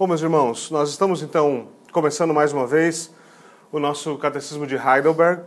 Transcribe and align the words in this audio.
Bom, 0.00 0.06
meus 0.06 0.22
irmãos, 0.22 0.70
nós 0.70 0.88
estamos 0.88 1.20
então 1.20 1.68
começando 1.92 2.32
mais 2.32 2.54
uma 2.54 2.66
vez 2.66 3.12
o 3.70 3.78
nosso 3.78 4.16
Catecismo 4.16 4.66
de 4.66 4.74
Heidelberg. 4.74 5.42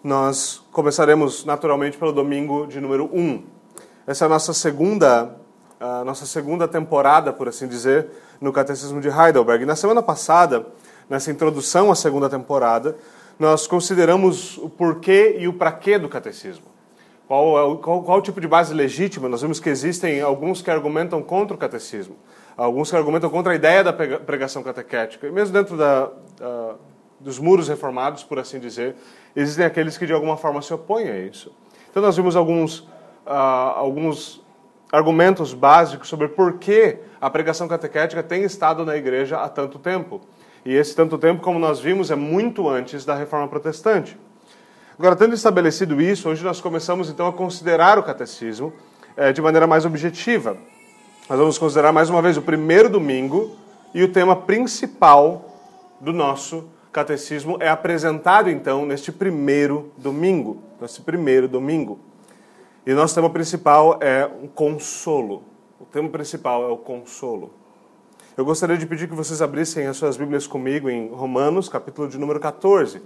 Nós 0.00 0.62
começaremos 0.70 1.44
naturalmente 1.44 1.98
pelo 1.98 2.12
domingo 2.12 2.68
de 2.68 2.80
número 2.80 3.10
1. 3.12 3.42
Essa 4.06 4.24
é 4.24 4.26
a 4.26 4.28
nossa 4.28 4.54
segunda, 4.54 5.34
a 5.80 6.04
nossa 6.04 6.24
segunda 6.24 6.68
temporada, 6.68 7.32
por 7.32 7.48
assim 7.48 7.66
dizer, 7.66 8.06
no 8.40 8.52
Catecismo 8.52 9.00
de 9.00 9.08
Heidelberg. 9.08 9.64
Na 9.64 9.74
semana 9.74 10.00
passada, 10.00 10.64
nessa 11.10 11.32
introdução 11.32 11.90
à 11.90 11.96
segunda 11.96 12.30
temporada, 12.30 12.96
nós 13.40 13.66
consideramos 13.66 14.56
o 14.58 14.68
porquê 14.68 15.34
e 15.36 15.48
o 15.48 15.52
praquê 15.52 15.98
do 15.98 16.08
catecismo. 16.08 16.66
Qual, 17.26 17.58
é 17.58 17.62
o, 17.64 17.76
qual, 17.78 18.04
qual 18.04 18.18
o 18.18 18.22
tipo 18.22 18.40
de 18.40 18.46
base 18.46 18.72
legítima? 18.72 19.28
Nós 19.28 19.42
vimos 19.42 19.58
que 19.58 19.68
existem 19.68 20.20
alguns 20.20 20.62
que 20.62 20.70
argumentam 20.70 21.20
contra 21.24 21.56
o 21.56 21.58
catecismo 21.58 22.14
alguns 22.56 22.90
que 22.90 22.96
argumentam 22.96 23.28
contra 23.28 23.52
a 23.52 23.54
ideia 23.54 23.84
da 23.84 23.92
pregação 23.92 24.62
catequética. 24.62 25.26
E 25.26 25.30
mesmo 25.30 25.52
dentro 25.52 25.76
da, 25.76 26.10
dos 27.20 27.38
muros 27.38 27.68
reformados, 27.68 28.22
por 28.22 28.38
assim 28.38 28.58
dizer, 28.58 28.94
existem 29.34 29.64
aqueles 29.64 29.98
que 29.98 30.06
de 30.06 30.12
alguma 30.12 30.36
forma 30.36 30.62
se 30.62 30.72
opõem 30.72 31.08
a 31.08 31.18
isso. 31.18 31.52
Então 31.90 32.02
nós 32.02 32.16
vimos 32.16 32.36
alguns, 32.36 32.80
uh, 32.80 33.74
alguns 33.74 34.44
argumentos 34.92 35.54
básicos 35.54 36.08
sobre 36.08 36.28
por 36.28 36.54
que 36.54 36.98
a 37.20 37.28
pregação 37.30 37.66
catequética 37.66 38.22
tem 38.22 38.44
estado 38.44 38.84
na 38.84 38.96
igreja 38.96 39.38
há 39.38 39.48
tanto 39.48 39.78
tempo. 39.78 40.20
E 40.64 40.74
esse 40.74 40.94
tanto 40.94 41.16
tempo, 41.16 41.42
como 41.42 41.58
nós 41.58 41.80
vimos, 41.80 42.10
é 42.10 42.16
muito 42.16 42.68
antes 42.68 43.04
da 43.04 43.14
reforma 43.14 43.48
protestante. 43.48 44.18
Agora, 44.98 45.14
tendo 45.14 45.34
estabelecido 45.34 46.00
isso, 46.00 46.28
hoje 46.28 46.42
nós 46.42 46.60
começamos 46.60 47.08
então 47.08 47.26
a 47.26 47.32
considerar 47.32 47.98
o 47.98 48.02
catecismo 48.02 48.72
eh, 49.16 49.32
de 49.32 49.40
maneira 49.42 49.66
mais 49.66 49.84
objetiva. 49.84 50.56
Nós 51.28 51.40
vamos 51.40 51.58
considerar 51.58 51.92
mais 51.92 52.08
uma 52.08 52.22
vez 52.22 52.36
o 52.36 52.42
primeiro 52.42 52.88
domingo 52.88 53.50
e 53.92 54.00
o 54.00 54.12
tema 54.12 54.36
principal 54.36 55.56
do 56.00 56.12
nosso 56.12 56.68
catecismo 56.92 57.56
é 57.58 57.68
apresentado 57.68 58.48
então 58.48 58.86
neste 58.86 59.10
primeiro 59.10 59.90
domingo, 59.98 60.58
nesse 60.80 61.00
primeiro 61.00 61.48
domingo. 61.48 61.98
E 62.86 62.94
nosso 62.94 63.12
tema 63.12 63.28
principal 63.28 63.98
é 64.00 64.24
um 64.40 64.46
consolo. 64.46 65.42
O 65.80 65.84
tema 65.84 66.08
principal 66.08 66.62
é 66.62 66.68
o 66.68 66.76
consolo. 66.76 67.52
Eu 68.36 68.44
gostaria 68.44 68.78
de 68.78 68.86
pedir 68.86 69.08
que 69.08 69.14
vocês 69.14 69.42
abrissem 69.42 69.88
as 69.88 69.96
suas 69.96 70.16
Bíblias 70.16 70.46
comigo 70.46 70.88
em 70.88 71.08
Romanos, 71.08 71.68
capítulo 71.68 72.08
de 72.08 72.18
número 72.18 72.38
14. 72.38 73.02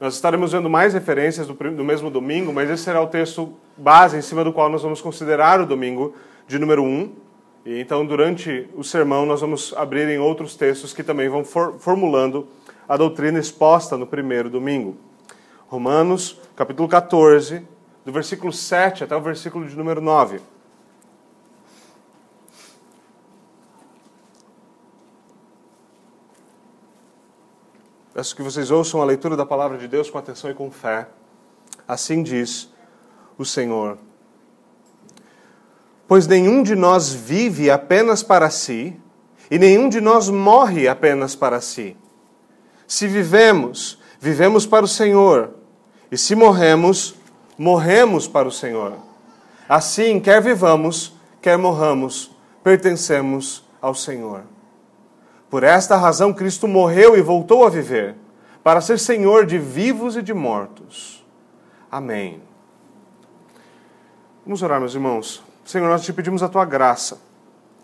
Nós 0.00 0.14
estaremos 0.14 0.52
vendo 0.52 0.70
mais 0.70 0.94
referências 0.94 1.46
do, 1.46 1.52
do 1.52 1.84
mesmo 1.84 2.10
domingo, 2.10 2.50
mas 2.50 2.70
esse 2.70 2.82
será 2.82 3.02
o 3.02 3.08
texto 3.08 3.52
base 3.76 4.16
em 4.16 4.22
cima 4.22 4.42
do 4.42 4.54
qual 4.54 4.70
nós 4.70 4.82
vamos 4.82 5.02
considerar 5.02 5.60
o 5.60 5.66
domingo 5.66 6.14
de 6.48 6.58
número 6.58 6.82
1. 6.82 7.21
E 7.64 7.80
então, 7.80 8.04
durante 8.04 8.68
o 8.74 8.82
sermão, 8.82 9.24
nós 9.24 9.40
vamos 9.40 9.72
abrir 9.76 10.08
em 10.08 10.18
outros 10.18 10.56
textos 10.56 10.92
que 10.92 11.04
também 11.04 11.28
vão 11.28 11.44
for 11.44 11.78
formulando 11.78 12.48
a 12.88 12.96
doutrina 12.96 13.38
exposta 13.38 13.96
no 13.96 14.06
primeiro 14.06 14.50
domingo. 14.50 14.96
Romanos, 15.68 16.40
capítulo 16.56 16.88
14, 16.88 17.66
do 18.04 18.12
versículo 18.12 18.52
7 18.52 19.04
até 19.04 19.16
o 19.16 19.20
versículo 19.20 19.66
de 19.68 19.76
número 19.76 20.00
9. 20.00 20.40
Peço 28.12 28.36
que 28.36 28.42
vocês 28.42 28.70
ouçam 28.70 29.00
a 29.00 29.04
leitura 29.04 29.36
da 29.36 29.46
palavra 29.46 29.78
de 29.78 29.88
Deus 29.88 30.10
com 30.10 30.18
atenção 30.18 30.50
e 30.50 30.54
com 30.54 30.70
fé. 30.70 31.08
Assim 31.88 32.22
diz 32.22 32.70
o 33.38 33.44
Senhor 33.44 33.98
Pois 36.12 36.26
nenhum 36.26 36.62
de 36.62 36.74
nós 36.74 37.10
vive 37.10 37.70
apenas 37.70 38.22
para 38.22 38.50
si, 38.50 38.94
e 39.50 39.58
nenhum 39.58 39.88
de 39.88 39.98
nós 39.98 40.28
morre 40.28 40.86
apenas 40.86 41.34
para 41.34 41.58
si. 41.58 41.96
Se 42.86 43.08
vivemos, 43.08 43.98
vivemos 44.20 44.66
para 44.66 44.84
o 44.84 44.88
Senhor, 44.88 45.54
e 46.10 46.18
se 46.18 46.34
morremos, 46.34 47.14
morremos 47.56 48.28
para 48.28 48.46
o 48.46 48.52
Senhor. 48.52 48.92
Assim, 49.66 50.20
quer 50.20 50.42
vivamos, 50.42 51.14
quer 51.40 51.56
morramos, 51.56 52.30
pertencemos 52.62 53.64
ao 53.80 53.94
Senhor. 53.94 54.42
Por 55.48 55.64
esta 55.64 55.96
razão, 55.96 56.30
Cristo 56.34 56.68
morreu 56.68 57.16
e 57.16 57.22
voltou 57.22 57.64
a 57.64 57.70
viver, 57.70 58.16
para 58.62 58.82
ser 58.82 58.98
Senhor 58.98 59.46
de 59.46 59.56
vivos 59.56 60.14
e 60.14 60.20
de 60.20 60.34
mortos. 60.34 61.24
Amém. 61.90 62.42
Vamos 64.44 64.62
orar, 64.62 64.78
meus 64.78 64.94
irmãos. 64.94 65.51
Senhor, 65.64 65.88
nós 65.88 66.02
te 66.02 66.12
pedimos 66.12 66.42
a 66.42 66.48
tua 66.48 66.64
graça, 66.64 67.20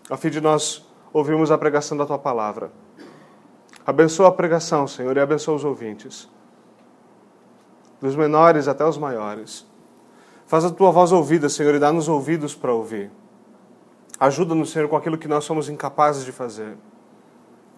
a 0.09 0.17
fim 0.17 0.29
de 0.29 0.41
nós 0.41 0.85
ouvirmos 1.13 1.51
a 1.51 1.57
pregação 1.57 1.97
da 1.97 2.05
tua 2.05 2.19
palavra. 2.19 2.71
Abençoa 3.85 4.27
a 4.27 4.31
pregação, 4.31 4.87
Senhor, 4.87 5.15
e 5.15 5.19
abençoa 5.19 5.55
os 5.55 5.63
ouvintes, 5.63 6.29
dos 8.01 8.15
menores 8.15 8.67
até 8.67 8.85
os 8.85 8.97
maiores. 8.97 9.65
Faz 10.45 10.65
a 10.65 10.71
tua 10.71 10.91
voz 10.91 11.11
ouvida, 11.11 11.47
Senhor, 11.47 11.73
e 11.73 11.79
dá-nos 11.79 12.07
ouvidos 12.07 12.53
para 12.55 12.73
ouvir. 12.73 13.11
Ajuda-nos, 14.19 14.71
Senhor, 14.71 14.87
com 14.89 14.97
aquilo 14.97 15.17
que 15.17 15.27
nós 15.27 15.45
somos 15.45 15.69
incapazes 15.69 16.25
de 16.25 16.31
fazer. 16.31 16.77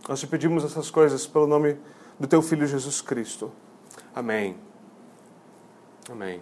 Nós 0.10 0.20
te 0.20 0.28
pedimos 0.28 0.64
essas 0.64 0.90
coisas 0.90 1.28
pelo 1.28 1.46
nome 1.46 1.78
do 2.20 2.28
teu 2.28 2.42
Filho 2.42 2.66
Jesus 2.66 3.00
Cristo. 3.02 3.52
Amém. 4.16 4.58
Amém. 6.10 6.42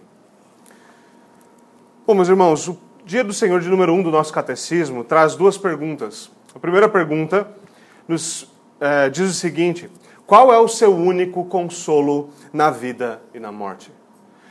Bom, 2.06 2.14
meus 2.14 2.28
irmãos, 2.28 2.66
o 2.66 2.89
Dia 3.10 3.24
do 3.24 3.32
Senhor 3.32 3.60
de 3.60 3.68
número 3.68 3.92
1 3.92 3.98
um 3.98 4.02
do 4.04 4.10
nosso 4.12 4.32
catecismo 4.32 5.02
traz 5.02 5.34
duas 5.34 5.58
perguntas. 5.58 6.30
A 6.54 6.60
primeira 6.60 6.88
pergunta 6.88 7.44
nos 8.06 8.48
é, 8.80 9.10
diz 9.10 9.28
o 9.28 9.34
seguinte: 9.34 9.90
Qual 10.24 10.52
é 10.52 10.58
o 10.60 10.68
seu 10.68 10.94
único 10.94 11.44
consolo 11.46 12.30
na 12.52 12.70
vida 12.70 13.20
e 13.34 13.40
na 13.40 13.50
morte? 13.50 13.90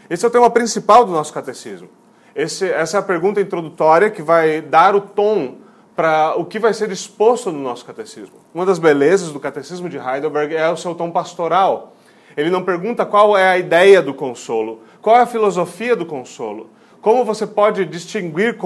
Esse 0.09 0.25
é 0.25 0.27
o 0.27 0.31
tema 0.31 0.49
principal 0.49 1.05
do 1.05 1.13
nosso 1.13 1.33
catecismo. 1.33 1.87
Esse, 2.35 2.69
essa 2.69 2.97
é 2.97 2.99
a 2.99 3.01
pergunta 3.01 3.39
introdutória 3.39 4.11
que 4.11 4.21
vai 4.21 4.59
dar 4.59 4.93
o 4.93 4.99
tom 4.99 5.55
para 5.95 6.35
o 6.35 6.43
que 6.43 6.59
vai 6.59 6.73
ser 6.73 6.91
exposto 6.91 7.53
no 7.53 7.59
nosso 7.59 7.85
catecismo. 7.85 8.35
Uma 8.53 8.65
das 8.65 8.77
belezas 8.77 9.31
do 9.31 9.39
catecismo 9.39 9.87
de 9.87 9.97
Heidelberg 9.97 10.53
é 10.53 10.69
o 10.69 10.75
seu 10.75 10.93
tom 10.93 11.11
pastoral. 11.11 11.95
Ele 12.35 12.49
não 12.49 12.65
pergunta 12.65 13.05
qual 13.05 13.37
é 13.37 13.47
a 13.47 13.57
ideia 13.57 14.01
do 14.01 14.13
consolo, 14.13 14.81
qual 15.01 15.15
é 15.15 15.21
a 15.21 15.25
filosofia 15.25 15.95
do 15.95 16.05
consolo, 16.05 16.69
como 17.01 17.23
você 17.23 17.47
pode 17.47 17.85
distinguir 17.85 18.57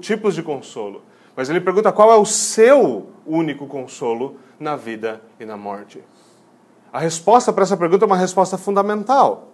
tipos 0.00 0.34
de 0.34 0.42
consolo? 0.42 1.02
Mas 1.36 1.50
ele 1.50 1.60
pergunta 1.60 1.92
qual 1.92 2.12
é 2.12 2.16
o 2.16 2.24
seu 2.24 3.08
único 3.26 3.66
consolo 3.66 4.36
na 4.58 4.76
vida 4.76 5.20
e 5.40 5.44
na 5.44 5.56
morte. 5.56 6.02
A 6.92 7.00
resposta 7.00 7.52
para 7.52 7.64
essa 7.64 7.76
pergunta 7.76 8.04
é 8.04 8.06
uma 8.06 8.16
resposta 8.16 8.56
fundamental. 8.56 9.48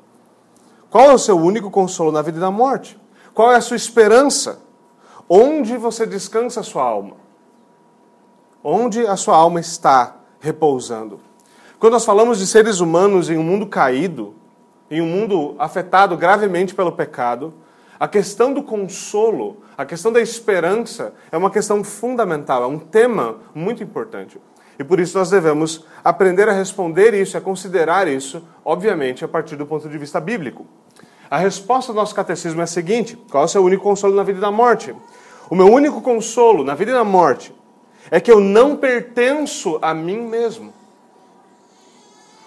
Qual 0.91 1.11
é 1.11 1.15
o 1.15 1.19
seu 1.19 1.39
único 1.39 1.71
consolo 1.71 2.13
na 2.13 2.21
vida 2.21 2.37
e 2.37 2.41
na 2.41 2.51
morte? 2.51 2.99
Qual 3.33 3.51
é 3.51 3.57
a 3.57 3.61
sua 3.61 3.77
esperança? 3.77 4.61
Onde 5.27 5.77
você 5.77 6.05
descansa 6.05 6.61
a 6.61 6.65
sua 6.65 6.83
alma? 6.83 7.17
Onde 8.63 9.07
a 9.07 9.17
sua 9.17 9.37
alma 9.37 9.61
está 9.61 10.17
repousando? 10.39 11.21
Quando 11.79 11.95
nós 11.95 12.05
falamos 12.05 12.39
de 12.39 12.47
seres 12.47 12.81
humanos 12.81 13.31
em 13.31 13.39
um 13.39 13.43
mundo 13.43 13.67
caído, 13.67 14.35
em 14.91 15.01
um 15.01 15.07
mundo 15.07 15.55
afetado 15.59 16.15
gravemente 16.17 16.75
pelo 16.75 16.93
pecado, 16.93 17.55
a 18.01 18.09
questão 18.09 18.55
do 18.55 18.63
consolo, 18.63 19.59
a 19.77 19.85
questão 19.85 20.11
da 20.11 20.23
esperança 20.23 21.13
é 21.31 21.37
uma 21.37 21.51
questão 21.51 21.85
fundamental, 21.85 22.63
é 22.63 22.67
um 22.67 22.79
tema 22.79 23.37
muito 23.55 23.83
importante. 23.83 24.41
E 24.79 24.83
por 24.83 24.99
isso 24.99 25.19
nós 25.19 25.29
devemos 25.29 25.85
aprender 26.03 26.49
a 26.49 26.53
responder 26.53 27.13
isso, 27.13 27.37
a 27.37 27.43
considerar 27.43 28.09
isso, 28.09 28.43
obviamente, 28.65 29.23
a 29.23 29.29
partir 29.29 29.55
do 29.55 29.67
ponto 29.67 29.87
de 29.87 29.99
vista 29.99 30.19
bíblico. 30.19 30.67
A 31.31 31.37
resposta 31.37 31.93
do 31.93 31.97
nosso 31.97 32.15
catecismo 32.15 32.63
é 32.63 32.65
a 32.65 32.67
seguinte: 32.67 33.19
qual 33.31 33.43
é 33.43 33.45
o 33.45 33.49
seu 33.49 33.63
único 33.63 33.83
consolo 33.83 34.17
na 34.17 34.23
vida 34.23 34.39
e 34.39 34.41
na 34.41 34.51
morte? 34.51 34.97
O 35.51 35.55
meu 35.55 35.67
único 35.67 36.01
consolo 36.01 36.65
na 36.65 36.75
vida 36.75 36.93
e 36.93 36.95
na 36.95 37.05
morte 37.05 37.55
é 38.11 38.19
que 38.19 38.33
eu 38.33 38.41
não 38.41 38.77
pertenço 38.79 39.79
a 39.83 39.93
mim 39.93 40.23
mesmo. 40.23 40.73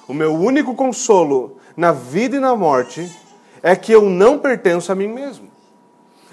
O 0.08 0.16
meu 0.16 0.34
único 0.34 0.74
consolo 0.74 1.58
na 1.78 1.92
vida 1.92 2.38
e 2.38 2.40
na 2.40 2.56
morte 2.56 3.08
é 3.62 3.76
que 3.78 3.94
eu 3.94 4.02
não 4.02 4.40
pertenço 4.40 4.92
a 4.92 4.96
mim 4.96 5.08
mesmo. 5.08 5.53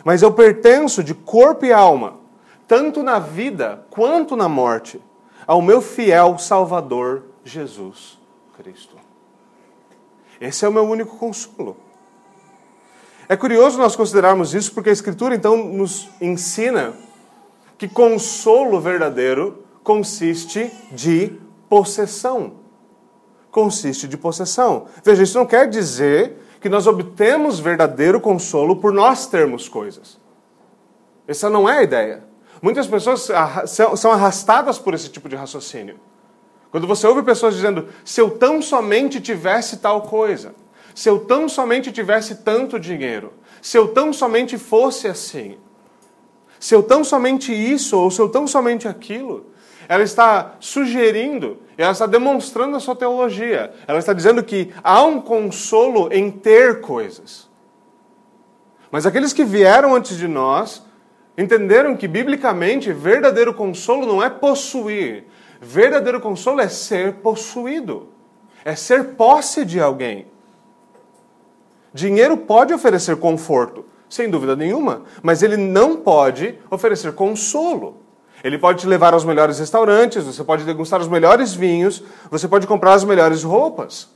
Mas 0.04 0.22
eu 0.22 0.32
pertenço 0.32 1.02
de 1.04 1.14
corpo 1.14 1.64
e 1.64 1.72
alma, 1.72 2.14
tanto 2.66 3.02
na 3.02 3.18
vida 3.18 3.84
quanto 3.90 4.36
na 4.36 4.48
morte, 4.48 5.00
ao 5.46 5.60
meu 5.60 5.80
fiel 5.80 6.38
Salvador 6.38 7.24
Jesus 7.44 8.18
Cristo. 8.56 8.96
Esse 10.40 10.64
é 10.64 10.68
o 10.68 10.72
meu 10.72 10.84
único 10.84 11.16
consolo. 11.16 11.76
É 13.28 13.36
curioso 13.36 13.78
nós 13.78 13.94
considerarmos 13.94 14.54
isso 14.54 14.72
porque 14.72 14.90
a 14.90 14.92
Escritura 14.92 15.34
então 15.34 15.56
nos 15.56 16.08
ensina 16.20 16.94
que 17.78 17.86
consolo 17.86 18.80
verdadeiro 18.80 19.64
consiste 19.84 20.70
de 20.90 21.38
possessão. 21.68 22.54
Consiste 23.50 24.08
de 24.08 24.16
possessão. 24.16 24.86
Veja, 25.04 25.22
isso 25.22 25.38
não 25.38 25.46
quer 25.46 25.68
dizer 25.68 26.39
que 26.60 26.68
nós 26.68 26.86
obtemos 26.86 27.58
verdadeiro 27.58 28.20
consolo 28.20 28.76
por 28.76 28.92
nós 28.92 29.26
termos 29.26 29.68
coisas. 29.68 30.18
Essa 31.26 31.48
não 31.48 31.68
é 31.68 31.78
a 31.78 31.82
ideia. 31.82 32.24
Muitas 32.60 32.86
pessoas 32.86 33.28
são 33.96 34.12
arrastadas 34.12 34.78
por 34.78 34.92
esse 34.92 35.08
tipo 35.08 35.28
de 35.28 35.36
raciocínio. 35.36 35.98
Quando 36.70 36.86
você 36.86 37.06
ouve 37.06 37.22
pessoas 37.22 37.54
dizendo, 37.54 37.88
se 38.04 38.20
eu 38.20 38.30
tão 38.30 38.60
somente 38.60 39.20
tivesse 39.20 39.78
tal 39.78 40.02
coisa, 40.02 40.54
se 40.94 41.08
eu 41.08 41.20
tão 41.20 41.48
somente 41.48 41.90
tivesse 41.90 42.36
tanto 42.36 42.78
dinheiro, 42.78 43.32
se 43.62 43.76
eu 43.76 43.88
tão 43.88 44.12
somente 44.12 44.58
fosse 44.58 45.08
assim, 45.08 45.56
se 46.58 46.74
eu 46.74 46.82
tão 46.82 47.02
somente 47.02 47.52
isso 47.52 47.98
ou 47.98 48.10
se 48.10 48.20
eu 48.20 48.28
tão 48.28 48.46
somente 48.46 48.86
aquilo, 48.86 49.46
ela 49.90 50.04
está 50.04 50.54
sugerindo, 50.60 51.58
ela 51.76 51.90
está 51.90 52.06
demonstrando 52.06 52.76
a 52.76 52.80
sua 52.80 52.94
teologia. 52.94 53.72
Ela 53.88 53.98
está 53.98 54.12
dizendo 54.12 54.40
que 54.40 54.72
há 54.84 55.02
um 55.02 55.20
consolo 55.20 56.08
em 56.12 56.30
ter 56.30 56.80
coisas. 56.80 57.50
Mas 58.88 59.04
aqueles 59.04 59.32
que 59.32 59.42
vieram 59.42 59.92
antes 59.92 60.16
de 60.16 60.28
nós 60.28 60.86
entenderam 61.36 61.96
que, 61.96 62.06
biblicamente, 62.06 62.92
verdadeiro 62.92 63.52
consolo 63.52 64.06
não 64.06 64.22
é 64.22 64.30
possuir. 64.30 65.24
Verdadeiro 65.60 66.20
consolo 66.20 66.60
é 66.60 66.68
ser 66.68 67.14
possuído, 67.14 68.10
é 68.64 68.76
ser 68.76 69.16
posse 69.16 69.64
de 69.64 69.80
alguém. 69.80 70.28
Dinheiro 71.92 72.36
pode 72.36 72.72
oferecer 72.72 73.16
conforto, 73.16 73.84
sem 74.08 74.30
dúvida 74.30 74.54
nenhuma, 74.54 75.02
mas 75.20 75.42
ele 75.42 75.56
não 75.56 75.96
pode 75.96 76.56
oferecer 76.70 77.12
consolo. 77.12 78.08
Ele 78.42 78.58
pode 78.58 78.80
te 78.80 78.86
levar 78.86 79.12
aos 79.12 79.24
melhores 79.24 79.58
restaurantes, 79.58 80.24
você 80.24 80.42
pode 80.42 80.64
degustar 80.64 81.00
os 81.00 81.08
melhores 81.08 81.54
vinhos, 81.54 82.02
você 82.30 82.48
pode 82.48 82.66
comprar 82.66 82.94
as 82.94 83.04
melhores 83.04 83.42
roupas. 83.42 84.08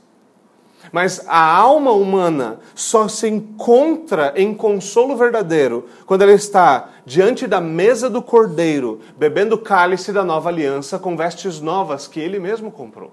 Mas 0.91 1.25
a 1.27 1.55
alma 1.55 1.91
humana 1.91 2.59
só 2.73 3.07
se 3.07 3.27
encontra 3.27 4.33
em 4.35 4.53
consolo 4.53 5.15
verdadeiro 5.15 5.85
quando 6.05 6.21
ela 6.21 6.31
está 6.31 6.89
diante 7.05 7.47
da 7.47 7.59
mesa 7.59 8.09
do 8.09 8.21
cordeiro, 8.21 9.01
bebendo 9.17 9.55
o 9.55 9.59
cálice 9.59 10.11
da 10.11 10.23
nova 10.23 10.49
aliança 10.49 10.97
com 10.97 11.17
vestes 11.17 11.59
novas 11.59 12.07
que 12.07 12.19
ele 12.19 12.39
mesmo 12.39 12.71
comprou. 12.71 13.11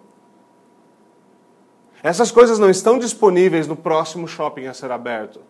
Essas 2.03 2.31
coisas 2.31 2.59
não 2.59 2.69
estão 2.69 2.99
disponíveis 2.99 3.67
no 3.69 3.77
próximo 3.77 4.27
shopping 4.27 4.67
a 4.67 4.75
ser 4.75 4.91
aberto. 4.91 5.41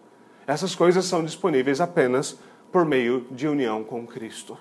Essas 0.46 0.74
coisas 0.74 1.04
são 1.04 1.24
disponíveis 1.24 1.80
apenas 1.80 2.36
por 2.70 2.84
meio 2.84 3.26
de 3.30 3.48
união 3.48 3.82
com 3.82 4.06
Cristo. 4.06 4.56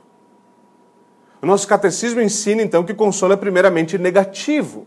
O 1.42 1.46
nosso 1.46 1.68
catecismo 1.68 2.22
ensina 2.22 2.62
então 2.62 2.84
que 2.84 2.94
consolo 2.94 3.34
é 3.34 3.38
primeiramente 3.38 3.98
negativo. 3.98 4.86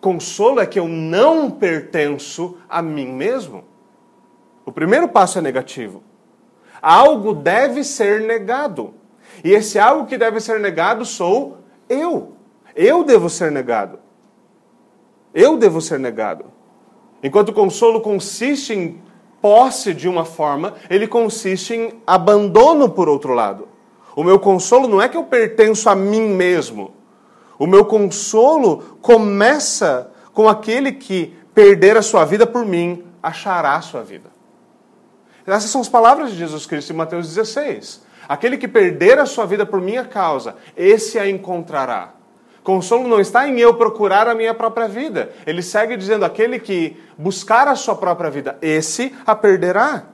Consolo 0.00 0.60
é 0.60 0.66
que 0.66 0.78
eu 0.78 0.86
não 0.86 1.50
pertenço 1.50 2.58
a 2.68 2.82
mim 2.82 3.06
mesmo. 3.06 3.64
O 4.66 4.72
primeiro 4.72 5.08
passo 5.08 5.38
é 5.38 5.42
negativo. 5.42 6.02
Algo 6.80 7.34
deve 7.34 7.82
ser 7.82 8.20
negado. 8.20 8.94
E 9.42 9.50
esse 9.52 9.78
algo 9.78 10.06
que 10.06 10.18
deve 10.18 10.40
ser 10.40 10.60
negado 10.60 11.04
sou 11.04 11.58
eu. 11.88 12.34
Eu 12.74 13.02
devo 13.02 13.28
ser 13.30 13.50
negado. 13.50 13.98
Eu 15.32 15.56
devo 15.56 15.80
ser 15.80 15.98
negado. 15.98 16.46
Enquanto 17.22 17.52
consolo 17.52 18.00
consiste 18.00 18.72
em 18.72 19.00
posse 19.40 19.94
de 19.94 20.08
uma 20.08 20.24
forma, 20.24 20.74
ele 20.88 21.06
consiste 21.06 21.74
em 21.74 22.02
abandono 22.06 22.90
por 22.90 23.08
outro 23.08 23.32
lado. 23.32 23.69
O 24.20 24.22
meu 24.22 24.38
consolo 24.38 24.86
não 24.86 25.00
é 25.00 25.08
que 25.08 25.16
eu 25.16 25.24
pertenço 25.24 25.88
a 25.88 25.94
mim 25.94 26.28
mesmo. 26.28 26.92
O 27.58 27.66
meu 27.66 27.86
consolo 27.86 28.98
começa 29.00 30.10
com 30.34 30.46
aquele 30.46 30.92
que 30.92 31.34
perder 31.54 31.96
a 31.96 32.02
sua 32.02 32.26
vida 32.26 32.46
por 32.46 32.66
mim, 32.66 33.02
achará 33.22 33.76
a 33.76 33.80
sua 33.80 34.02
vida. 34.02 34.28
Essas 35.46 35.70
são 35.70 35.80
as 35.80 35.88
palavras 35.88 36.32
de 36.32 36.36
Jesus 36.36 36.66
Cristo 36.66 36.92
em 36.92 36.96
Mateus 36.96 37.34
16. 37.34 38.02
Aquele 38.28 38.58
que 38.58 38.68
perder 38.68 39.18
a 39.18 39.24
sua 39.24 39.46
vida 39.46 39.64
por 39.64 39.80
minha 39.80 40.04
causa, 40.04 40.54
esse 40.76 41.18
a 41.18 41.26
encontrará. 41.26 42.10
Consolo 42.62 43.08
não 43.08 43.20
está 43.20 43.48
em 43.48 43.58
eu 43.58 43.72
procurar 43.72 44.28
a 44.28 44.34
minha 44.34 44.52
própria 44.52 44.86
vida. 44.86 45.32
Ele 45.46 45.62
segue 45.62 45.96
dizendo: 45.96 46.26
aquele 46.26 46.60
que 46.60 46.94
buscar 47.16 47.66
a 47.66 47.74
sua 47.74 47.94
própria 47.94 48.28
vida, 48.28 48.58
esse 48.60 49.16
a 49.26 49.34
perderá. 49.34 50.04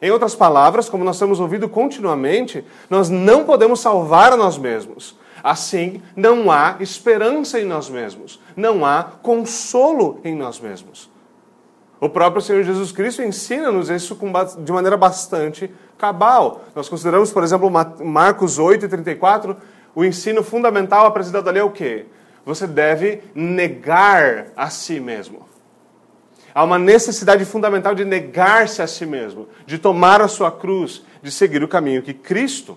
Em 0.00 0.10
outras 0.10 0.34
palavras, 0.34 0.88
como 0.88 1.04
nós 1.04 1.18
temos 1.18 1.40
ouvido 1.40 1.68
continuamente, 1.68 2.64
nós 2.88 3.08
não 3.08 3.44
podemos 3.44 3.80
salvar 3.80 4.36
nós 4.36 4.56
mesmos. 4.56 5.16
Assim, 5.42 6.02
não 6.16 6.50
há 6.50 6.76
esperança 6.80 7.60
em 7.60 7.64
nós 7.64 7.88
mesmos, 7.88 8.40
não 8.56 8.84
há 8.84 9.04
consolo 9.22 10.20
em 10.24 10.34
nós 10.34 10.60
mesmos. 10.60 11.10
O 12.00 12.08
próprio 12.08 12.40
Senhor 12.40 12.62
Jesus 12.62 12.92
Cristo 12.92 13.22
ensina-nos 13.22 13.90
isso 13.90 14.16
de 14.58 14.72
maneira 14.72 14.96
bastante 14.96 15.70
cabal. 15.96 16.62
Nós 16.74 16.88
consideramos, 16.88 17.32
por 17.32 17.42
exemplo, 17.42 17.70
Marcos 18.04 18.58
8 18.58 18.84
e 18.84 18.88
34, 18.88 19.56
o 19.94 20.04
ensino 20.04 20.44
fundamental 20.44 21.06
apresentado 21.06 21.48
ali 21.48 21.58
é 21.58 21.64
o 21.64 21.70
quê? 21.70 22.06
Você 22.46 22.66
deve 22.66 23.22
negar 23.34 24.46
a 24.56 24.70
si 24.70 25.00
mesmo. 25.00 25.47
Há 26.54 26.64
uma 26.64 26.78
necessidade 26.78 27.44
fundamental 27.44 27.94
de 27.94 28.04
negar-se 28.04 28.82
a 28.82 28.86
si 28.86 29.06
mesmo, 29.06 29.48
de 29.66 29.78
tomar 29.78 30.20
a 30.20 30.28
sua 30.28 30.50
cruz, 30.50 31.02
de 31.22 31.30
seguir 31.30 31.62
o 31.62 31.68
caminho 31.68 32.02
que 32.02 32.14
Cristo. 32.14 32.76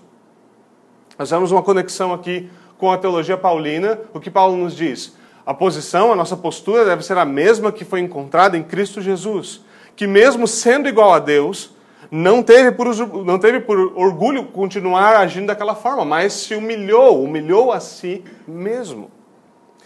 Nós 1.18 1.30
temos 1.30 1.50
uma 1.50 1.62
conexão 1.62 2.12
aqui 2.12 2.50
com 2.78 2.90
a 2.90 2.98
teologia 2.98 3.36
paulina, 3.36 3.98
o 4.12 4.20
que 4.20 4.30
Paulo 4.30 4.56
nos 4.56 4.74
diz? 4.74 5.14
A 5.44 5.54
posição, 5.54 6.12
a 6.12 6.16
nossa 6.16 6.36
postura 6.36 6.84
deve 6.84 7.02
ser 7.04 7.18
a 7.18 7.24
mesma 7.24 7.72
que 7.72 7.84
foi 7.84 8.00
encontrada 8.00 8.56
em 8.56 8.62
Cristo 8.62 9.00
Jesus, 9.00 9.62
que 9.96 10.06
mesmo 10.06 10.46
sendo 10.46 10.88
igual 10.88 11.12
a 11.12 11.18
Deus, 11.18 11.74
não 12.10 12.42
teve 12.42 12.72
por, 12.72 12.86
não 13.24 13.38
teve 13.38 13.60
por 13.60 13.78
orgulho 13.96 14.44
continuar 14.46 15.16
agindo 15.16 15.46
daquela 15.46 15.74
forma, 15.74 16.04
mas 16.04 16.32
se 16.34 16.54
humilhou, 16.54 17.24
humilhou 17.24 17.72
a 17.72 17.80
si 17.80 18.22
mesmo. 18.46 19.10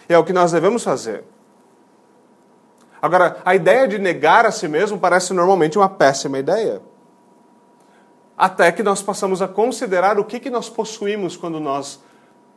E 0.08 0.12
é 0.12 0.18
o 0.18 0.24
que 0.24 0.32
nós 0.32 0.52
devemos 0.52 0.82
fazer. 0.82 1.24
Agora, 3.06 3.36
a 3.44 3.54
ideia 3.54 3.86
de 3.86 4.00
negar 4.00 4.44
a 4.44 4.50
si 4.50 4.66
mesmo 4.66 4.98
parece 4.98 5.32
normalmente 5.32 5.78
uma 5.78 5.88
péssima 5.88 6.40
ideia. 6.40 6.82
Até 8.36 8.72
que 8.72 8.82
nós 8.82 9.00
passamos 9.00 9.40
a 9.40 9.46
considerar 9.46 10.18
o 10.18 10.24
que, 10.24 10.40
que 10.40 10.50
nós 10.50 10.68
possuímos 10.68 11.36
quando 11.36 11.60
nós 11.60 12.00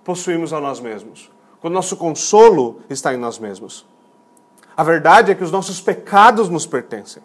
possuímos 0.03 0.51
a 0.51 0.59
nós 0.59 0.79
mesmos. 0.79 1.29
Quando 1.61 1.75
nosso 1.75 1.95
consolo 1.97 2.81
está 2.89 3.13
em 3.13 3.17
nós 3.17 3.37
mesmos. 3.37 3.85
A 4.75 4.83
verdade 4.83 5.31
é 5.31 5.35
que 5.35 5.43
os 5.43 5.51
nossos 5.51 5.79
pecados 5.79 6.49
nos 6.49 6.65
pertencem. 6.65 7.21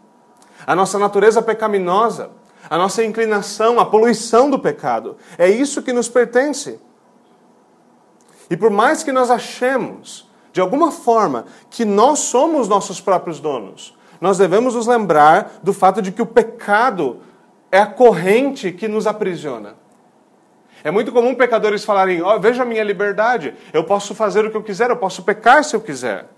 A 0.67 0.77
nossa 0.77 0.99
natureza 0.99 1.41
pecaminosa, 1.41 2.31
a 2.69 2.77
nossa 2.77 3.03
inclinação, 3.03 3.81
a 3.81 3.87
poluição 3.87 4.51
do 4.51 4.59
pecado. 4.59 5.17
É 5.39 5.49
isso 5.49 5.83
que 5.83 5.95
nos 5.95 6.11
pertence. 6.11 6.79
E 8.51 8.57
por 8.57 8.69
mais 8.69 9.03
que 9.03 9.13
nós 9.13 9.31
achemos 9.31 10.29
de 10.55 10.61
alguma 10.61 10.93
forma, 10.93 11.47
que 11.69 11.85
nós 11.85 12.21
somos 12.21 12.69
nossos 12.69 13.01
próprios 13.01 13.41
donos. 13.41 13.93
Nós 14.21 14.39
devemos 14.39 14.77
nos 14.77 14.87
lembrar 14.87 15.59
do 15.65 15.73
fato 15.73 16.01
de 16.01 16.13
que 16.13 16.23
o 16.23 16.27
pecado 16.27 17.19
é 17.73 17.81
a 17.81 17.87
corrente 17.87 18.71
que 18.71 18.87
nos 18.87 19.05
aprisiona. 19.05 19.75
É 20.85 20.93
muito 20.93 21.11
comum 21.11 21.35
pecadores 21.35 21.85
falarem: 21.85 22.23
oh, 22.23 22.39
veja 22.39 22.63
a 22.63 22.65
minha 22.65 22.85
liberdade, 22.85 23.53
eu 23.73 23.83
posso 23.83 24.15
fazer 24.15 24.45
o 24.47 24.51
que 24.51 24.57
eu 24.57 24.63
quiser, 24.63 24.91
eu 24.91 24.97
posso 24.97 25.25
pecar 25.25 25.65
se 25.65 25.75
eu 25.75 25.81
quiser. 25.81 26.29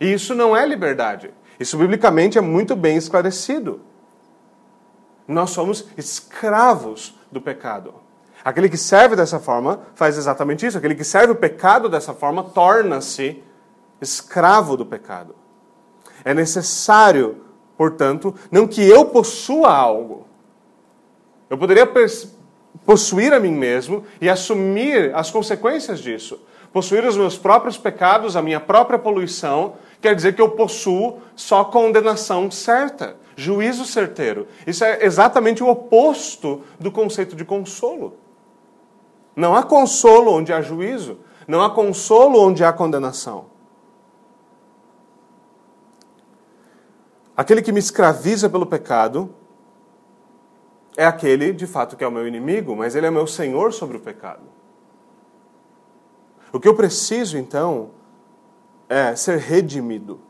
E 0.00 0.12
isso 0.12 0.34
não 0.34 0.56
é 0.56 0.66
liberdade. 0.66 1.32
Isso 1.60 1.78
biblicamente 1.78 2.36
é 2.36 2.40
muito 2.40 2.74
bem 2.74 2.96
esclarecido. 2.96 3.80
Nós 5.28 5.50
somos 5.50 5.86
escravos 5.96 7.14
do 7.30 7.40
pecado. 7.40 7.94
Aquele 8.44 8.68
que 8.68 8.76
serve 8.76 9.14
dessa 9.14 9.38
forma 9.38 9.82
faz 9.94 10.18
exatamente 10.18 10.66
isso. 10.66 10.76
Aquele 10.76 10.96
que 10.96 11.04
serve 11.04 11.32
o 11.32 11.36
pecado 11.36 11.88
dessa 11.88 12.12
forma 12.12 12.42
torna-se 12.42 13.40
escravo 14.02 14.76
do 14.76 14.84
pecado. 14.84 15.34
É 16.24 16.34
necessário, 16.34 17.44
portanto, 17.76 18.34
não 18.50 18.66
que 18.66 18.82
eu 18.82 19.06
possua 19.06 19.72
algo. 19.72 20.26
Eu 21.48 21.56
poderia 21.56 21.88
possuir 22.84 23.32
a 23.32 23.40
mim 23.40 23.52
mesmo 23.52 24.04
e 24.20 24.28
assumir 24.28 25.14
as 25.14 25.30
consequências 25.30 26.00
disso. 26.00 26.40
Possuir 26.72 27.04
os 27.04 27.16
meus 27.16 27.36
próprios 27.36 27.76
pecados, 27.76 28.34
a 28.34 28.42
minha 28.42 28.58
própria 28.58 28.98
poluição, 28.98 29.74
quer 30.00 30.14
dizer 30.14 30.34
que 30.34 30.40
eu 30.40 30.50
possuo 30.50 31.18
só 31.36 31.64
condenação 31.64 32.50
certa, 32.50 33.16
juízo 33.36 33.84
certeiro. 33.84 34.48
Isso 34.66 34.82
é 34.82 35.04
exatamente 35.04 35.62
o 35.62 35.68
oposto 35.68 36.62
do 36.80 36.90
conceito 36.90 37.36
de 37.36 37.44
consolo. 37.44 38.16
Não 39.36 39.54
há 39.54 39.62
consolo 39.62 40.32
onde 40.32 40.52
há 40.52 40.62
juízo, 40.62 41.18
não 41.46 41.62
há 41.62 41.68
consolo 41.68 42.40
onde 42.40 42.64
há 42.64 42.72
condenação. 42.72 43.51
Aquele 47.36 47.62
que 47.62 47.72
me 47.72 47.78
escraviza 47.78 48.48
pelo 48.48 48.66
pecado 48.66 49.34
é 50.96 51.06
aquele, 51.06 51.52
de 51.52 51.66
fato, 51.66 51.96
que 51.96 52.04
é 52.04 52.06
o 52.06 52.12
meu 52.12 52.26
inimigo, 52.28 52.76
mas 52.76 52.94
ele 52.94 53.06
é 53.06 53.10
meu 53.10 53.26
senhor 53.26 53.72
sobre 53.72 53.96
o 53.96 54.00
pecado. 54.00 54.42
O 56.52 56.60
que 56.60 56.68
eu 56.68 56.74
preciso, 56.74 57.38
então, 57.38 57.90
é 58.88 59.16
ser 59.16 59.38
redimido. 59.38 60.20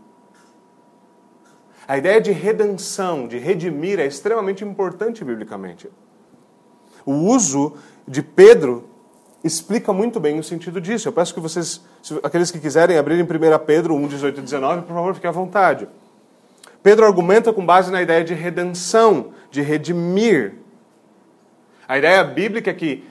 A 1.86 1.98
ideia 1.98 2.20
de 2.20 2.30
redenção, 2.30 3.26
de 3.26 3.38
redimir, 3.38 3.98
é 3.98 4.06
extremamente 4.06 4.64
importante 4.64 5.24
biblicamente. 5.24 5.90
O 7.04 7.12
uso 7.12 7.74
de 8.06 8.22
Pedro 8.22 8.88
explica 9.42 9.92
muito 9.92 10.20
bem 10.20 10.38
o 10.38 10.44
sentido 10.44 10.80
disso. 10.80 11.08
Eu 11.08 11.12
peço 11.12 11.34
que 11.34 11.40
vocês, 11.40 11.84
aqueles 12.22 12.52
que 12.52 12.60
quiserem 12.60 12.96
abrir 12.96 13.18
em 13.18 13.24
1 13.24 13.26
Pedro 13.66 13.96
1, 13.96 14.06
18 14.06 14.38
e 14.38 14.42
19, 14.42 14.82
por 14.82 14.94
favor, 14.94 15.14
fiquem 15.14 15.28
à 15.28 15.32
vontade. 15.32 15.88
Pedro 16.82 17.06
argumenta 17.06 17.52
com 17.52 17.64
base 17.64 17.92
na 17.92 18.02
ideia 18.02 18.24
de 18.24 18.34
redenção, 18.34 19.32
de 19.50 19.62
redimir. 19.62 20.54
A 21.86 21.96
ideia 21.96 22.24
bíblica 22.24 22.70
é 22.70 22.74
que 22.74 23.04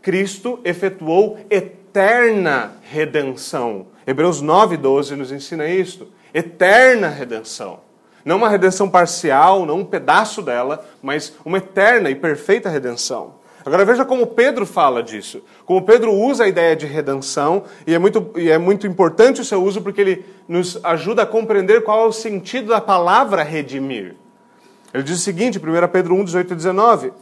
Cristo 0.00 0.60
efetuou 0.64 1.38
eterna 1.50 2.72
redenção. 2.82 3.86
Hebreus 4.06 4.40
9, 4.40 4.76
12 4.76 5.16
nos 5.16 5.32
ensina 5.32 5.68
isto. 5.68 6.08
Eterna 6.32 7.08
redenção. 7.08 7.80
Não 8.24 8.36
uma 8.36 8.48
redenção 8.48 8.88
parcial, 8.88 9.66
não 9.66 9.78
um 9.78 9.84
pedaço 9.84 10.42
dela, 10.42 10.86
mas 11.02 11.34
uma 11.44 11.58
eterna 11.58 12.10
e 12.10 12.14
perfeita 12.14 12.68
redenção. 12.68 13.39
Agora 13.64 13.84
veja 13.84 14.04
como 14.04 14.26
Pedro 14.26 14.64
fala 14.64 15.02
disso. 15.02 15.42
Como 15.66 15.82
Pedro 15.82 16.12
usa 16.12 16.44
a 16.44 16.48
ideia 16.48 16.74
de 16.74 16.86
redenção, 16.86 17.64
e 17.86 17.94
é 17.94 17.98
muito, 17.98 18.30
e 18.36 18.50
é 18.50 18.56
muito 18.56 18.86
importante 18.86 19.40
o 19.40 19.44
seu 19.44 19.62
uso 19.62 19.82
porque 19.82 20.00
ele 20.00 20.24
nos 20.48 20.82
ajuda 20.82 21.22
a 21.22 21.26
compreender 21.26 21.82
qual 21.82 22.04
é 22.04 22.08
o 22.08 22.12
sentido 22.12 22.68
da 22.68 22.80
palavra 22.80 23.42
redimir. 23.42 24.16
Ele 24.92 25.02
diz 25.02 25.18
o 25.18 25.22
seguinte, 25.22 25.58
1 25.58 25.88
Pedro 25.88 26.14
1, 26.14 26.24
18 26.24 26.52
e 26.52 26.56
19. 26.56 27.12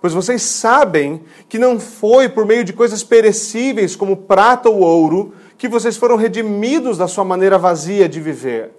Pois 0.00 0.12
vocês 0.12 0.42
sabem 0.42 1.22
que 1.48 1.58
não 1.58 1.80
foi 1.80 2.28
por 2.28 2.44
meio 2.44 2.64
de 2.64 2.72
coisas 2.72 3.02
perecíveis 3.02 3.96
como 3.96 4.16
prata 4.16 4.68
ou 4.68 4.80
ouro 4.80 5.32
que 5.56 5.68
vocês 5.68 5.96
foram 5.96 6.16
redimidos 6.16 6.98
da 6.98 7.08
sua 7.08 7.24
maneira 7.24 7.56
vazia 7.56 8.08
de 8.08 8.20
viver. 8.20 8.72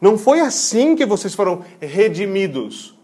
Não 0.00 0.16
foi 0.16 0.38
assim 0.38 0.94
que 0.94 1.04
vocês 1.04 1.34
foram 1.34 1.64
redimidos. 1.80 2.96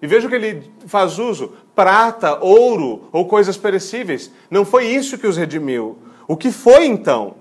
E 0.00 0.06
veja 0.06 0.28
que 0.28 0.34
ele 0.34 0.70
faz 0.86 1.18
uso: 1.18 1.54
prata, 1.76 2.42
ouro 2.42 3.08
ou 3.12 3.28
coisas 3.28 3.58
perecíveis. 3.58 4.32
Não 4.50 4.64
foi 4.64 4.86
isso 4.86 5.18
que 5.18 5.26
os 5.26 5.36
redimiu. 5.36 5.98
O 6.26 6.36
que 6.36 6.50
foi 6.50 6.86
então? 6.86 7.34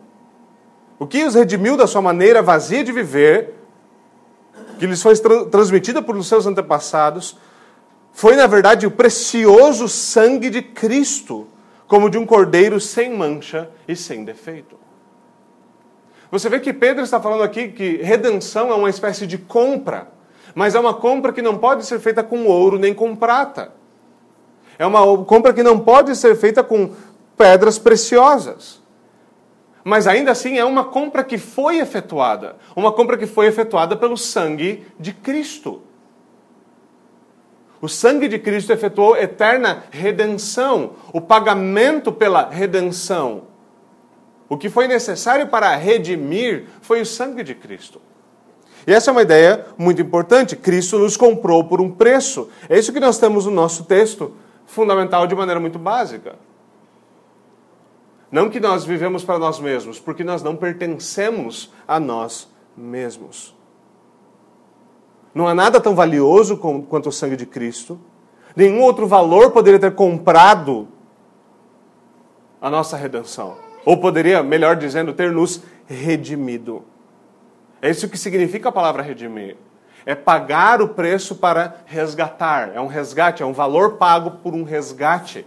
O 0.99 1.07
que 1.07 1.23
os 1.23 1.35
redimiu 1.35 1.77
da 1.77 1.87
sua 1.87 2.01
maneira 2.01 2.41
vazia 2.41 2.83
de 2.83 2.91
viver, 2.91 3.55
que 4.77 4.85
lhes 4.85 5.01
foi 5.01 5.17
tra 5.17 5.45
transmitida 5.45 6.01
por 6.01 6.21
seus 6.23 6.45
antepassados, 6.45 7.37
foi 8.11 8.35
na 8.35 8.45
verdade 8.45 8.85
o 8.85 8.91
precioso 8.91 9.87
sangue 9.87 10.49
de 10.49 10.61
Cristo, 10.61 11.47
como 11.87 12.09
de 12.09 12.17
um 12.17 12.25
cordeiro 12.25 12.79
sem 12.79 13.15
mancha 13.15 13.69
e 13.87 13.95
sem 13.95 14.25
defeito. 14.25 14.77
Você 16.29 16.49
vê 16.49 16.59
que 16.59 16.73
Pedro 16.73 17.03
está 17.03 17.21
falando 17.21 17.43
aqui 17.43 17.69
que 17.69 17.97
redenção 17.97 18.69
é 18.69 18.75
uma 18.75 18.89
espécie 18.89 19.25
de 19.25 19.37
compra, 19.37 20.09
mas 20.53 20.75
é 20.75 20.79
uma 20.79 20.93
compra 20.93 21.31
que 21.31 21.41
não 21.41 21.57
pode 21.57 21.85
ser 21.85 21.99
feita 21.99 22.23
com 22.23 22.45
ouro 22.45 22.77
nem 22.77 22.93
com 22.93 23.15
prata. 23.15 23.73
É 24.77 24.85
uma 24.85 25.23
compra 25.25 25.53
que 25.53 25.63
não 25.63 25.79
pode 25.79 26.15
ser 26.15 26.35
feita 26.35 26.63
com 26.63 26.91
pedras 27.37 27.77
preciosas. 27.79 28.81
Mas 29.83 30.07
ainda 30.07 30.31
assim 30.31 30.57
é 30.57 30.65
uma 30.65 30.85
compra 30.85 31.23
que 31.23 31.37
foi 31.37 31.77
efetuada. 31.77 32.55
Uma 32.75 32.91
compra 32.91 33.17
que 33.17 33.27
foi 33.27 33.45
efetuada 33.45 33.95
pelo 33.95 34.17
sangue 34.17 34.85
de 34.99 35.13
Cristo. 35.13 35.83
O 37.79 37.87
sangue 37.87 38.27
de 38.27 38.39
Cristo 38.39 38.73
efetuou 38.73 39.15
eterna 39.15 39.83
redenção, 39.91 40.93
o 41.13 41.21
pagamento 41.21 42.11
pela 42.11 42.49
redenção. 42.49 43.43
O 44.49 44.57
que 44.57 44.69
foi 44.69 44.87
necessário 44.87 45.47
para 45.47 45.75
redimir 45.75 46.65
foi 46.81 47.01
o 47.01 47.05
sangue 47.05 47.43
de 47.43 47.53
Cristo. 47.53 48.01
E 48.87 48.93
essa 48.93 49.09
é 49.09 49.11
uma 49.11 49.21
ideia 49.21 49.65
muito 49.77 50.01
importante. 50.01 50.55
Cristo 50.55 50.97
nos 50.97 51.15
comprou 51.15 51.63
por 51.63 51.79
um 51.79 51.91
preço. 51.91 52.49
É 52.69 52.77
isso 52.77 52.93
que 52.93 52.99
nós 52.99 53.17
temos 53.17 53.45
no 53.45 53.51
nosso 53.51 53.83
texto 53.83 54.33
fundamental 54.75 55.25
de 55.25 55.33
maneira 55.33 55.59
muito 55.59 55.79
básica. 55.79 56.35
Não 58.29 58.49
que 58.49 58.59
nós 58.59 58.83
vivemos 58.83 59.23
para 59.23 59.39
nós 59.39 59.59
mesmos, 59.59 59.99
porque 59.99 60.23
nós 60.23 60.43
não 60.43 60.55
pertencemos 60.55 61.71
a 61.87 61.99
nós 61.99 62.51
mesmos. 62.75 63.55
Não 65.33 65.47
há 65.47 65.55
nada 65.55 65.79
tão 65.79 65.95
valioso 65.95 66.57
quanto 66.57 67.09
o 67.09 67.11
sangue 67.11 67.37
de 67.37 67.45
Cristo. 67.45 67.99
Nenhum 68.55 68.81
outro 68.81 69.07
valor 69.07 69.51
poderia 69.51 69.79
ter 69.79 69.95
comprado 69.95 70.87
a 72.61 72.69
nossa 72.69 72.97
redenção. 72.97 73.57
Ou 73.85 73.97
poderia, 73.97 74.43
melhor 74.43 74.75
dizendo, 74.75 75.13
ter 75.13 75.31
nos 75.31 75.61
redimido. 75.85 76.83
É 77.81 77.89
isso 77.89 78.09
que 78.09 78.17
significa 78.17 78.69
a 78.69 78.71
palavra 78.71 79.03
redimir 79.03 79.57
é 80.05 80.13
pagar 80.13 80.81
o 80.81 80.89
preço 80.89 81.35
para 81.35 81.77
resgatar. 81.85 82.71
É 82.73 82.79
um 82.79 82.87
resgate, 82.87 83.41
é 83.41 83.45
um 83.45 83.53
valor 83.53 83.93
pago 83.93 84.31
por 84.43 84.53
um 84.53 84.63
resgate. 84.63 85.45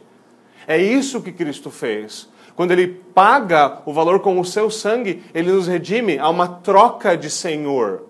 É 0.67 0.77
isso 0.77 1.23
que 1.23 1.33
Cristo 1.33 1.71
fez. 1.71 2.29
Quando 2.57 2.73
ele 2.73 2.89
paga 2.89 3.83
o 3.87 3.93
valor 3.93 4.21
com 4.21 4.39
o 4.41 4.45
seu 4.45 4.69
sangue, 4.69 5.23
ele 5.33 5.53
nos 5.53 5.69
redime 5.69 6.19
a 6.19 6.29
uma 6.29 6.49
troca 6.49 7.17
de 7.17 7.31
senhor. 7.31 8.03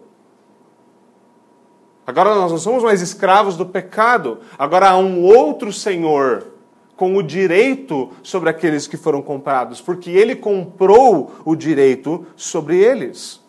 Agora 2.07 2.35
nós 2.35 2.51
não 2.51 2.59
somos 2.59 2.83
mais 2.83 3.03
escravos 3.03 3.55
do 3.55 3.67
pecado, 3.67 4.39
agora 4.59 4.89
há 4.89 4.97
um 4.97 5.23
outro 5.23 5.71
senhor 5.71 6.47
com 6.97 7.15
o 7.15 7.23
direito 7.23 8.11
sobre 8.23 8.49
aqueles 8.49 8.87
que 8.87 8.97
foram 8.97 9.21
comprados, 9.21 9.83
porque 9.83 10.11
ele 10.11 10.35
comprou 10.35 11.31
o 11.45 11.55
direito 11.55 12.27
sobre 12.35 12.79
eles. 12.79 13.47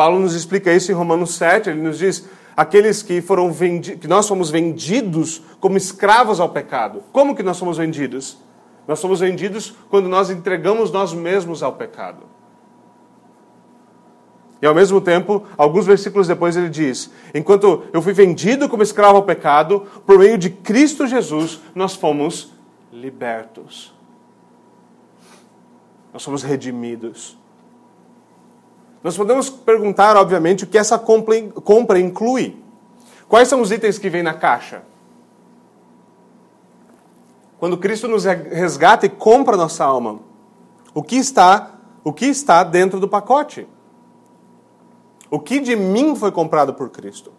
Paulo 0.00 0.18
nos 0.18 0.34
explica 0.34 0.72
isso 0.72 0.90
em 0.90 0.94
Romanos 0.94 1.34
7, 1.34 1.68
ele 1.68 1.82
nos 1.82 1.98
diz: 1.98 2.26
aqueles 2.56 3.02
que 3.02 3.20
foram 3.20 3.52
vendidos, 3.52 4.00
que 4.00 4.08
nós 4.08 4.26
fomos 4.26 4.48
vendidos 4.48 5.42
como 5.60 5.76
escravos 5.76 6.40
ao 6.40 6.48
pecado. 6.48 7.02
Como 7.12 7.36
que 7.36 7.42
nós 7.42 7.58
somos 7.58 7.76
vendidos? 7.76 8.38
Nós 8.88 8.98
somos 8.98 9.20
vendidos 9.20 9.74
quando 9.90 10.08
nós 10.08 10.30
entregamos 10.30 10.90
nós 10.90 11.12
mesmos 11.12 11.62
ao 11.62 11.74
pecado. 11.74 12.22
E 14.62 14.66
ao 14.66 14.74
mesmo 14.74 15.02
tempo, 15.02 15.44
alguns 15.54 15.84
versículos 15.84 16.26
depois 16.26 16.56
ele 16.56 16.70
diz: 16.70 17.10
Enquanto 17.34 17.82
eu 17.92 18.00
fui 18.00 18.14
vendido 18.14 18.70
como 18.70 18.82
escravo 18.82 19.16
ao 19.16 19.24
pecado, 19.24 19.86
por 20.06 20.18
meio 20.18 20.38
de 20.38 20.48
Cristo 20.48 21.06
Jesus, 21.06 21.60
nós 21.74 21.94
fomos 21.94 22.54
libertos. 22.90 23.92
Nós 26.10 26.22
somos 26.22 26.42
redimidos. 26.42 27.38
Nós 29.02 29.16
podemos 29.16 29.48
perguntar, 29.48 30.16
obviamente, 30.16 30.64
o 30.64 30.66
que 30.66 30.76
essa 30.76 30.98
compra 30.98 31.98
inclui. 31.98 32.56
Quais 33.28 33.48
são 33.48 33.60
os 33.60 33.72
itens 33.72 33.98
que 33.98 34.10
vêm 34.10 34.22
na 34.22 34.34
caixa? 34.34 34.82
Quando 37.58 37.78
Cristo 37.78 38.08
nos 38.08 38.24
resgata 38.24 39.06
e 39.06 39.08
compra 39.08 39.56
nossa 39.56 39.84
alma, 39.84 40.20
o 40.92 41.02
que 41.02 41.16
está, 41.16 41.78
o 42.04 42.12
que 42.12 42.26
está 42.26 42.62
dentro 42.62 43.00
do 43.00 43.08
pacote? 43.08 43.66
O 45.30 45.38
que 45.38 45.60
de 45.60 45.76
mim 45.76 46.16
foi 46.16 46.32
comprado 46.32 46.74
por 46.74 46.90
Cristo? 46.90 47.32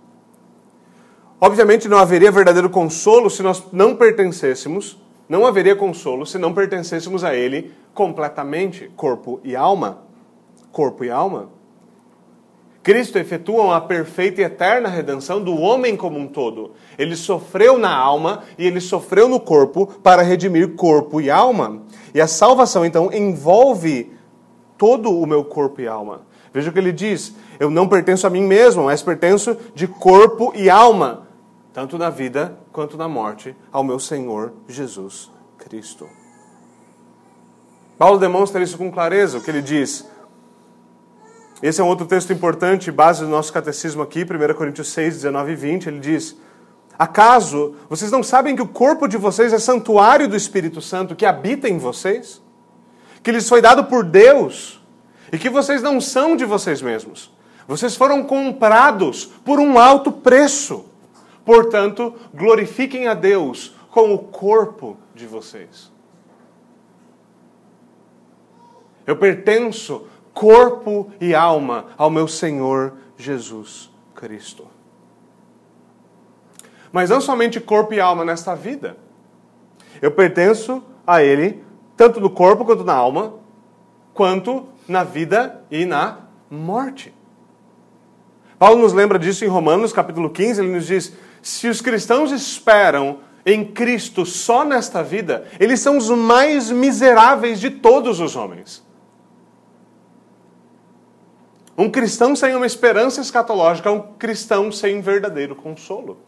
Obviamente 1.39 1.87
não 1.87 1.97
haveria 1.97 2.31
verdadeiro 2.31 2.69
consolo 2.69 3.29
se 3.29 3.43
nós 3.43 3.63
não 3.71 3.95
pertencêssemos, 3.95 4.97
não 5.27 5.45
haveria 5.45 5.75
consolo 5.75 6.25
se 6.25 6.37
não 6.37 6.53
pertencêssemos 6.53 7.23
a 7.23 7.35
Ele 7.35 7.73
completamente, 7.93 8.91
corpo 8.95 9.39
e 9.43 9.55
alma 9.55 10.10
corpo 10.71 11.03
e 11.03 11.09
alma. 11.09 11.49
Cristo 12.83 13.19
efetua 13.19 13.63
uma 13.63 13.81
perfeita 13.81 14.41
e 14.41 14.43
eterna 14.43 14.89
redenção 14.89 15.43
do 15.43 15.55
homem 15.55 15.95
como 15.95 16.17
um 16.17 16.27
todo. 16.27 16.71
Ele 16.97 17.15
sofreu 17.15 17.77
na 17.77 17.95
alma 17.95 18.43
e 18.57 18.65
ele 18.65 18.81
sofreu 18.81 19.27
no 19.27 19.39
corpo 19.39 19.85
para 19.85 20.23
redimir 20.23 20.69
corpo 20.75 21.21
e 21.21 21.29
alma. 21.29 21.83
E 22.13 22.19
a 22.19 22.27
salvação, 22.27 22.83
então, 22.83 23.13
envolve 23.13 24.11
todo 24.77 25.11
o 25.11 25.27
meu 25.27 25.45
corpo 25.45 25.79
e 25.79 25.87
alma. 25.87 26.21
Veja 26.51 26.69
o 26.69 26.73
que 26.73 26.79
ele 26.79 26.91
diz: 26.91 27.35
Eu 27.59 27.69
não 27.69 27.87
pertenço 27.87 28.25
a 28.25 28.29
mim 28.31 28.41
mesmo, 28.41 28.85
mas 28.85 29.03
pertenço 29.03 29.55
de 29.75 29.87
corpo 29.87 30.51
e 30.55 30.67
alma, 30.67 31.27
tanto 31.71 31.99
na 31.99 32.09
vida 32.09 32.57
quanto 32.71 32.97
na 32.97 33.07
morte, 33.07 33.55
ao 33.71 33.83
meu 33.83 33.99
Senhor 33.99 34.53
Jesus 34.67 35.29
Cristo. 35.57 36.09
Paulo 37.95 38.17
demonstra 38.17 38.63
isso 38.63 38.77
com 38.79 38.91
clareza, 38.91 39.37
o 39.37 39.41
que 39.41 39.51
ele 39.51 39.61
diz: 39.61 40.09
esse 41.61 41.79
é 41.79 41.83
um 41.83 41.87
outro 41.87 42.07
texto 42.07 42.33
importante, 42.33 42.91
base 42.91 43.23
do 43.23 43.29
nosso 43.29 43.53
catecismo 43.53 44.01
aqui, 44.01 44.23
1 44.23 44.53
Coríntios 44.55 44.87
6, 44.89 45.15
19 45.15 45.51
e 45.51 45.55
20. 45.55 45.87
Ele 45.87 45.99
diz: 45.99 46.35
Acaso 46.97 47.75
vocês 47.87 48.11
não 48.11 48.23
sabem 48.23 48.55
que 48.55 48.61
o 48.61 48.67
corpo 48.67 49.07
de 49.07 49.17
vocês 49.17 49.53
é 49.53 49.59
santuário 49.59 50.27
do 50.27 50.35
Espírito 50.35 50.81
Santo 50.81 51.15
que 51.15 51.25
habita 51.25 51.69
em 51.69 51.77
vocês? 51.77 52.41
Que 53.21 53.31
lhes 53.31 53.47
foi 53.47 53.61
dado 53.61 53.83
por 53.85 54.03
Deus 54.03 54.81
e 55.31 55.37
que 55.37 55.49
vocês 55.49 55.83
não 55.83 56.01
são 56.01 56.35
de 56.35 56.45
vocês 56.45 56.81
mesmos. 56.81 57.31
Vocês 57.67 57.95
foram 57.95 58.23
comprados 58.23 59.25
por 59.45 59.59
um 59.59 59.77
alto 59.77 60.11
preço. 60.11 60.85
Portanto, 61.45 62.15
glorifiquem 62.33 63.07
a 63.07 63.13
Deus 63.13 63.75
com 63.91 64.13
o 64.13 64.17
corpo 64.17 64.97
de 65.13 65.25
vocês. 65.25 65.91
Eu 69.05 69.15
pertenço 69.15 70.07
corpo 70.33 71.11
e 71.19 71.33
alma 71.35 71.87
ao 71.97 72.09
meu 72.09 72.27
Senhor 72.27 72.93
Jesus 73.17 73.91
Cristo. 74.15 74.67
Mas 76.91 77.09
não 77.09 77.21
somente 77.21 77.59
corpo 77.59 77.93
e 77.93 77.99
alma 77.99 78.25
nesta 78.25 78.55
vida. 78.55 78.97
Eu 80.01 80.11
pertenço 80.11 80.83
a 81.05 81.23
Ele, 81.23 81.63
tanto 81.95 82.19
no 82.19 82.29
corpo 82.29 82.65
quanto 82.65 82.83
na 82.83 82.93
alma, 82.93 83.35
quanto 84.13 84.67
na 84.87 85.03
vida 85.03 85.63
e 85.71 85.85
na 85.85 86.19
morte. 86.49 87.13
Paulo 88.59 88.81
nos 88.81 88.93
lembra 88.93 89.17
disso 89.17 89.43
em 89.45 89.47
Romanos, 89.47 89.93
capítulo 89.93 90.29
15, 90.29 90.61
ele 90.61 90.71
nos 90.71 90.85
diz: 90.85 91.13
se 91.41 91.67
os 91.67 91.81
cristãos 91.81 92.31
esperam 92.31 93.19
em 93.45 93.65
Cristo 93.65 94.25
só 94.25 94.63
nesta 94.63 95.01
vida, 95.01 95.47
eles 95.59 95.79
são 95.79 95.97
os 95.97 96.09
mais 96.09 96.69
miseráveis 96.69 97.59
de 97.59 97.71
todos 97.71 98.19
os 98.19 98.35
homens. 98.35 98.83
Um 101.81 101.89
cristão 101.89 102.35
sem 102.35 102.55
uma 102.55 102.67
esperança 102.67 103.21
escatológica 103.21 103.89
é 103.89 103.91
um 103.91 104.13
cristão 104.13 104.71
sem 104.71 105.01
verdadeiro 105.01 105.55
consolo. 105.55 106.19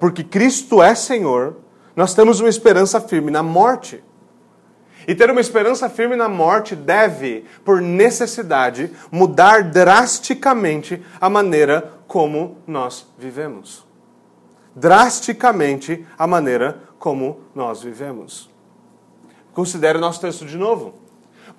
Porque 0.00 0.24
Cristo 0.24 0.82
é 0.82 0.92
Senhor, 0.96 1.58
nós 1.94 2.12
temos 2.12 2.40
uma 2.40 2.48
esperança 2.48 3.00
firme 3.00 3.30
na 3.30 3.40
morte. 3.40 4.02
E 5.06 5.14
ter 5.14 5.30
uma 5.30 5.40
esperança 5.40 5.88
firme 5.88 6.16
na 6.16 6.28
morte 6.28 6.74
deve, 6.74 7.44
por 7.64 7.80
necessidade, 7.80 8.90
mudar 9.12 9.62
drasticamente 9.62 11.00
a 11.20 11.30
maneira 11.30 12.00
como 12.08 12.58
nós 12.66 13.06
vivemos. 13.16 13.86
Drasticamente 14.74 16.04
a 16.18 16.26
maneira 16.26 16.82
como 16.98 17.42
nós 17.54 17.80
vivemos. 17.80 18.50
Considere 19.52 19.98
o 19.98 20.00
nosso 20.00 20.20
texto 20.20 20.44
de 20.44 20.56
novo. 20.58 20.99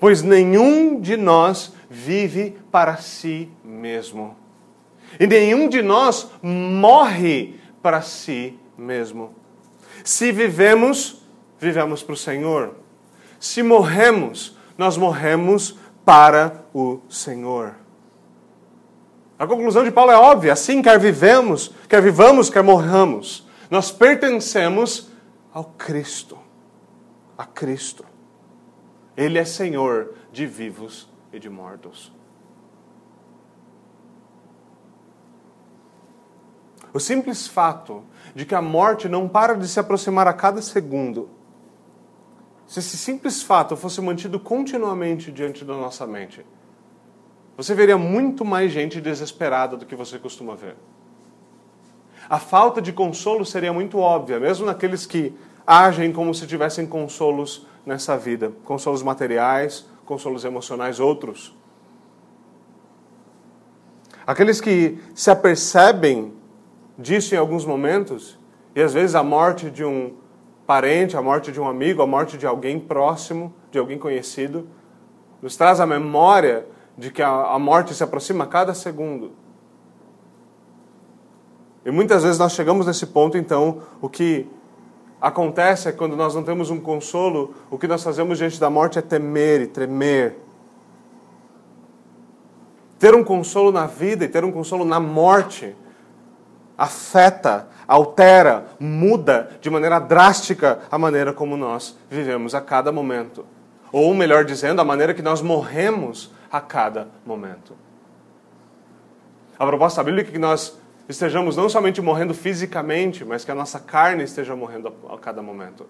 Pois 0.01 0.23
nenhum 0.23 0.99
de 0.99 1.15
nós 1.15 1.73
vive 1.87 2.57
para 2.71 2.97
si 2.97 3.47
mesmo. 3.63 4.35
E 5.19 5.27
nenhum 5.27 5.69
de 5.69 5.83
nós 5.83 6.27
morre 6.41 7.59
para 7.83 8.01
si 8.01 8.57
mesmo. 8.75 9.35
Se 10.03 10.31
vivemos, 10.31 11.21
vivemos 11.59 12.01
para 12.01 12.13
o 12.13 12.17
Senhor. 12.17 12.73
Se 13.39 13.61
morremos, 13.61 14.57
nós 14.75 14.97
morremos 14.97 15.77
para 16.03 16.65
o 16.73 16.99
Senhor. 17.07 17.75
A 19.37 19.45
conclusão 19.45 19.83
de 19.83 19.91
Paulo 19.91 20.11
é 20.11 20.17
óbvia: 20.17 20.53
assim, 20.53 20.81
quer 20.81 20.99
vivemos, 20.99 21.75
quer 21.87 22.01
vivamos, 22.01 22.49
quer 22.49 22.63
morramos, 22.63 23.47
nós 23.69 23.91
pertencemos 23.91 25.11
ao 25.53 25.65
Cristo. 25.65 26.39
A 27.37 27.45
Cristo. 27.45 28.10
Ele 29.21 29.37
é 29.37 29.45
Senhor 29.45 30.15
de 30.31 30.47
vivos 30.47 31.07
e 31.31 31.37
de 31.37 31.47
mortos. 31.47 32.11
O 36.91 36.99
simples 36.99 37.45
fato 37.45 38.03
de 38.33 38.47
que 38.47 38.55
a 38.55 38.63
morte 38.63 39.07
não 39.07 39.29
para 39.29 39.53
de 39.53 39.67
se 39.67 39.79
aproximar 39.79 40.27
a 40.27 40.33
cada 40.33 40.59
segundo, 40.59 41.29
se 42.65 42.79
esse 42.79 42.97
simples 42.97 43.43
fato 43.43 43.77
fosse 43.77 44.01
mantido 44.01 44.39
continuamente 44.39 45.31
diante 45.31 45.63
da 45.63 45.75
nossa 45.75 46.07
mente, 46.07 46.43
você 47.55 47.75
veria 47.75 47.99
muito 47.99 48.43
mais 48.43 48.71
gente 48.71 48.99
desesperada 48.99 49.77
do 49.77 49.85
que 49.85 49.95
você 49.95 50.17
costuma 50.17 50.55
ver. 50.55 50.75
A 52.27 52.39
falta 52.39 52.81
de 52.81 52.91
consolo 52.91 53.45
seria 53.45 53.71
muito 53.71 53.99
óbvia, 53.99 54.39
mesmo 54.39 54.65
naqueles 54.65 55.05
que 55.05 55.31
agem 55.65 56.11
como 56.11 56.33
se 56.33 56.47
tivessem 56.47 56.87
consolos 56.87 57.67
nessa 57.85 58.17
vida 58.17 58.51
consolos 58.63 59.03
materiais, 59.03 59.87
consolos 60.05 60.45
emocionais, 60.45 60.99
outros. 60.99 61.55
Aqueles 64.25 64.61
que 64.61 64.99
se 65.15 65.31
apercebem 65.31 66.33
disso 66.97 67.33
em 67.33 67.37
alguns 67.37 67.65
momentos, 67.65 68.39
e 68.75 68.81
às 68.81 68.93
vezes 68.93 69.15
a 69.15 69.23
morte 69.23 69.69
de 69.69 69.83
um 69.83 70.13
parente, 70.65 71.17
a 71.17 71.21
morte 71.21 71.51
de 71.51 71.59
um 71.59 71.67
amigo, 71.67 72.01
a 72.01 72.07
morte 72.07 72.37
de 72.37 72.45
alguém 72.45 72.79
próximo, 72.79 73.53
de 73.71 73.79
alguém 73.79 73.97
conhecido, 73.97 74.67
nos 75.41 75.57
traz 75.57 75.79
a 75.79 75.85
memória 75.85 76.65
de 76.97 77.11
que 77.11 77.21
a, 77.21 77.57
morte 77.57 77.93
se 77.93 78.03
aproxima 78.03 78.43
a 78.43 78.47
cada 78.47 78.73
segundo. 78.73 79.31
E 81.83 81.89
muitas 81.89 82.23
vezes 82.23 82.37
nós 82.37 82.53
chegamos 82.53 82.85
nesse 82.85 83.07
ponto, 83.07 83.37
então, 83.37 83.81
o 83.99 84.07
que 84.07 84.47
acontece 85.21 85.87
é 85.87 85.91
quando 85.91 86.15
nós 86.15 86.33
não 86.33 86.43
temos 86.43 86.71
um 86.71 86.79
consolo, 86.79 87.53
o 87.69 87.77
que 87.77 87.87
nós 87.87 88.03
fazemos 88.03 88.39
diante 88.39 88.59
da 88.59 88.69
morte 88.69 88.97
é 88.97 89.01
temer 89.01 89.61
e 89.61 89.67
tremer. 89.67 90.39
Ter 92.97 93.13
um 93.13 93.23
consolo 93.23 93.71
na 93.71 93.85
vida 93.85 94.25
e 94.25 94.27
ter 94.27 94.43
um 94.43 94.51
consolo 94.51 94.83
na 94.83 94.99
morte 94.99 95.75
afeta, 96.77 97.67
altera, 97.87 98.65
muda 98.79 99.51
de 99.61 99.69
maneira 99.69 99.99
drástica 99.99 100.79
a 100.89 100.97
maneira 100.97 101.31
como 101.31 101.55
nós 101.55 101.95
vivemos 102.09 102.55
a 102.55 102.61
cada 102.61 102.91
momento. 102.91 103.45
Ou, 103.91 104.13
melhor 104.15 104.45
dizendo, 104.45 104.81
a 104.81 104.83
maneira 104.83 105.13
que 105.13 105.21
nós 105.21 105.41
morremos 105.41 106.31
a 106.51 106.59
cada 106.59 107.07
momento. 107.25 107.75
A 109.59 109.65
proposta 109.65 110.03
bíblica 110.03 110.29
é 110.29 110.33
que 110.33 110.39
nós 110.39 110.80
estejamos 111.07 111.57
não 111.57 111.67
somente 111.69 112.01
morrendo 112.01 112.33
fisicamente, 112.33 113.25
mas 113.25 113.43
que 113.43 113.51
a 113.51 113.55
nossa 113.55 113.79
carne 113.79 114.23
esteja 114.23 114.55
morrendo 114.55 114.93
a 115.09 115.17
cada 115.17 115.41
momento. 115.41 115.87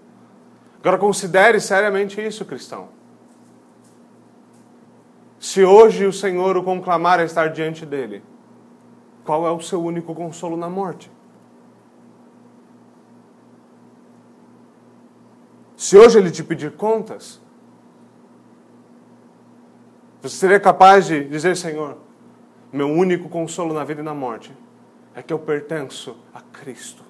Agora 0.79 0.97
considere 0.97 1.59
seriamente 1.59 2.19
isso, 2.19 2.45
cristão. 2.45 2.89
Se 5.39 5.63
hoje 5.63 6.05
o 6.05 6.13
Senhor 6.13 6.57
o 6.57 6.63
conclamar 6.63 7.19
a 7.19 7.23
estar 7.23 7.47
diante 7.49 7.85
dele, 7.85 8.23
qual 9.23 9.45
é 9.45 9.51
o 9.51 9.59
seu 9.59 9.83
único 9.83 10.13
consolo 10.13 10.57
na 10.57 10.69
morte? 10.69 11.11
Se 15.75 15.97
hoje 15.97 16.19
ele 16.19 16.29
te 16.29 16.43
pedir 16.43 16.71
contas, 16.73 17.41
você 20.21 20.35
seria 20.35 20.59
capaz 20.59 21.07
de 21.07 21.23
dizer, 21.23 21.57
Senhor, 21.57 21.97
meu 22.71 22.87
único 22.87 23.27
consolo 23.27 23.73
na 23.73 23.83
vida 23.83 24.01
e 24.01 24.03
na 24.03 24.13
morte 24.13 24.51
é 25.15 25.21
que 25.21 25.33
eu 25.33 25.39
pertenço 25.39 26.17
a 26.33 26.41
Cristo. 26.41 27.03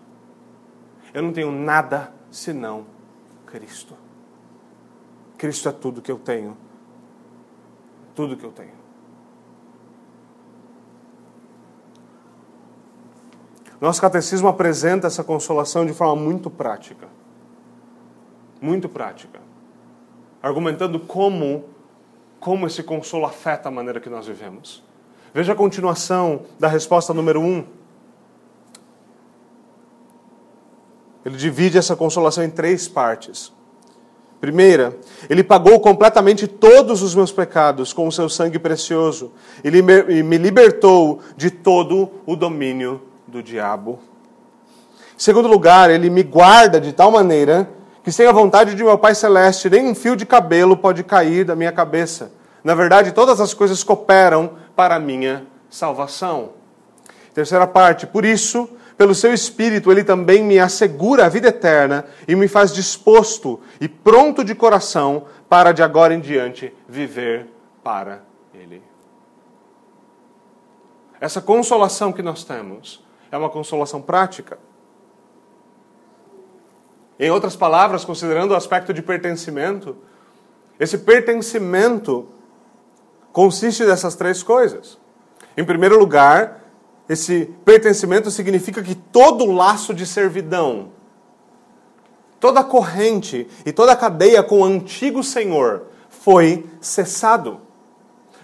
Eu 1.13 1.21
não 1.21 1.33
tenho 1.33 1.51
nada 1.51 2.13
senão 2.31 2.85
Cristo. 3.45 3.95
Cristo 5.37 5.69
é 5.69 5.71
tudo 5.71 6.01
que 6.01 6.11
eu 6.11 6.17
tenho. 6.17 6.57
Tudo 8.15 8.37
que 8.37 8.43
eu 8.43 8.51
tenho. 8.51 8.81
Nosso 13.79 13.99
catecismo 13.99 14.47
apresenta 14.47 15.07
essa 15.07 15.23
consolação 15.23 15.85
de 15.85 15.93
forma 15.93 16.15
muito 16.15 16.49
prática. 16.49 17.07
Muito 18.61 18.87
prática. 18.87 19.39
Argumentando 20.41 20.99
como 20.99 21.65
como 22.41 22.65
esse 22.65 22.81
consolo 22.81 23.25
afeta 23.25 23.69
a 23.69 23.71
maneira 23.71 23.99
que 24.01 24.09
nós 24.09 24.25
vivemos. 24.25 24.83
Veja 25.31 25.53
a 25.53 25.55
continuação 25.55 26.41
da 26.59 26.67
resposta 26.67 27.13
número 27.13 27.39
1. 27.39 27.45
Um. 27.45 27.80
Ele 31.25 31.37
divide 31.37 31.77
essa 31.77 31.95
consolação 31.95 32.43
em 32.43 32.49
três 32.49 32.87
partes. 32.87 33.53
Primeira, 34.39 34.97
ele 35.29 35.43
pagou 35.43 35.79
completamente 35.79 36.47
todos 36.47 37.03
os 37.03 37.13
meus 37.13 37.31
pecados 37.31 37.93
com 37.93 38.07
o 38.07 38.11
seu 38.11 38.27
sangue 38.27 38.57
precioso 38.57 39.31
e 39.63 39.69
me 40.23 40.37
libertou 40.37 41.19
de 41.37 41.51
todo 41.51 42.09
o 42.25 42.35
domínio 42.35 43.03
do 43.27 43.43
diabo. 43.43 43.99
Em 45.15 45.19
segundo 45.19 45.47
lugar, 45.47 45.91
ele 45.91 46.09
me 46.09 46.23
guarda 46.23 46.81
de 46.81 46.91
tal 46.91 47.11
maneira 47.11 47.69
que 48.03 48.11
sem 48.11 48.25
a 48.25 48.31
vontade 48.31 48.73
de 48.73 48.83
meu 48.83 48.97
Pai 48.97 49.13
Celeste, 49.13 49.69
nem 49.69 49.87
um 49.87 49.93
fio 49.93 50.15
de 50.15 50.25
cabelo 50.25 50.75
pode 50.75 51.03
cair 51.03 51.45
da 51.45 51.55
minha 51.55 51.71
cabeça. 51.71 52.31
Na 52.63 52.73
verdade, 52.73 53.11
todas 53.11 53.39
as 53.39 53.53
coisas 53.53 53.83
cooperam 53.83 54.53
para 54.75 54.95
a 54.95 54.99
minha 54.99 55.45
salvação. 55.69 56.49
Terceira 57.31 57.67
parte, 57.67 58.07
por 58.07 58.25
isso, 58.25 58.67
pelo 59.01 59.15
seu 59.15 59.33
Espírito, 59.33 59.91
ele 59.91 60.03
também 60.03 60.43
me 60.43 60.59
assegura 60.59 61.25
a 61.25 61.27
vida 61.27 61.47
eterna 61.47 62.05
e 62.27 62.35
me 62.35 62.47
faz 62.47 62.71
disposto 62.71 63.59
e 63.79 63.87
pronto 63.87 64.43
de 64.43 64.53
coração 64.53 65.25
para 65.49 65.71
de 65.71 65.81
agora 65.81 66.13
em 66.13 66.19
diante 66.19 66.71
viver 66.87 67.47
para 67.83 68.21
Ele. 68.53 68.79
Essa 71.19 71.41
consolação 71.41 72.13
que 72.13 72.21
nós 72.21 72.43
temos 72.43 73.03
é 73.31 73.37
uma 73.39 73.49
consolação 73.49 74.03
prática. 74.03 74.59
Em 77.19 77.31
outras 77.31 77.55
palavras, 77.55 78.05
considerando 78.05 78.51
o 78.51 78.55
aspecto 78.55 78.93
de 78.93 79.01
pertencimento, 79.01 79.97
esse 80.79 80.99
pertencimento 80.99 82.27
consiste 83.33 83.83
dessas 83.83 84.13
três 84.13 84.43
coisas. 84.43 84.99
Em 85.57 85.65
primeiro 85.65 85.97
lugar, 85.97 86.60
esse 87.11 87.53
pertencimento 87.65 88.31
significa 88.31 88.81
que 88.81 88.95
todo 88.95 89.51
laço 89.51 89.93
de 89.93 90.05
servidão, 90.05 90.93
toda 92.39 92.63
corrente 92.63 93.49
e 93.65 93.73
toda 93.73 93.97
cadeia 93.97 94.41
com 94.41 94.61
o 94.61 94.63
antigo 94.63 95.21
Senhor 95.21 95.87
foi 96.07 96.65
cessado. 96.79 97.59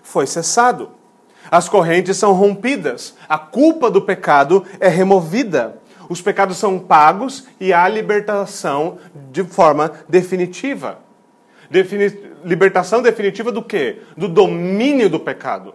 Foi 0.03 0.27
cessado. 0.27 0.91
As 1.49 1.69
correntes 1.69 2.17
são 2.17 2.33
rompidas, 2.33 3.15
a 3.29 3.37
culpa 3.37 3.89
do 3.89 4.01
pecado 4.01 4.65
é 4.81 4.89
removida. 4.89 5.79
os 6.09 6.21
pecados 6.21 6.57
são 6.57 6.77
pagos 6.77 7.45
e 7.61 7.71
há 7.71 7.87
libertação 7.87 8.97
de 9.31 9.45
forma 9.45 9.93
definitiva. 10.09 10.99
Defini 11.71 12.09
libertação 12.43 13.01
definitiva 13.01 13.49
do 13.49 13.63
quê? 13.63 14.01
Do 14.17 14.27
domínio 14.27 15.09
do 15.09 15.21
pecado. 15.21 15.73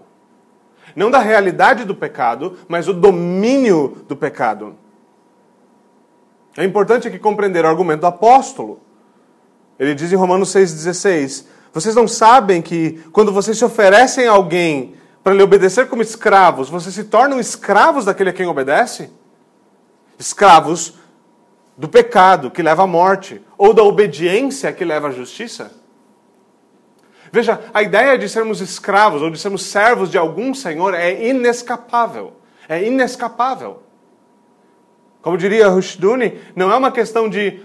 Não 0.94 1.10
da 1.10 1.18
realidade 1.18 1.84
do 1.84 1.94
pecado, 1.94 2.58
mas 2.68 2.88
o 2.88 2.92
domínio 2.92 4.04
do 4.08 4.16
pecado. 4.16 4.76
É 6.56 6.64
importante 6.64 7.08
aqui 7.08 7.18
compreender 7.18 7.64
o 7.64 7.68
argumento 7.68 8.00
do 8.00 8.06
apóstolo. 8.06 8.80
Ele 9.78 9.94
diz 9.94 10.12
em 10.12 10.16
Romanos 10.16 10.50
6,16: 10.50 11.46
Vocês 11.72 11.94
não 11.94 12.06
sabem 12.06 12.60
que 12.60 13.02
quando 13.12 13.32
vocês 13.32 13.56
se 13.56 13.64
oferecem 13.64 14.26
a 14.26 14.32
alguém 14.32 14.94
para 15.24 15.32
lhe 15.32 15.42
obedecer 15.42 15.88
como 15.88 16.02
escravos, 16.02 16.68
vocês 16.68 16.94
se 16.94 17.04
tornam 17.04 17.40
escravos 17.40 18.04
daquele 18.04 18.30
a 18.30 18.32
quem 18.32 18.46
obedece? 18.46 19.10
Escravos 20.18 20.94
do 21.76 21.88
pecado 21.88 22.50
que 22.50 22.62
leva 22.62 22.82
à 22.82 22.86
morte, 22.86 23.40
ou 23.56 23.72
da 23.72 23.82
obediência 23.82 24.72
que 24.72 24.84
leva 24.84 25.08
à 25.08 25.10
justiça? 25.10 25.81
Veja, 27.32 27.60
a 27.72 27.82
ideia 27.82 28.18
de 28.18 28.28
sermos 28.28 28.60
escravos 28.60 29.22
ou 29.22 29.30
de 29.30 29.38
sermos 29.38 29.64
servos 29.64 30.10
de 30.10 30.18
algum 30.18 30.52
senhor 30.52 30.92
é 30.92 31.26
inescapável. 31.28 32.34
É 32.68 32.86
inescapável. 32.86 33.82
Como 35.22 35.38
diria 35.38 35.68
Rushduni, 35.68 36.38
não 36.54 36.70
é 36.70 36.76
uma 36.76 36.92
questão 36.92 37.30
de, 37.30 37.62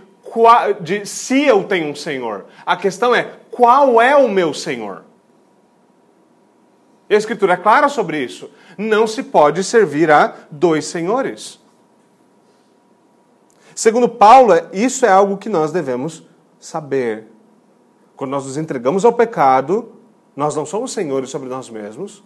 de 0.80 1.06
se 1.06 1.44
eu 1.44 1.66
tenho 1.66 1.92
um 1.92 1.96
senhor. 1.96 2.46
A 2.66 2.78
questão 2.78 3.14
é 3.14 3.30
qual 3.52 4.02
é 4.02 4.16
o 4.16 4.30
meu 4.30 4.54
senhor. 4.54 5.04
E 7.10 7.16
a 7.16 7.18
Escritura 7.18 7.54
é 7.54 7.58
clara 7.58 7.90
sobre 7.90 8.24
isso. 8.24 8.50
Não 8.78 9.06
se 9.06 9.22
pode 9.22 9.66
servir 9.66 10.10
a 10.10 10.34
dois 10.50 10.86
senhores. 10.86 11.60
Segundo 13.76 14.08
Paulo, 14.08 14.54
isso 14.72 15.06
é 15.06 15.10
algo 15.10 15.38
que 15.38 15.50
nós 15.50 15.74
devemos 15.74 16.24
saber. 16.58 17.28
Quando 18.18 18.32
nós 18.32 18.46
nos 18.48 18.58
entregamos 18.58 19.06
ao 19.06 19.14
pecado, 19.14 19.94
nós 20.36 20.56
não 20.56 20.66
somos 20.66 20.92
senhores 20.92 21.30
sobre 21.30 21.48
nós 21.48 21.70
mesmos. 21.70 22.24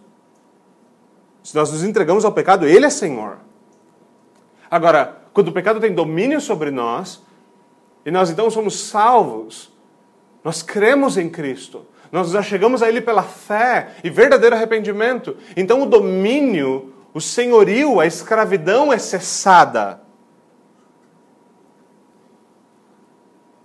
Se 1.44 1.54
nós 1.54 1.70
nos 1.70 1.84
entregamos 1.84 2.24
ao 2.24 2.32
pecado, 2.32 2.66
Ele 2.66 2.86
é 2.86 2.90
Senhor. 2.90 3.38
Agora, 4.70 5.18
quando 5.34 5.48
o 5.48 5.52
pecado 5.52 5.78
tem 5.80 5.94
domínio 5.94 6.40
sobre 6.40 6.70
nós, 6.70 7.22
e 8.06 8.10
nós 8.10 8.30
então 8.30 8.50
somos 8.50 8.80
salvos, 8.80 9.70
nós 10.42 10.62
cremos 10.62 11.18
em 11.18 11.28
Cristo, 11.28 11.86
nós 12.10 12.28
nos 12.28 12.36
achegamos 12.36 12.82
a 12.82 12.88
Ele 12.88 13.02
pela 13.02 13.22
fé 13.22 13.96
e 14.02 14.08
verdadeiro 14.08 14.56
arrependimento, 14.56 15.36
então 15.54 15.82
o 15.82 15.86
domínio, 15.86 16.94
o 17.12 17.20
senhorio, 17.20 18.00
a 18.00 18.06
escravidão 18.06 18.90
é 18.90 18.98
cessada. 18.98 20.00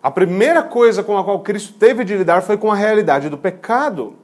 A 0.02 0.12
primeira 0.12 0.64
coisa 0.64 1.04
com 1.04 1.18
a 1.18 1.24
qual 1.24 1.40
Cristo 1.42 1.74
teve 1.74 2.04
de 2.04 2.16
lidar 2.16 2.42
foi 2.42 2.58
com 2.58 2.72
a 2.72 2.76
realidade 2.76 3.30
do 3.30 3.38
pecado. 3.38 4.16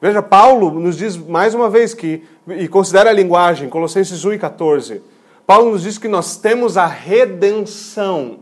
Veja, 0.00 0.22
Paulo 0.22 0.78
nos 0.78 0.96
diz 0.96 1.16
mais 1.16 1.54
uma 1.54 1.70
vez 1.70 1.94
que, 1.94 2.24
e 2.48 2.68
considera 2.68 3.10
a 3.10 3.12
linguagem, 3.12 3.68
Colossenses 3.68 4.24
1 4.24 4.34
e 4.34 4.38
14. 4.38 5.02
Paulo 5.46 5.70
nos 5.70 5.82
diz 5.82 5.96
que 5.96 6.08
nós 6.08 6.36
temos 6.36 6.76
a 6.76 6.86
redenção. 6.86 8.40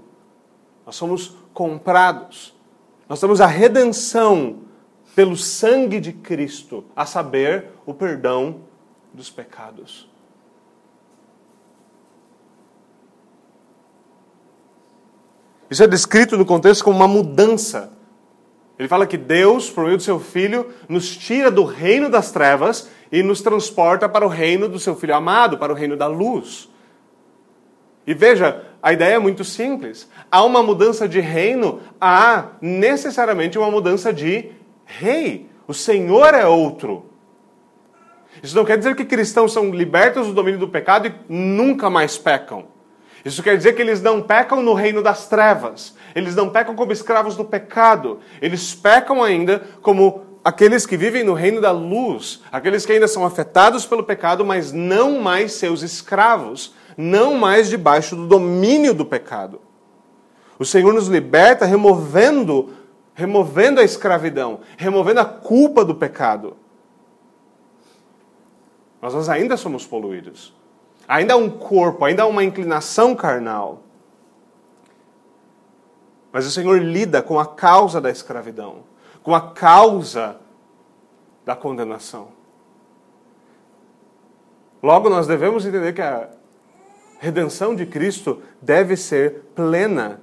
Nós 0.86 0.96
somos 0.96 1.36
comprados. 1.52 2.54
Nós 3.08 3.20
temos 3.20 3.40
a 3.40 3.46
redenção 3.46 4.60
pelo 5.14 5.36
sangue 5.36 6.00
de 6.00 6.12
Cristo, 6.12 6.84
a 6.96 7.06
saber, 7.06 7.66
o 7.86 7.94
perdão 7.94 8.62
dos 9.12 9.30
pecados. 9.30 10.10
Isso 15.74 15.82
é 15.82 15.88
descrito 15.88 16.38
no 16.38 16.46
contexto 16.46 16.84
como 16.84 16.94
uma 16.94 17.08
mudança. 17.08 17.90
Ele 18.78 18.86
fala 18.86 19.08
que 19.08 19.16
Deus, 19.16 19.68
por 19.68 19.82
meio 19.82 19.96
do 19.96 20.02
seu 20.04 20.20
Filho, 20.20 20.68
nos 20.88 21.16
tira 21.16 21.50
do 21.50 21.64
reino 21.64 22.08
das 22.08 22.30
trevas 22.30 22.88
e 23.10 23.24
nos 23.24 23.42
transporta 23.42 24.08
para 24.08 24.24
o 24.24 24.28
reino 24.28 24.68
do 24.68 24.78
seu 24.78 24.94
Filho 24.94 25.16
amado, 25.16 25.58
para 25.58 25.72
o 25.72 25.74
reino 25.74 25.96
da 25.96 26.06
luz. 26.06 26.70
E 28.06 28.14
veja, 28.14 28.62
a 28.80 28.92
ideia 28.92 29.14
é 29.14 29.18
muito 29.18 29.42
simples. 29.42 30.08
Há 30.30 30.44
uma 30.44 30.62
mudança 30.62 31.08
de 31.08 31.18
reino, 31.18 31.80
há 32.00 32.50
necessariamente 32.60 33.58
uma 33.58 33.68
mudança 33.68 34.12
de 34.12 34.52
rei. 34.84 35.50
O 35.66 35.74
Senhor 35.74 36.34
é 36.34 36.46
outro. 36.46 37.10
Isso 38.40 38.54
não 38.54 38.64
quer 38.64 38.78
dizer 38.78 38.94
que 38.94 39.04
cristãos 39.04 39.52
são 39.52 39.70
libertos 39.72 40.28
do 40.28 40.34
domínio 40.34 40.60
do 40.60 40.68
pecado 40.68 41.08
e 41.08 41.14
nunca 41.28 41.90
mais 41.90 42.16
pecam. 42.16 42.72
Isso 43.24 43.42
quer 43.42 43.56
dizer 43.56 43.72
que 43.72 43.80
eles 43.80 44.02
não 44.02 44.20
pecam 44.20 44.62
no 44.62 44.74
reino 44.74 45.02
das 45.02 45.28
trevas. 45.28 45.94
Eles 46.14 46.34
não 46.34 46.50
pecam 46.50 46.74
como 46.76 46.92
escravos 46.92 47.36
do 47.36 47.44
pecado. 47.44 48.20
Eles 48.40 48.74
pecam 48.74 49.22
ainda 49.22 49.62
como 49.80 50.22
aqueles 50.44 50.84
que 50.84 50.96
vivem 50.96 51.24
no 51.24 51.32
reino 51.32 51.60
da 51.60 51.70
luz, 51.70 52.42
aqueles 52.52 52.84
que 52.84 52.92
ainda 52.92 53.08
são 53.08 53.24
afetados 53.24 53.86
pelo 53.86 54.04
pecado, 54.04 54.44
mas 54.44 54.72
não 54.72 55.20
mais 55.20 55.52
seus 55.52 55.82
escravos, 55.82 56.74
não 56.98 57.34
mais 57.34 57.70
debaixo 57.70 58.14
do 58.14 58.26
domínio 58.26 58.92
do 58.92 59.06
pecado. 59.06 59.60
O 60.58 60.64
Senhor 60.64 60.92
nos 60.92 61.08
liberta 61.08 61.64
removendo 61.64 62.74
removendo 63.14 63.80
a 63.80 63.84
escravidão, 63.84 64.60
removendo 64.76 65.20
a 65.20 65.24
culpa 65.24 65.84
do 65.84 65.94
pecado. 65.94 66.56
Mas 69.00 69.14
nós 69.14 69.28
ainda 69.28 69.56
somos 69.56 69.86
poluídos. 69.86 70.52
Ainda 71.06 71.34
há 71.34 71.36
um 71.36 71.50
corpo, 71.50 72.04
ainda 72.04 72.22
há 72.22 72.26
uma 72.26 72.42
inclinação 72.42 73.14
carnal. 73.14 73.82
Mas 76.32 76.46
o 76.46 76.50
Senhor 76.50 76.80
lida 76.82 77.22
com 77.22 77.38
a 77.38 77.46
causa 77.46 78.00
da 78.00 78.10
escravidão, 78.10 78.84
com 79.22 79.34
a 79.34 79.52
causa 79.52 80.40
da 81.44 81.54
condenação. 81.54 82.28
Logo, 84.82 85.08
nós 85.08 85.26
devemos 85.26 85.64
entender 85.64 85.92
que 85.92 86.02
a 86.02 86.28
redenção 87.18 87.74
de 87.74 87.86
Cristo 87.86 88.42
deve 88.60 88.96
ser 88.96 89.44
plena 89.54 90.20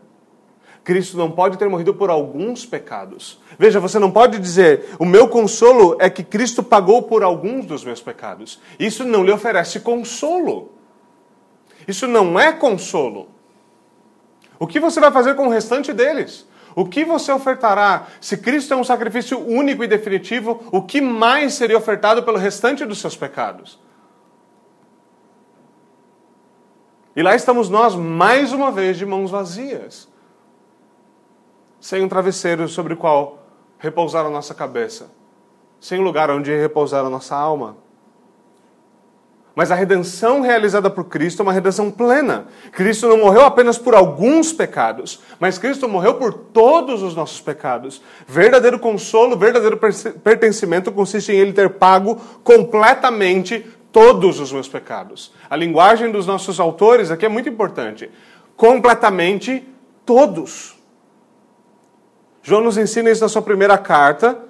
Cristo 0.91 1.15
não 1.15 1.31
pode 1.31 1.57
ter 1.57 1.69
morrido 1.69 1.93
por 1.93 2.09
alguns 2.09 2.65
pecados. 2.65 3.39
Veja, 3.57 3.79
você 3.79 3.97
não 3.97 4.11
pode 4.11 4.37
dizer, 4.37 4.89
o 4.99 5.05
meu 5.05 5.29
consolo 5.29 5.95
é 6.01 6.09
que 6.09 6.21
Cristo 6.21 6.61
pagou 6.61 7.03
por 7.03 7.23
alguns 7.23 7.65
dos 7.65 7.81
meus 7.81 8.01
pecados. 8.01 8.59
Isso 8.77 9.05
não 9.05 9.23
lhe 9.23 9.31
oferece 9.31 9.79
consolo. 9.79 10.73
Isso 11.87 12.07
não 12.07 12.37
é 12.37 12.51
consolo. 12.51 13.29
O 14.59 14.67
que 14.67 14.81
você 14.81 14.99
vai 14.99 15.13
fazer 15.13 15.33
com 15.35 15.47
o 15.47 15.49
restante 15.49 15.93
deles? 15.93 16.45
O 16.75 16.83
que 16.85 17.05
você 17.05 17.31
ofertará? 17.31 18.07
Se 18.19 18.35
Cristo 18.35 18.73
é 18.73 18.77
um 18.77 18.83
sacrifício 18.83 19.39
único 19.39 19.85
e 19.85 19.87
definitivo, 19.87 20.61
o 20.73 20.81
que 20.81 20.99
mais 20.99 21.53
seria 21.53 21.77
ofertado 21.77 22.21
pelo 22.23 22.37
restante 22.37 22.85
dos 22.85 22.99
seus 22.99 23.15
pecados? 23.15 23.79
E 27.15 27.23
lá 27.23 27.33
estamos 27.33 27.69
nós, 27.69 27.95
mais 27.95 28.51
uma 28.51 28.73
vez, 28.73 28.97
de 28.97 29.05
mãos 29.05 29.31
vazias 29.31 30.10
sem 31.81 32.03
um 32.03 32.07
travesseiro 32.07 32.69
sobre 32.69 32.93
o 32.93 32.97
qual 32.97 33.43
repousar 33.79 34.25
a 34.25 34.29
nossa 34.29 34.53
cabeça, 34.53 35.09
sem 35.79 35.99
um 35.99 36.03
lugar 36.03 36.29
onde 36.29 36.55
repousar 36.55 37.03
a 37.03 37.09
nossa 37.09 37.35
alma. 37.35 37.75
Mas 39.53 39.69
a 39.69 39.75
redenção 39.75 40.39
realizada 40.39 40.89
por 40.89 41.05
Cristo 41.05 41.41
é 41.41 41.43
uma 41.43 41.51
redenção 41.51 41.91
plena. 41.91 42.45
Cristo 42.71 43.07
não 43.09 43.17
morreu 43.17 43.43
apenas 43.43 43.77
por 43.77 43.93
alguns 43.93 44.53
pecados, 44.53 45.21
mas 45.39 45.57
Cristo 45.57 45.89
morreu 45.89 46.13
por 46.13 46.33
todos 46.33 47.01
os 47.01 47.13
nossos 47.13 47.41
pecados. 47.41 48.01
Verdadeiro 48.25 48.79
consolo, 48.79 49.35
verdadeiro 49.35 49.77
pertencimento 49.77 50.89
consiste 50.91 51.33
em 51.33 51.35
Ele 51.35 51.51
ter 51.51 51.71
pago 51.71 52.15
completamente 52.43 53.65
todos 53.91 54.39
os 54.39 54.53
meus 54.53 54.69
pecados. 54.69 55.33
A 55.49 55.55
linguagem 55.57 56.11
dos 56.11 56.25
nossos 56.25 56.57
autores 56.59 57.11
aqui 57.11 57.25
é 57.25 57.29
muito 57.29 57.49
importante. 57.49 58.09
Completamente 58.55 59.67
todos. 60.05 60.80
João 62.43 62.61
nos 62.61 62.77
ensina 62.77 63.09
isso 63.09 63.21
na 63.21 63.29
sua 63.29 63.41
primeira 63.41 63.77
carta. 63.77 64.45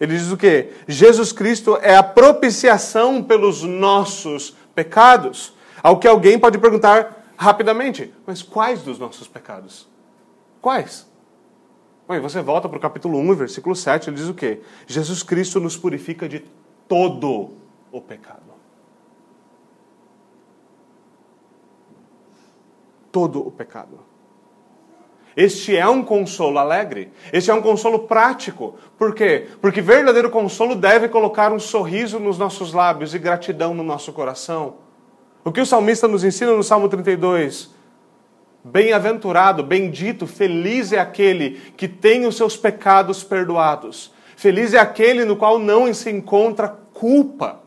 Ele 0.00 0.16
diz 0.16 0.30
o 0.30 0.36
quê? 0.36 0.72
Jesus 0.86 1.32
Cristo 1.32 1.78
é 1.80 1.96
a 1.96 2.02
propiciação 2.02 3.22
pelos 3.22 3.62
nossos 3.62 4.54
pecados. 4.74 5.54
Ao 5.82 5.98
que 5.98 6.08
alguém 6.08 6.38
pode 6.38 6.58
perguntar 6.58 7.32
rapidamente: 7.36 8.12
mas 8.26 8.42
quais 8.42 8.82
dos 8.82 8.98
nossos 8.98 9.26
pecados? 9.28 9.88
Quais? 10.60 11.06
Bem, 12.08 12.20
você 12.20 12.40
volta 12.40 12.68
para 12.68 12.78
o 12.78 12.80
capítulo 12.80 13.18
1, 13.18 13.34
versículo 13.34 13.74
7, 13.74 14.10
ele 14.10 14.16
diz 14.16 14.28
o 14.28 14.34
quê? 14.34 14.60
Jesus 14.86 15.22
Cristo 15.22 15.58
nos 15.58 15.76
purifica 15.76 16.28
de 16.28 16.44
todo 16.86 17.52
o 17.90 18.00
pecado. 18.00 18.54
Todo 23.10 23.44
o 23.46 23.50
pecado. 23.50 23.98
Este 25.36 25.76
é 25.76 25.86
um 25.86 26.02
consolo 26.02 26.58
alegre. 26.58 27.12
Este 27.30 27.50
é 27.50 27.54
um 27.54 27.60
consolo 27.60 28.00
prático. 28.00 28.76
Por 28.96 29.14
quê? 29.14 29.46
Porque 29.60 29.82
verdadeiro 29.82 30.30
consolo 30.30 30.74
deve 30.74 31.08
colocar 31.08 31.52
um 31.52 31.58
sorriso 31.60 32.18
nos 32.18 32.38
nossos 32.38 32.72
lábios 32.72 33.14
e 33.14 33.18
gratidão 33.18 33.74
no 33.74 33.82
nosso 33.82 34.14
coração. 34.14 34.76
O 35.44 35.52
que 35.52 35.60
o 35.60 35.66
salmista 35.66 36.08
nos 36.08 36.24
ensina 36.24 36.52
no 36.52 36.62
Salmo 36.62 36.88
32? 36.88 37.70
Bem-aventurado, 38.64 39.62
bendito, 39.62 40.26
feliz 40.26 40.90
é 40.90 40.98
aquele 40.98 41.60
que 41.76 41.86
tem 41.86 42.26
os 42.26 42.36
seus 42.36 42.56
pecados 42.56 43.22
perdoados. 43.22 44.12
Feliz 44.36 44.72
é 44.72 44.78
aquele 44.78 45.26
no 45.26 45.36
qual 45.36 45.58
não 45.58 45.92
se 45.92 46.10
encontra 46.10 46.66
culpa. 46.94 47.60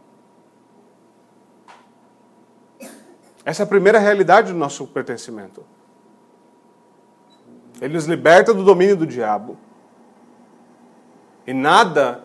Essa 3.45 3.62
é 3.62 3.65
a 3.65 3.67
primeira 3.67 3.99
realidade 3.99 4.51
do 4.51 4.58
nosso 4.58 4.88
pertencimento. 4.88 5.63
Ele 7.81 7.93
nos 7.93 8.05
liberta 8.05 8.53
do 8.53 8.63
domínio 8.63 8.97
do 8.97 9.07
diabo. 9.07 9.57
E 11.47 11.53
nada 11.53 12.23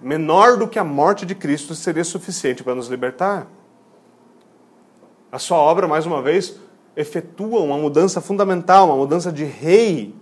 menor 0.00 0.56
do 0.56 0.66
que 0.66 0.78
a 0.78 0.84
morte 0.84 1.26
de 1.26 1.34
Cristo 1.34 1.74
seria 1.74 2.04
suficiente 2.04 2.62
para 2.62 2.74
nos 2.74 2.88
libertar. 2.88 3.46
A 5.30 5.38
sua 5.38 5.58
obra, 5.58 5.86
mais 5.86 6.06
uma 6.06 6.22
vez, 6.22 6.58
efetua 6.96 7.60
uma 7.60 7.76
mudança 7.76 8.20
fundamental, 8.20 8.86
uma 8.88 8.96
mudança 8.96 9.32
de 9.32 9.44
rei. 9.44 10.14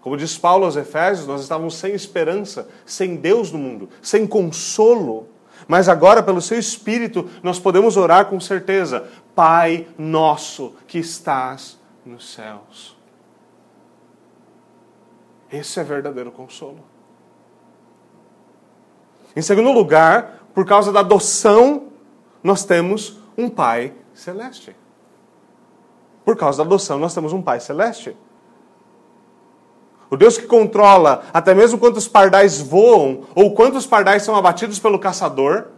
Como 0.00 0.16
diz 0.16 0.38
Paulo 0.38 0.64
aos 0.64 0.76
Efésios, 0.76 1.26
nós 1.26 1.42
estávamos 1.42 1.74
sem 1.74 1.92
esperança, 1.92 2.68
sem 2.86 3.16
Deus 3.16 3.50
no 3.50 3.58
mundo, 3.58 3.88
sem 4.00 4.26
consolo. 4.26 5.28
Mas 5.66 5.88
agora, 5.88 6.22
pelo 6.22 6.40
seu 6.40 6.58
Espírito, 6.58 7.28
nós 7.42 7.58
podemos 7.58 7.96
orar 7.96 8.26
com 8.26 8.40
certeza: 8.40 9.08
Pai 9.34 9.86
nosso 9.98 10.74
que 10.86 10.98
estás 10.98 11.79
nos 12.04 12.32
céus. 12.32 12.96
Esse 15.52 15.80
é 15.80 15.84
verdadeiro 15.84 16.30
consolo. 16.30 16.80
Em 19.34 19.42
segundo 19.42 19.72
lugar, 19.72 20.44
por 20.54 20.64
causa 20.64 20.92
da 20.92 21.00
adoção, 21.00 21.88
nós 22.42 22.64
temos 22.64 23.18
um 23.36 23.48
Pai 23.48 23.94
celeste. 24.14 24.74
Por 26.24 26.36
causa 26.36 26.58
da 26.58 26.64
adoção, 26.64 26.98
nós 26.98 27.14
temos 27.14 27.32
um 27.32 27.42
Pai 27.42 27.60
celeste. 27.60 28.16
O 30.10 30.16
Deus 30.16 30.36
que 30.36 30.46
controla 30.46 31.24
até 31.32 31.54
mesmo 31.54 31.78
quantos 31.78 32.08
pardais 32.08 32.60
voam 32.60 33.24
ou 33.34 33.54
quantos 33.54 33.86
pardais 33.86 34.22
são 34.22 34.34
abatidos 34.34 34.78
pelo 34.78 34.98
caçador, 34.98 35.68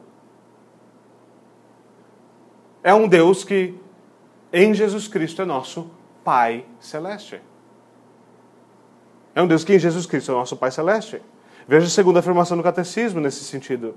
é 2.83 2.93
um 2.95 3.07
Deus 3.07 3.45
que, 3.45 3.79
em 4.53 4.75
Jesus 4.75 5.07
Cristo, 5.07 5.43
é 5.43 5.45
nosso 5.45 5.89
Pai 6.25 6.65
celeste. 6.81 7.41
É 9.35 9.43
um 9.43 9.47
Deus 9.47 9.65
que 9.65 9.75
em 9.75 9.79
Jesus 9.79 10.07
Cristo 10.07 10.31
é 10.31 10.35
o 10.35 10.39
nosso 10.39 10.57
Pai 10.57 10.71
Celeste. 10.71 11.23
Veja 11.67 11.87
a 11.87 11.91
segunda 11.91 12.21
afirmação 12.21 12.57
do 12.57 12.63
catecismo 12.63 13.21
nesse 13.21 13.45
sentido. 13.45 13.95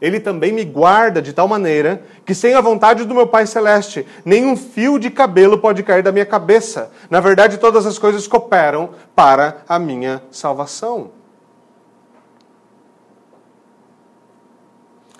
Ele 0.00 0.18
também 0.18 0.50
me 0.50 0.64
guarda 0.64 1.20
de 1.20 1.32
tal 1.32 1.46
maneira 1.46 2.02
que, 2.24 2.34
sem 2.34 2.54
a 2.54 2.60
vontade 2.60 3.04
do 3.04 3.14
meu 3.14 3.26
Pai 3.26 3.46
Celeste, 3.46 4.06
nenhum 4.24 4.56
fio 4.56 4.98
de 4.98 5.10
cabelo 5.10 5.58
pode 5.58 5.82
cair 5.82 6.02
da 6.02 6.10
minha 6.10 6.24
cabeça. 6.24 6.90
Na 7.10 7.20
verdade, 7.20 7.58
todas 7.58 7.84
as 7.84 7.98
coisas 7.98 8.26
cooperam 8.26 8.90
para 9.14 9.62
a 9.68 9.78
minha 9.78 10.22
salvação. 10.30 11.10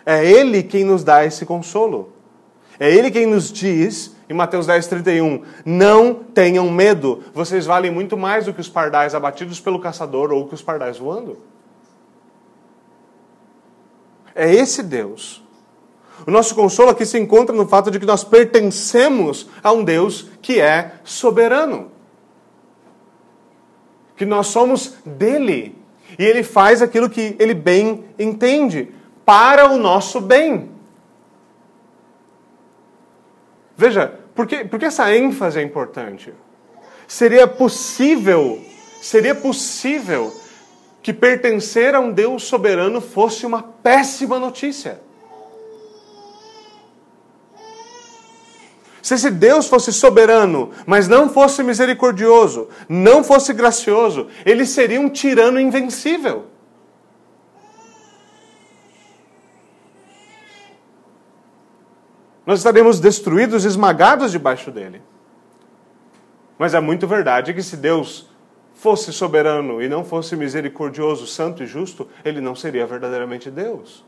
É 0.04 0.24
Ele 0.24 0.62
quem 0.62 0.82
nos 0.82 1.04
dá 1.04 1.26
esse 1.26 1.44
consolo. 1.44 2.12
É 2.78 2.90
Ele 2.90 3.10
quem 3.10 3.26
nos 3.26 3.52
diz 3.52 4.16
em 4.30 4.32
Mateus 4.32 4.64
10, 4.64 4.86
31, 4.86 5.42
não 5.64 6.14
tenham 6.14 6.70
medo, 6.70 7.24
vocês 7.34 7.66
valem 7.66 7.90
muito 7.90 8.16
mais 8.16 8.46
do 8.46 8.54
que 8.54 8.60
os 8.60 8.68
pardais 8.68 9.12
abatidos 9.12 9.58
pelo 9.58 9.80
caçador 9.80 10.30
ou 10.30 10.46
que 10.46 10.54
os 10.54 10.62
pardais 10.62 10.98
voando. 10.98 11.36
É 14.32 14.54
esse 14.54 14.84
Deus. 14.84 15.42
O 16.24 16.30
nosso 16.30 16.54
consolo 16.54 16.90
aqui 16.90 17.04
se 17.04 17.18
encontra 17.18 17.56
no 17.56 17.66
fato 17.66 17.90
de 17.90 17.98
que 17.98 18.06
nós 18.06 18.22
pertencemos 18.22 19.48
a 19.64 19.72
um 19.72 19.82
Deus 19.82 20.28
que 20.40 20.60
é 20.60 20.92
soberano. 21.02 21.90
Que 24.14 24.24
nós 24.24 24.46
somos 24.46 24.94
dele. 25.04 25.76
E 26.16 26.24
ele 26.24 26.44
faz 26.44 26.80
aquilo 26.80 27.10
que 27.10 27.34
ele 27.40 27.54
bem 27.54 28.04
entende, 28.16 28.94
para 29.24 29.72
o 29.72 29.76
nosso 29.76 30.20
bem. 30.20 30.70
Veja, 33.76 34.19
por 34.34 34.46
que, 34.46 34.64
por 34.64 34.78
que 34.78 34.86
essa 34.86 35.14
ênfase 35.14 35.58
é 35.58 35.62
importante? 35.62 36.32
Seria 37.06 37.46
possível, 37.46 38.60
seria 39.02 39.34
possível 39.34 40.32
que 41.02 41.12
pertencer 41.12 41.94
a 41.94 42.00
um 42.00 42.12
Deus 42.12 42.44
soberano 42.44 43.00
fosse 43.00 43.46
uma 43.46 43.62
péssima 43.62 44.38
notícia. 44.38 45.00
Se 49.02 49.14
esse 49.14 49.30
Deus 49.30 49.66
fosse 49.66 49.92
soberano, 49.92 50.70
mas 50.86 51.08
não 51.08 51.28
fosse 51.28 51.62
misericordioso, 51.62 52.68
não 52.88 53.24
fosse 53.24 53.52
gracioso, 53.52 54.28
ele 54.44 54.66
seria 54.66 55.00
um 55.00 55.08
tirano 55.08 55.58
invencível. 55.58 56.49
Nós 62.50 62.58
estaremos 62.58 62.98
destruídos, 62.98 63.64
esmagados 63.64 64.32
debaixo 64.32 64.72
dele. 64.72 65.00
Mas 66.58 66.74
é 66.74 66.80
muito 66.80 67.06
verdade 67.06 67.54
que 67.54 67.62
se 67.62 67.76
Deus 67.76 68.28
fosse 68.74 69.12
soberano 69.12 69.80
e 69.80 69.88
não 69.88 70.04
fosse 70.04 70.34
misericordioso, 70.34 71.28
santo 71.28 71.62
e 71.62 71.66
justo, 71.66 72.08
ele 72.24 72.40
não 72.40 72.56
seria 72.56 72.84
verdadeiramente 72.88 73.52
Deus. 73.52 74.04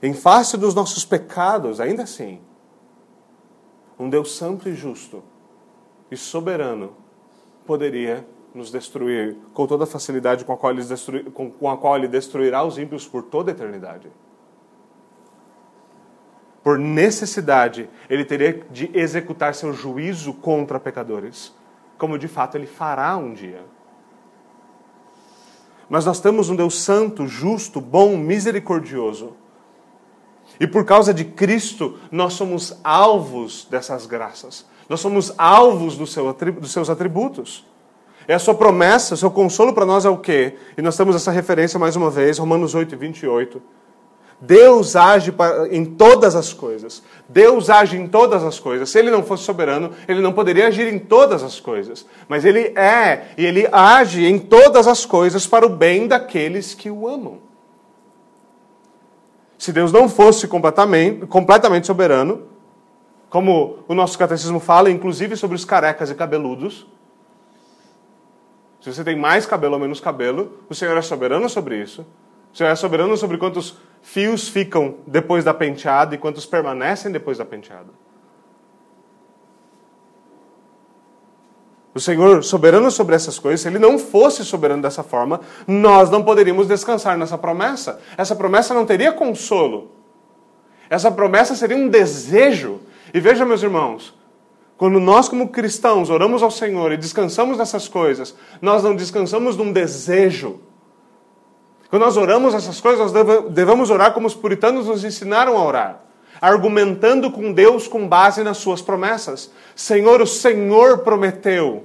Em 0.00 0.14
face 0.14 0.56
dos 0.56 0.76
nossos 0.76 1.04
pecados, 1.04 1.80
ainda 1.80 2.04
assim, 2.04 2.40
um 3.98 4.08
Deus 4.08 4.36
santo 4.36 4.68
e 4.68 4.76
justo 4.76 5.24
e 6.08 6.16
soberano 6.16 6.96
poderia 7.66 8.24
nos 8.54 8.70
destruir 8.70 9.36
com 9.52 9.66
toda 9.66 9.84
a 9.84 9.86
facilidade 9.86 10.44
com 10.44 10.52
a 10.52 10.56
qual 10.56 10.72
ele, 10.72 10.82
destruir, 10.82 11.30
com, 11.30 11.50
com 11.50 11.70
a 11.70 11.76
qual 11.76 11.96
ele 11.96 12.08
destruirá 12.08 12.64
os 12.64 12.78
ímpios 12.78 13.06
por 13.06 13.22
toda 13.22 13.50
a 13.50 13.54
eternidade. 13.54 14.08
Por 16.62 16.78
necessidade, 16.78 17.88
ele 18.10 18.24
teria 18.24 18.64
de 18.70 18.90
executar 18.92 19.54
seu 19.54 19.72
juízo 19.72 20.34
contra 20.34 20.80
pecadores, 20.80 21.54
como 21.96 22.18
de 22.18 22.28
fato 22.28 22.56
ele 22.56 22.66
fará 22.66 23.16
um 23.16 23.32
dia. 23.32 23.64
Mas 25.88 26.04
nós 26.04 26.20
temos 26.20 26.50
um 26.50 26.56
Deus 26.56 26.78
santo, 26.80 27.26
justo, 27.26 27.80
bom, 27.80 28.16
misericordioso. 28.16 29.34
E 30.60 30.66
por 30.66 30.84
causa 30.84 31.14
de 31.14 31.24
Cristo, 31.24 31.98
nós 32.10 32.34
somos 32.34 32.78
alvos 32.84 33.66
dessas 33.70 34.06
graças. 34.06 34.66
Nós 34.88 35.00
somos 35.00 35.32
alvos 35.38 35.96
do 35.96 36.06
seu, 36.06 36.32
dos 36.32 36.72
seus 36.72 36.90
atributos. 36.90 37.66
É 38.28 38.34
a 38.34 38.38
sua 38.38 38.54
promessa, 38.54 39.14
o 39.14 39.16
seu 39.16 39.30
consolo 39.30 39.72
para 39.72 39.86
nós 39.86 40.04
é 40.04 40.10
o 40.10 40.18
quê? 40.18 40.56
E 40.76 40.82
nós 40.82 40.98
temos 40.98 41.16
essa 41.16 41.30
referência 41.30 41.78
mais 41.78 41.96
uma 41.96 42.10
vez, 42.10 42.36
Romanos 42.36 42.74
8, 42.74 42.94
28. 42.94 43.62
Deus 44.38 44.94
age 44.94 45.34
em 45.70 45.84
todas 45.84 46.36
as 46.36 46.52
coisas. 46.52 47.02
Deus 47.26 47.70
age 47.70 47.96
em 47.96 48.06
todas 48.06 48.44
as 48.44 48.60
coisas. 48.60 48.90
Se 48.90 48.98
ele 48.98 49.10
não 49.10 49.22
fosse 49.22 49.44
soberano, 49.44 49.92
ele 50.06 50.20
não 50.20 50.34
poderia 50.34 50.68
agir 50.68 50.92
em 50.92 50.98
todas 50.98 51.42
as 51.42 51.58
coisas. 51.58 52.04
Mas 52.28 52.44
ele 52.44 52.72
é 52.78 53.28
e 53.38 53.46
ele 53.46 53.66
age 53.72 54.26
em 54.26 54.38
todas 54.38 54.86
as 54.86 55.06
coisas 55.06 55.46
para 55.46 55.64
o 55.64 55.70
bem 55.70 56.06
daqueles 56.06 56.74
que 56.74 56.90
o 56.90 57.08
amam. 57.08 57.38
Se 59.56 59.72
Deus 59.72 59.90
não 59.90 60.06
fosse 60.06 60.46
completamente, 60.46 61.26
completamente 61.26 61.86
soberano, 61.86 62.42
como 63.30 63.78
o 63.88 63.94
nosso 63.94 64.18
catecismo 64.18 64.60
fala, 64.60 64.90
inclusive 64.90 65.34
sobre 65.34 65.56
os 65.56 65.64
carecas 65.64 66.10
e 66.10 66.14
cabeludos, 66.14 66.86
se 68.80 68.92
você 68.92 69.02
tem 69.02 69.16
mais 69.16 69.44
cabelo 69.44 69.74
ou 69.74 69.80
menos 69.80 70.00
cabelo, 70.00 70.60
o 70.68 70.74
Senhor 70.74 70.96
é 70.96 71.02
soberano 71.02 71.48
sobre 71.48 71.80
isso. 71.82 72.06
O 72.52 72.56
Senhor 72.56 72.70
é 72.70 72.74
soberano 72.74 73.16
sobre 73.16 73.36
quantos 73.36 73.76
fios 74.00 74.48
ficam 74.48 74.96
depois 75.06 75.44
da 75.44 75.52
penteada 75.52 76.14
e 76.14 76.18
quantos 76.18 76.46
permanecem 76.46 77.10
depois 77.10 77.38
da 77.38 77.44
penteada. 77.44 77.88
O 81.94 82.00
Senhor, 82.00 82.44
soberano 82.44 82.90
sobre 82.90 83.16
essas 83.16 83.38
coisas, 83.40 83.60
se 83.60 83.68
Ele 83.68 83.78
não 83.78 83.98
fosse 83.98 84.44
soberano 84.44 84.80
dessa 84.80 85.02
forma, 85.02 85.40
nós 85.66 86.08
não 86.10 86.22
poderíamos 86.22 86.68
descansar 86.68 87.18
nessa 87.18 87.36
promessa. 87.36 88.00
Essa 88.16 88.36
promessa 88.36 88.72
não 88.72 88.86
teria 88.86 89.10
consolo. 89.10 89.90
Essa 90.88 91.10
promessa 91.10 91.56
seria 91.56 91.76
um 91.76 91.88
desejo. 91.88 92.80
E 93.12 93.18
veja, 93.18 93.44
meus 93.44 93.62
irmãos, 93.62 94.14
quando 94.78 95.00
nós, 95.00 95.28
como 95.28 95.48
cristãos, 95.48 96.08
oramos 96.08 96.40
ao 96.40 96.52
Senhor 96.52 96.92
e 96.92 96.96
descansamos 96.96 97.58
nessas 97.58 97.88
coisas, 97.88 98.32
nós 98.62 98.84
não 98.84 98.94
descansamos 98.94 99.56
num 99.56 99.72
desejo. 99.72 100.60
Quando 101.90 102.02
nós 102.02 102.16
oramos 102.16 102.54
essas 102.54 102.80
coisas, 102.80 103.12
nós 103.12 103.44
devemos 103.50 103.90
orar 103.90 104.12
como 104.12 104.28
os 104.28 104.36
puritanos 104.36 104.86
nos 104.86 105.04
ensinaram 105.04 105.58
a 105.58 105.64
orar, 105.64 106.04
argumentando 106.40 107.28
com 107.28 107.52
Deus 107.52 107.88
com 107.88 108.06
base 108.06 108.44
nas 108.44 108.58
suas 108.58 108.80
promessas. 108.80 109.50
Senhor, 109.74 110.22
o 110.22 110.26
Senhor 110.26 110.98
prometeu 110.98 111.84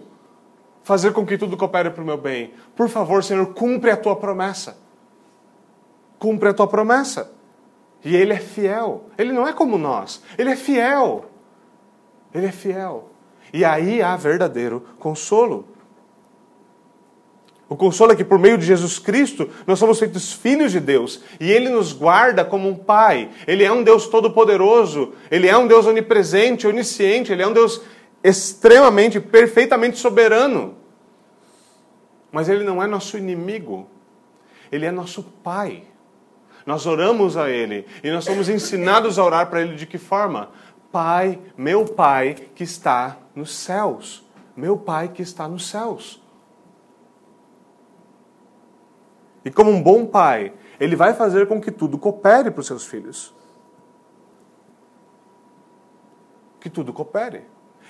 fazer 0.83 1.13
com 1.13 1.25
que 1.25 1.37
tudo 1.37 1.57
coopere 1.57 1.89
para 1.89 2.03
o 2.03 2.05
meu 2.05 2.17
bem. 2.17 2.53
Por 2.75 2.89
favor, 2.89 3.23
Senhor, 3.23 3.43
cumpre 3.55 3.89
a 3.89 3.97
tua 3.97 4.15
promessa. 4.15 4.77
cumpre 6.19 6.49
a 6.49 6.53
tua 6.53 6.67
promessa. 6.67 7.31
E 8.05 8.15
ele 8.15 8.33
é 8.33 8.39
fiel. 8.39 9.05
Ele 9.17 9.31
não 9.31 9.47
é 9.47 9.51
como 9.51 9.79
nós. 9.79 10.21
Ele 10.37 10.51
é 10.51 10.55
fiel. 10.55 11.25
Ele 12.33 12.47
é 12.47 12.51
fiel. 12.51 13.09
E 13.53 13.63
aí 13.63 14.01
há 14.01 14.15
verdadeiro 14.15 14.83
consolo. 14.99 15.67
O 17.69 17.75
consolo 17.75 18.11
é 18.11 18.15
que 18.15 18.23
por 18.23 18.37
meio 18.37 18.57
de 18.57 18.65
Jesus 18.65 18.99
Cristo 18.99 19.49
nós 19.65 19.79
somos 19.79 19.97
feitos 19.97 20.31
filhos 20.31 20.71
de 20.71 20.79
Deus 20.79 21.21
e 21.39 21.51
Ele 21.51 21.69
nos 21.69 21.93
guarda 21.93 22.43
como 22.43 22.67
um 22.67 22.75
Pai. 22.75 23.29
Ele 23.47 23.63
é 23.63 23.71
um 23.71 23.83
Deus 23.83 24.07
todo-poderoso, 24.07 25.13
Ele 25.31 25.47
é 25.47 25.57
um 25.57 25.67
Deus 25.67 25.85
onipresente, 25.85 26.67
onisciente, 26.67 27.31
Ele 27.31 27.41
é 27.41 27.47
um 27.47 27.53
Deus 27.53 27.81
extremamente, 28.23 29.19
perfeitamente 29.19 29.97
soberano. 29.97 30.75
Mas 32.31 32.49
Ele 32.49 32.63
não 32.63 32.81
é 32.81 32.87
nosso 32.87 33.17
inimigo, 33.17 33.87
Ele 34.71 34.85
é 34.85 34.91
nosso 34.91 35.23
Pai. 35.43 35.83
Nós 36.65 36.85
oramos 36.85 37.35
a 37.37 37.49
Ele 37.49 37.85
e 38.03 38.11
nós 38.11 38.23
somos 38.23 38.49
ensinados 38.49 39.19
a 39.19 39.23
orar 39.23 39.49
para 39.49 39.61
Ele 39.61 39.75
de 39.75 39.85
que 39.85 39.97
forma? 39.97 40.49
Pai, 40.93 41.41
meu 41.57 41.85
Pai 41.85 42.35
que 42.53 42.63
está 42.63 43.17
nos 43.33 43.51
céus. 43.51 44.23
Meu 44.55 44.77
Pai 44.77 45.07
que 45.07 45.23
está 45.23 45.47
nos 45.47 45.67
céus. 45.67 46.21
E 49.43 49.49
como 49.49 49.71
um 49.71 49.81
bom 49.81 50.05
pai, 50.05 50.53
ele 50.79 50.95
vai 50.95 51.15
fazer 51.15 51.47
com 51.47 51.59
que 51.59 51.71
tudo 51.71 51.97
coopere 51.97 52.51
para 52.51 52.61
os 52.61 52.67
seus 52.67 52.85
filhos. 52.85 53.33
Que 56.59 56.69
tudo 56.69 56.93
coopere. 56.93 57.41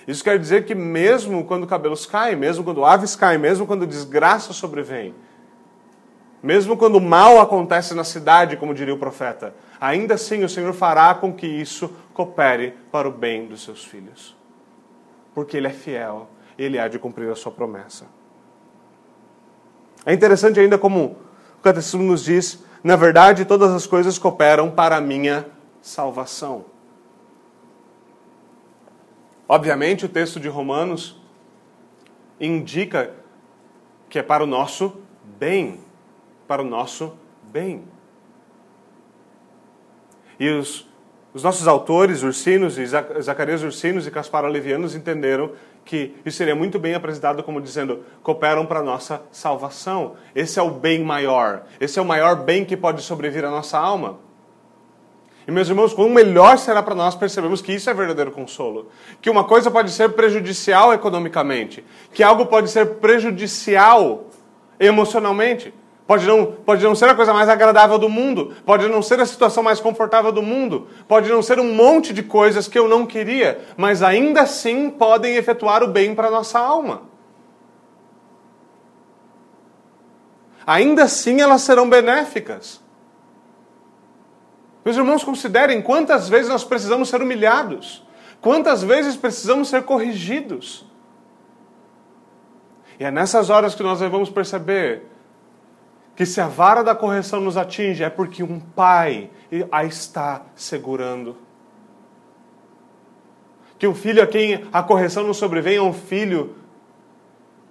Isso 0.08 0.24
quer 0.24 0.38
dizer 0.38 0.64
que 0.64 0.74
mesmo 0.74 1.44
quando 1.44 1.66
cabelos 1.66 2.06
caem, 2.06 2.36
mesmo 2.36 2.64
quando 2.64 2.86
aves 2.86 3.14
caem, 3.14 3.38
mesmo 3.38 3.66
quando 3.66 3.86
desgraça 3.86 4.54
sobrevém, 4.54 5.14
mesmo 6.44 6.76
quando 6.76 7.00
mal 7.00 7.40
acontece 7.40 7.94
na 7.94 8.04
cidade, 8.04 8.58
como 8.58 8.74
diria 8.74 8.92
o 8.92 8.98
profeta, 8.98 9.54
ainda 9.80 10.12
assim 10.12 10.44
o 10.44 10.48
Senhor 10.48 10.74
fará 10.74 11.14
com 11.14 11.32
que 11.32 11.46
isso 11.46 11.90
coopere 12.12 12.74
para 12.92 13.08
o 13.08 13.10
bem 13.10 13.46
dos 13.46 13.64
seus 13.64 13.82
filhos. 13.82 14.36
Porque 15.34 15.56
Ele 15.56 15.68
é 15.68 15.70
fiel, 15.70 16.28
Ele 16.58 16.78
há 16.78 16.86
de 16.86 16.98
cumprir 16.98 17.30
a 17.30 17.34
sua 17.34 17.50
promessa. 17.50 18.04
É 20.04 20.12
interessante 20.12 20.60
ainda 20.60 20.76
como 20.76 21.16
o 21.58 21.62
Catecismo 21.62 22.02
nos 22.02 22.22
diz: 22.22 22.62
na 22.82 22.94
verdade, 22.94 23.46
todas 23.46 23.72
as 23.72 23.86
coisas 23.86 24.18
cooperam 24.18 24.70
para 24.70 24.96
a 24.96 25.00
minha 25.00 25.46
salvação. 25.80 26.66
Obviamente, 29.48 30.04
o 30.04 30.10
texto 30.10 30.38
de 30.38 30.48
Romanos 30.48 31.18
indica 32.38 33.14
que 34.10 34.18
é 34.18 34.22
para 34.22 34.44
o 34.44 34.46
nosso 34.46 35.00
bem 35.38 35.83
para 36.46 36.62
o 36.62 36.64
nosso 36.64 37.12
bem. 37.52 37.82
E 40.38 40.48
os, 40.50 40.88
os 41.32 41.42
nossos 41.42 41.66
autores, 41.68 42.22
Ursinos, 42.22 42.78
e 42.78 42.86
Zacarias 42.86 43.62
Ursinos 43.62 44.06
e 44.06 44.10
Caspar 44.10 44.44
Olevianos, 44.44 44.94
entenderam 44.94 45.52
que 45.84 46.14
isso 46.24 46.38
seria 46.38 46.54
muito 46.54 46.78
bem 46.78 46.94
apresentado 46.94 47.42
como 47.42 47.60
dizendo: 47.60 48.04
cooperam 48.22 48.66
para 48.66 48.80
a 48.80 48.82
nossa 48.82 49.22
salvação. 49.30 50.14
Esse 50.34 50.58
é 50.58 50.62
o 50.62 50.70
bem 50.70 51.04
maior. 51.04 51.64
Esse 51.80 51.98
é 51.98 52.02
o 52.02 52.04
maior 52.04 52.36
bem 52.36 52.64
que 52.64 52.76
pode 52.76 53.02
sobreviver 53.02 53.44
à 53.44 53.50
nossa 53.50 53.78
alma. 53.78 54.18
E, 55.46 55.52
meus 55.52 55.68
irmãos, 55.68 55.92
quão 55.92 56.08
melhor 56.08 56.56
será 56.56 56.82
para 56.82 56.94
nós 56.94 57.14
percebermos 57.14 57.60
que 57.60 57.72
isso 57.72 57.90
é 57.90 57.94
verdadeiro 57.94 58.32
consolo. 58.32 58.88
Que 59.20 59.28
uma 59.28 59.44
coisa 59.44 59.70
pode 59.70 59.90
ser 59.90 60.10
prejudicial 60.10 60.92
economicamente, 60.94 61.84
que 62.14 62.22
algo 62.22 62.46
pode 62.46 62.70
ser 62.70 62.94
prejudicial 62.94 64.26
emocionalmente. 64.80 65.72
Pode 66.06 66.26
não, 66.26 66.44
pode 66.44 66.84
não 66.84 66.94
ser 66.94 67.08
a 67.08 67.14
coisa 67.14 67.32
mais 67.32 67.48
agradável 67.48 67.98
do 67.98 68.10
mundo, 68.10 68.54
pode 68.66 68.86
não 68.88 69.00
ser 69.00 69.18
a 69.20 69.26
situação 69.26 69.62
mais 69.62 69.80
confortável 69.80 70.30
do 70.30 70.42
mundo, 70.42 70.86
pode 71.08 71.30
não 71.30 71.40
ser 71.40 71.58
um 71.58 71.74
monte 71.74 72.12
de 72.12 72.22
coisas 72.22 72.68
que 72.68 72.78
eu 72.78 72.86
não 72.86 73.06
queria, 73.06 73.64
mas 73.74 74.02
ainda 74.02 74.42
assim 74.42 74.90
podem 74.90 75.36
efetuar 75.36 75.82
o 75.82 75.88
bem 75.88 76.14
para 76.14 76.28
a 76.28 76.30
nossa 76.30 76.58
alma. 76.58 77.02
Ainda 80.66 81.04
assim 81.04 81.40
elas 81.40 81.62
serão 81.62 81.88
benéficas. 81.88 82.82
Meus 84.84 84.98
irmãos, 84.98 85.24
considerem 85.24 85.80
quantas 85.80 86.28
vezes 86.28 86.50
nós 86.50 86.64
precisamos 86.64 87.08
ser 87.08 87.22
humilhados, 87.22 88.06
quantas 88.42 88.82
vezes 88.82 89.16
precisamos 89.16 89.68
ser 89.68 89.84
corrigidos. 89.84 90.84
E 93.00 93.04
é 93.04 93.10
nessas 93.10 93.48
horas 93.48 93.74
que 93.74 93.82
nós 93.82 94.00
vamos 94.00 94.28
perceber 94.28 95.13
que 96.16 96.24
se 96.24 96.40
a 96.40 96.46
vara 96.46 96.82
da 96.82 96.94
correção 96.94 97.40
nos 97.40 97.56
atinge 97.56 98.04
é 98.04 98.10
porque 98.10 98.42
um 98.42 98.60
pai 98.60 99.30
a 99.70 99.84
está 99.84 100.42
segurando. 100.54 101.36
Que 103.78 103.86
um 103.86 103.94
filho 103.94 104.22
a 104.22 104.26
quem 104.26 104.64
a 104.72 104.82
correção 104.82 105.24
não 105.24 105.34
sobrevém 105.34 105.76
é 105.76 105.82
um 105.82 105.92
filho 105.92 106.56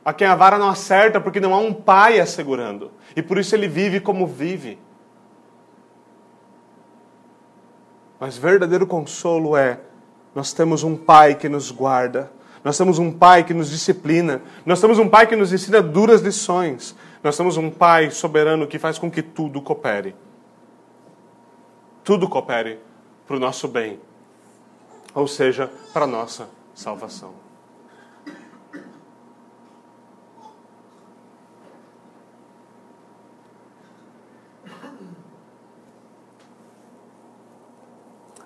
a 0.06 0.12
quem 0.12 0.28
a 0.28 0.36
vara 0.36 0.58
não 0.58 0.68
acerta 0.68 1.22
porque 1.22 1.40
não 1.40 1.54
há 1.54 1.60
um 1.60 1.74
pai 1.74 2.20
assegurando. 2.20 2.92
E 3.16 3.22
por 3.22 3.38
isso 3.38 3.56
ele 3.56 3.68
vive 3.68 4.00
como 4.00 4.28
vive. 4.28 4.78
Mas 8.20 8.38
verdadeiro 8.38 8.86
consolo 8.86 9.56
é: 9.56 9.80
nós 10.36 10.52
temos 10.52 10.84
um 10.84 10.96
pai 10.96 11.36
que 11.36 11.48
nos 11.48 11.72
guarda, 11.72 12.32
nós 12.64 12.78
temos 12.78 13.00
um 13.00 13.12
pai 13.12 13.44
que 13.44 13.54
nos 13.54 13.70
disciplina, 13.70 14.42
nós 14.66 14.82
temos 14.82 15.00
um 15.00 15.08
pai 15.08 15.28
que 15.28 15.36
nos 15.36 15.54
ensina 15.54 15.82
duras 15.82 16.22
lições, 16.22 16.96
nós 17.24 17.38
temos 17.38 17.56
um 17.56 17.72
Pai 17.72 18.12
soberano 18.12 18.68
que 18.68 18.78
faz 18.78 19.00
com 19.00 19.10
que 19.10 19.24
tudo 19.24 19.62
coopere. 19.62 20.14
Tudo 22.04 22.28
coopere 22.28 22.80
para 23.26 23.38
o 23.38 23.40
nosso 23.40 23.66
bem, 23.70 23.98
ou 25.16 25.26
seja, 25.26 25.72
para 25.94 26.04
a 26.04 26.08
nossa 26.08 26.50
salvação. 26.76 27.34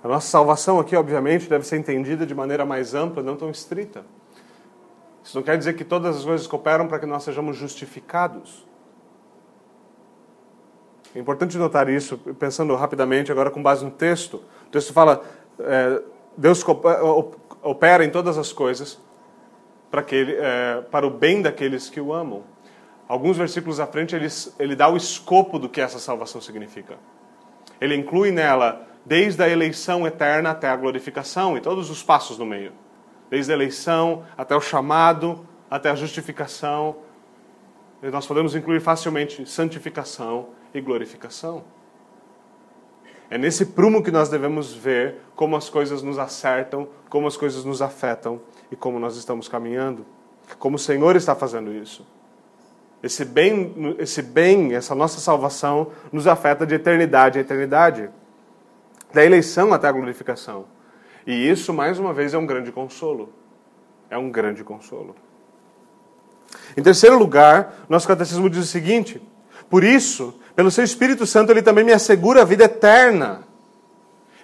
A 0.03 0.07
nossa 0.07 0.27
salvação 0.27 0.79
aqui, 0.79 0.95
obviamente, 0.95 1.49
deve 1.49 1.65
ser 1.65 1.77
entendida 1.77 2.27
de 2.27 2.35
maneira 2.35 2.63
mais 2.63 2.93
ampla, 2.93 3.23
não 3.23 3.35
tão 3.35 3.49
estrita. 3.49 4.05
Isso 5.23 5.35
não 5.35 5.43
quer 5.43 5.57
dizer 5.57 5.73
que 5.73 5.83
todas 5.83 6.17
as 6.17 6.23
coisas 6.23 6.45
cooperam 6.45 6.87
para 6.87 6.99
que 6.99 7.07
nós 7.07 7.23
sejamos 7.23 7.57
justificados. 7.57 8.66
É 11.15 11.19
importante 11.19 11.57
notar 11.57 11.89
isso, 11.89 12.17
pensando 12.39 12.75
rapidamente 12.75 13.31
agora 13.31 13.49
com 13.49 13.61
base 13.61 13.83
no 13.83 13.91
texto. 13.91 14.43
O 14.67 14.69
texto 14.71 14.93
fala: 14.93 15.23
é, 15.59 16.01
Deus 16.37 16.63
opera 17.63 18.03
em 18.05 18.09
todas 18.09 18.37
as 18.37 18.53
coisas 18.53 18.99
para, 19.89 20.01
aquele, 20.01 20.35
é, 20.35 20.81
para 20.91 21.07
o 21.07 21.09
bem 21.09 21.41
daqueles 21.41 21.89
que 21.89 21.99
o 21.99 22.13
amam. 22.13 22.43
Alguns 23.07 23.37
versículos 23.37 23.79
à 23.79 23.87
frente 23.87 24.15
ele, 24.15 24.27
ele 24.59 24.75
dá 24.75 24.89
o 24.89 24.97
escopo 24.97 25.57
do 25.57 25.69
que 25.69 25.79
essa 25.79 25.97
salvação 25.97 26.41
significa. 26.41 26.97
Ele 27.79 27.95
inclui 27.95 28.31
nela 28.31 28.85
desde 29.05 29.41
a 29.41 29.47
eleição 29.47 30.05
eterna 30.05 30.51
até 30.51 30.67
a 30.67 30.75
glorificação 30.75 31.57
e 31.57 31.61
todos 31.61 31.89
os 31.89 32.03
passos 32.03 32.37
no 32.37 32.45
meio. 32.45 32.73
Desde 33.29 33.51
a 33.51 33.55
eleição 33.55 34.23
até 34.37 34.55
o 34.55 34.61
chamado, 34.61 35.47
até 35.69 35.89
a 35.89 35.95
justificação. 35.95 36.97
Nós 38.01 38.27
podemos 38.27 38.55
incluir 38.55 38.81
facilmente 38.81 39.49
santificação 39.49 40.49
e 40.73 40.81
glorificação. 40.81 41.63
É 43.29 43.37
nesse 43.37 43.65
prumo 43.65 44.01
que 44.01 44.11
nós 44.11 44.29
devemos 44.29 44.73
ver 44.73 45.15
como 45.35 45.55
as 45.55 45.69
coisas 45.69 46.01
nos 46.01 46.17
acertam, 46.17 46.87
como 47.09 47.27
as 47.27 47.35
coisas 47.35 47.65
nos 47.65 47.81
afetam 47.81 48.39
e 48.71 48.75
como 48.75 48.99
nós 48.99 49.17
estamos 49.17 49.47
caminhando. 49.47 50.05
Como 50.57 50.77
o 50.77 50.79
Senhor 50.79 51.15
está 51.15 51.35
fazendo 51.35 51.73
isso. 51.73 52.05
Esse 53.03 53.25
bem, 53.25 53.95
esse 53.99 54.21
bem, 54.21 54.73
essa 54.73 54.95
nossa 54.95 55.19
salvação 55.19 55.91
nos 56.11 56.25
afeta 56.25 56.65
de 56.65 56.75
eternidade 56.75 57.37
a 57.37 57.41
eternidade. 57.41 58.09
Da 59.13 59.23
eleição 59.23 59.73
até 59.73 59.87
a 59.87 59.91
glorificação. 59.91 60.65
E 61.25 61.49
isso, 61.49 61.73
mais 61.73 61.99
uma 61.99 62.13
vez, 62.13 62.33
é 62.33 62.37
um 62.37 62.45
grande 62.45 62.71
consolo. 62.71 63.33
É 64.09 64.17
um 64.17 64.31
grande 64.31 64.63
consolo. 64.63 65.15
Em 66.75 66.81
terceiro 66.81 67.17
lugar, 67.17 67.85
nosso 67.89 68.07
catecismo 68.07 68.49
diz 68.49 68.63
o 68.63 68.67
seguinte: 68.67 69.21
por 69.69 69.83
isso, 69.83 70.39
pelo 70.55 70.71
seu 70.71 70.83
Espírito 70.83 71.25
Santo, 71.25 71.51
ele 71.51 71.61
também 71.61 71.83
me 71.83 71.93
assegura 71.93 72.41
a 72.41 72.45
vida 72.45 72.63
eterna. 72.63 73.43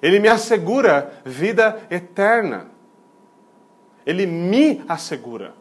Ele 0.02 0.20
me 0.20 0.28
assegura 0.28 1.14
vida 1.26 1.82
eterna. 1.90 2.68
Ele 4.06 4.26
me 4.26 4.84
assegura. 4.88 5.54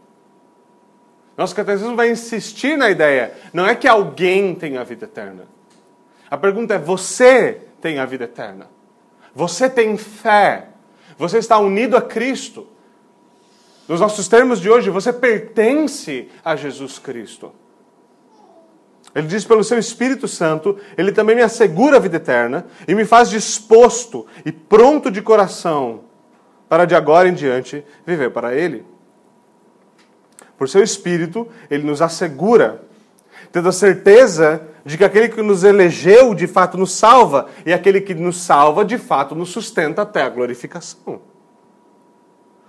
Nosso 1.36 1.54
catecismo 1.54 1.96
vai 1.96 2.10
insistir 2.10 2.76
na 2.76 2.90
ideia, 2.90 3.32
não 3.52 3.66
é 3.66 3.74
que 3.74 3.88
alguém 3.88 4.54
tem 4.54 4.76
a 4.76 4.84
vida 4.84 5.06
eterna. 5.06 5.44
A 6.30 6.36
pergunta 6.36 6.74
é: 6.74 6.78
você 6.78 7.60
tem 7.80 7.98
a 7.98 8.04
vida 8.04 8.24
eterna? 8.24 8.68
Você 9.34 9.70
tem 9.70 9.96
fé? 9.96 10.68
Você 11.16 11.38
está 11.38 11.58
unido 11.58 11.96
a 11.96 12.02
Cristo? 12.02 12.66
Nos 13.88 14.00
nossos 14.00 14.28
termos 14.28 14.60
de 14.60 14.70
hoje, 14.70 14.90
você 14.90 15.12
pertence 15.12 16.28
a 16.44 16.54
Jesus 16.54 16.98
Cristo. 16.98 17.52
Ele 19.14 19.26
diz: 19.26 19.44
pelo 19.44 19.62
seu 19.62 19.78
Espírito 19.78 20.26
Santo, 20.26 20.78
ele 20.96 21.12
também 21.12 21.36
me 21.36 21.42
assegura 21.42 21.96
a 21.96 22.00
vida 22.00 22.16
eterna 22.16 22.66
e 22.88 22.94
me 22.94 23.04
faz 23.04 23.28
disposto 23.28 24.26
e 24.44 24.50
pronto 24.50 25.10
de 25.10 25.20
coração 25.20 26.04
para 26.68 26.86
de 26.86 26.94
agora 26.94 27.28
em 27.28 27.34
diante 27.34 27.84
viver 28.06 28.30
para 28.30 28.54
ele. 28.54 28.84
Por 30.56 30.68
seu 30.68 30.82
Espírito, 30.82 31.46
ele 31.70 31.84
nos 31.84 32.00
assegura, 32.00 32.82
tendo 33.50 33.68
a 33.68 33.72
certeza 33.72 34.62
de 34.84 34.96
que 34.96 35.04
aquele 35.04 35.28
que 35.28 35.42
nos 35.42 35.64
elegeu 35.64 36.34
de 36.34 36.46
fato 36.46 36.78
nos 36.78 36.92
salva 36.92 37.48
e 37.66 37.72
aquele 37.72 38.00
que 38.00 38.14
nos 38.14 38.40
salva 38.40 38.84
de 38.84 38.96
fato 38.96 39.34
nos 39.34 39.50
sustenta 39.50 40.02
até 40.02 40.22
a 40.22 40.28
glorificação. 40.28 41.20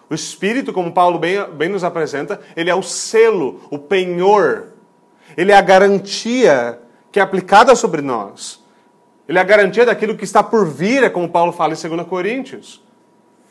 O 0.10 0.14
Espírito, 0.14 0.74
como 0.74 0.92
Paulo 0.92 1.18
bem, 1.18 1.44
bem 1.52 1.70
nos 1.70 1.84
apresenta, 1.84 2.42
ele 2.56 2.70
é 2.70 2.76
o 2.76 2.84
selo, 2.84 3.62
o 3.72 3.80
penhor 3.80 4.73
ele 5.36 5.52
é 5.52 5.56
a 5.56 5.62
garantia 5.62 6.80
que 7.12 7.20
é 7.20 7.24
aplicada 7.24 7.76
sobre 7.76 8.02
nós. 8.02 8.64
Ele 9.28 9.38
é 9.38 9.42
a 9.42 9.46
garantia 9.46 9.86
daquilo 9.86 10.18
que 10.18 10.24
está 10.24 10.44
por 10.44 10.68
vir, 10.68 11.04
é 11.04 11.10
como 11.10 11.30
Paulo 11.30 11.52
fala 11.52 11.74
em 11.74 11.90
2 11.90 12.08
Coríntios. 12.08 12.84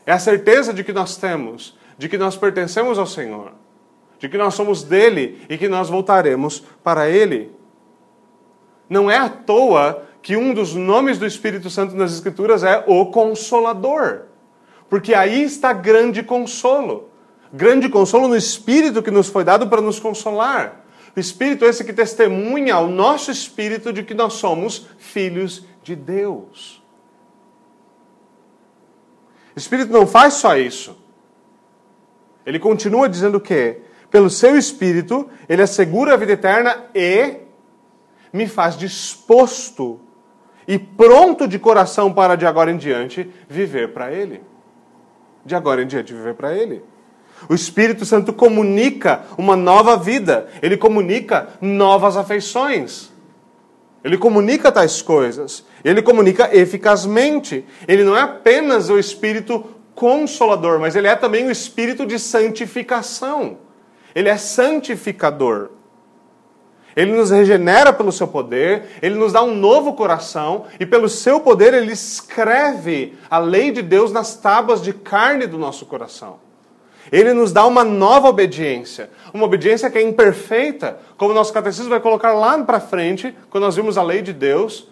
É 0.05 0.13
a 0.13 0.19
certeza 0.19 0.73
de 0.73 0.85
que 0.85 0.93
nós 0.93 1.17
temos, 1.17 1.77
de 1.97 2.09
que 2.09 2.19
nós 2.19 2.37
pertencemos 2.37 2.99
ao 2.99 3.07
Senhor, 3.07 3.53
de 4.19 4.29
que 4.29 4.37
nós 4.37 4.55
somos 4.55 4.83
dele 4.83 5.41
e 5.49 5.57
que 5.57 5.69
nós 5.69 5.89
voltaremos 5.89 6.65
para 6.83 7.09
ele. 7.09 7.53
Não 8.89 9.11
é 9.11 9.17
à 9.17 9.29
toa 9.29 10.03
que 10.21 10.37
um 10.37 10.53
dos 10.53 10.75
nomes 10.75 11.19
do 11.19 11.27
Espírito 11.27 11.71
Santo 11.71 11.97
nas 11.97 12.13
Escrituras 12.13 12.63
é 12.63 12.85
o 12.87 13.07
Consolador, 13.07 14.23
porque 14.91 15.15
aí 15.15 15.43
está 15.43 15.73
grande 15.73 16.23
consolo. 16.23 17.09
Grande 17.53 17.89
consolo 17.89 18.29
no 18.29 18.37
Espírito 18.37 19.03
que 19.03 19.11
nos 19.11 19.29
foi 19.29 19.45
dado 19.45 19.69
para 19.69 19.81
nos 19.81 19.99
consolar. 19.99 20.82
O 21.15 21.21
Espírito 21.21 21.65
é 21.65 21.69
esse 21.69 21.85
que 21.85 21.93
testemunha 21.93 22.75
ao 22.75 22.89
nosso 22.89 23.31
espírito 23.31 23.93
de 23.93 24.03
que 24.03 24.15
nós 24.15 24.35
somos 24.35 24.87
filhos 24.99 25.67
de 25.83 25.95
Deus. 25.95 26.83
O 29.55 29.59
Espírito 29.59 29.93
não 29.93 30.07
faz 30.07 30.35
só 30.35 30.57
isso. 30.57 30.97
Ele 32.47 32.59
continua 32.59 33.09
dizendo 33.09 33.39
que, 33.39 33.81
pelo 34.11 34.31
seu 34.31 34.57
Espírito, 34.57 35.29
ele 35.49 35.63
assegura 35.63 36.15
a 36.15 36.17
vida 36.17 36.33
eterna 36.33 36.87
e 36.95 37.37
me 38.33 38.49
faz 38.49 38.77
disposto 38.77 40.01
e 40.67 40.79
pronto 40.79 41.47
de 41.47 41.59
coração 41.59 42.13
para 42.13 42.37
de 42.37 42.47
agora 42.47 42.71
em 42.71 42.77
diante 42.77 43.31
viver 43.49 43.93
para 43.93 44.13
Ele. 44.13 44.43
De 45.45 45.55
agora 45.55 45.83
em 45.83 45.87
diante 45.87 46.15
viver 46.15 46.35
para 46.35 46.57
Ele. 46.57 46.83
O 47.49 47.55
Espírito 47.55 48.05
Santo 48.05 48.33
comunica 48.33 49.23
uma 49.37 49.57
nova 49.57 49.97
vida, 49.97 50.49
ele 50.61 50.77
comunica 50.77 51.49
novas 51.61 52.17
afeições. 52.17 53.11
Ele 54.05 54.19
comunica 54.19 54.73
tais 54.73 55.01
coisas, 55.01 55.65
ele 55.85 56.03
comunica 56.03 56.55
eficazmente. 56.55 57.65
Ele 57.87 58.03
não 58.03 58.17
é 58.17 58.23
apenas 58.23 58.91
o 58.91 58.99
Espírito 58.99 59.65
consolador, 59.95 60.81
mas 60.81 60.97
ele 60.97 61.07
é 61.07 61.15
também 61.15 61.47
o 61.47 61.51
Espírito 61.51 62.05
de 62.05 62.19
santificação. 62.19 63.59
Ele 64.15 64.29
é 64.29 64.37
santificador. 64.37 65.71
Ele 66.95 67.13
nos 67.13 67.31
regenera 67.31 67.93
pelo 67.93 68.13
seu 68.13 68.29
poder, 68.29 68.99
ele 69.01 69.15
nos 69.15 69.33
dá 69.33 69.43
um 69.43 69.55
novo 69.55 69.95
coração 69.95 70.67
e 70.79 70.85
pelo 70.85 71.09
seu 71.09 71.41
poder 71.41 71.73
ele 71.73 71.93
escreve 71.93 73.17
a 73.31 73.39
lei 73.39 73.71
de 73.71 73.81
Deus 73.81 74.13
nas 74.13 74.37
tábuas 74.37 74.83
de 74.83 74.93
carne 74.93 75.47
do 75.47 75.57
nosso 75.57 75.87
coração. 75.87 76.42
Ele 77.13 77.35
nos 77.35 77.53
dá 77.53 77.67
uma 77.67 77.85
nova 77.85 78.31
obediência, 78.31 79.11
uma 79.35 79.45
obediência 79.45 79.91
que 79.91 79.99
é 79.99 80.03
imperfeita, 80.03 80.99
como 81.19 81.33
o 81.33 81.35
nosso 81.35 81.53
catecismo 81.53 81.91
vai 81.91 82.01
colocar 82.01 82.33
lá 82.33 82.59
para 82.65 82.81
frente, 82.81 83.37
quando 83.51 83.65
nós 83.65 83.77
vimos 83.77 83.99
a 83.99 84.03
lei 84.03 84.23
de 84.23 84.33
Deus. 84.33 84.89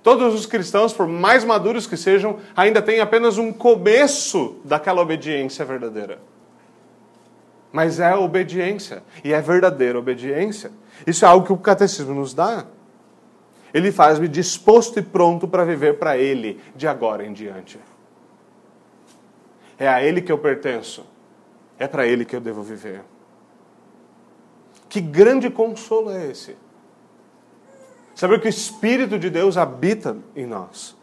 Todos 0.00 0.32
os 0.32 0.46
cristãos, 0.46 0.92
por 0.92 1.08
mais 1.08 1.44
maduros 1.44 1.84
que 1.84 1.96
sejam, 1.96 2.38
ainda 2.56 2.80
têm 2.80 3.00
apenas 3.00 3.36
um 3.36 3.52
começo 3.52 4.60
daquela 4.64 5.02
obediência 5.02 5.64
verdadeira. 5.64 6.20
Mas 7.72 7.98
é 7.98 8.14
obediência, 8.14 9.02
e 9.24 9.32
é 9.32 9.40
verdadeira 9.40 9.98
obediência. 9.98 10.70
Isso 11.04 11.24
é 11.24 11.28
algo 11.28 11.44
que 11.44 11.52
o 11.52 11.56
catecismo 11.58 12.14
nos 12.14 12.32
dá. 12.32 12.64
Ele 13.74 13.90
faz-me 13.90 14.28
disposto 14.28 15.00
e 15.00 15.02
pronto 15.02 15.48
para 15.48 15.64
viver 15.64 15.98
para 15.98 16.16
Ele 16.16 16.60
de 16.76 16.86
agora 16.86 17.26
em 17.26 17.32
diante. 17.32 17.80
É 19.76 19.88
a 19.88 20.00
Ele 20.00 20.22
que 20.22 20.30
eu 20.30 20.38
pertenço 20.38 21.04
é 21.78 21.86
para 21.86 22.06
Ele 22.06 22.24
que 22.24 22.34
eu 22.34 22.40
devo 22.40 22.62
viver. 22.62 23.02
Que 24.88 25.00
grande 25.00 25.50
consolo 25.50 26.10
é 26.10 26.30
esse? 26.30 26.56
Saber 28.14 28.40
que 28.40 28.46
o 28.46 28.48
Espírito 28.48 29.18
de 29.18 29.28
Deus 29.28 29.56
habita 29.56 30.16
em 30.34 30.46
nós. 30.46 30.96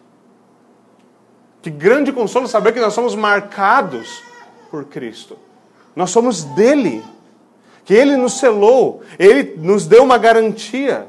Que 1.61 1.69
grande 1.69 2.11
consolo 2.11 2.47
saber 2.47 2.73
que 2.73 2.79
nós 2.79 2.93
somos 2.93 3.15
marcados 3.15 4.23
por 4.71 4.85
Cristo. 4.85 5.37
Nós 5.95 6.09
somos 6.09 6.43
dele. 6.43 7.03
Que 7.85 7.93
ele 7.93 8.15
nos 8.15 8.39
selou, 8.39 9.01
ele 9.19 9.55
nos 9.57 9.85
deu 9.85 10.03
uma 10.03 10.17
garantia. 10.17 11.07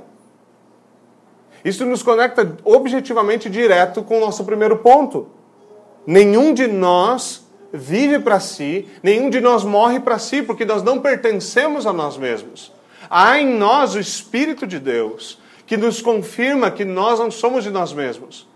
Isso 1.64 1.86
nos 1.86 2.02
conecta 2.02 2.56
objetivamente 2.64 3.48
direto 3.48 4.02
com 4.02 4.18
o 4.18 4.20
nosso 4.20 4.44
primeiro 4.44 4.78
ponto. 4.78 5.28
Nenhum 6.06 6.52
de 6.52 6.66
nós 6.66 7.43
vive 7.76 8.20
para 8.20 8.38
si, 8.38 8.88
nenhum 9.02 9.28
de 9.28 9.40
nós 9.40 9.64
morre 9.64 9.98
para 9.98 10.16
si, 10.16 10.42
porque 10.42 10.64
nós 10.64 10.82
não 10.82 11.00
pertencemos 11.00 11.86
a 11.86 11.92
nós 11.92 12.16
mesmos. 12.16 12.72
Há 13.10 13.38
em 13.40 13.58
nós 13.58 13.96
o 13.96 14.00
Espírito 14.00 14.64
de 14.64 14.78
Deus, 14.78 15.40
que 15.66 15.76
nos 15.76 16.00
confirma 16.00 16.70
que 16.70 16.84
nós 16.84 17.18
não 17.18 17.32
somos 17.32 17.64
de 17.64 17.70
nós 17.70 17.92
mesmos. 17.92 18.48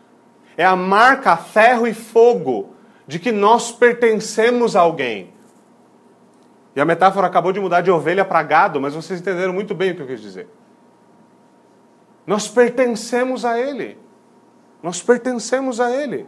É 0.57 0.64
a 0.64 0.77
marca 0.77 1.37
ferro 1.37 1.87
e 1.87 1.93
fogo 1.93 2.75
de 3.09 3.19
que 3.19 3.33
nós 3.33 3.73
pertencemos 3.73 4.77
a 4.77 4.81
alguém. 4.81 5.33
E 6.77 6.81
a 6.81 6.85
metáfora 6.85 7.27
acabou 7.27 7.53
de 7.53 7.59
mudar 7.59 7.81
de 7.81 7.91
ovelha 7.91 8.25
para 8.25 8.43
gado, 8.45 8.81
mas 8.81 8.95
vocês 8.95 9.21
entenderam 9.21 9.53
muito 9.53 9.75
bem 9.75 9.91
o 9.91 9.97
que 9.97 10.03
eu 10.03 10.07
quis 10.07 10.21
dizer. 10.21 10.49
Nós 12.25 12.47
pertencemos 12.47 13.45
a 13.45 13.59
Ele. 13.59 13.99
Nós 14.81 15.03
pertencemos 15.03 15.81
a 15.81 15.91
Ele. 15.91 16.27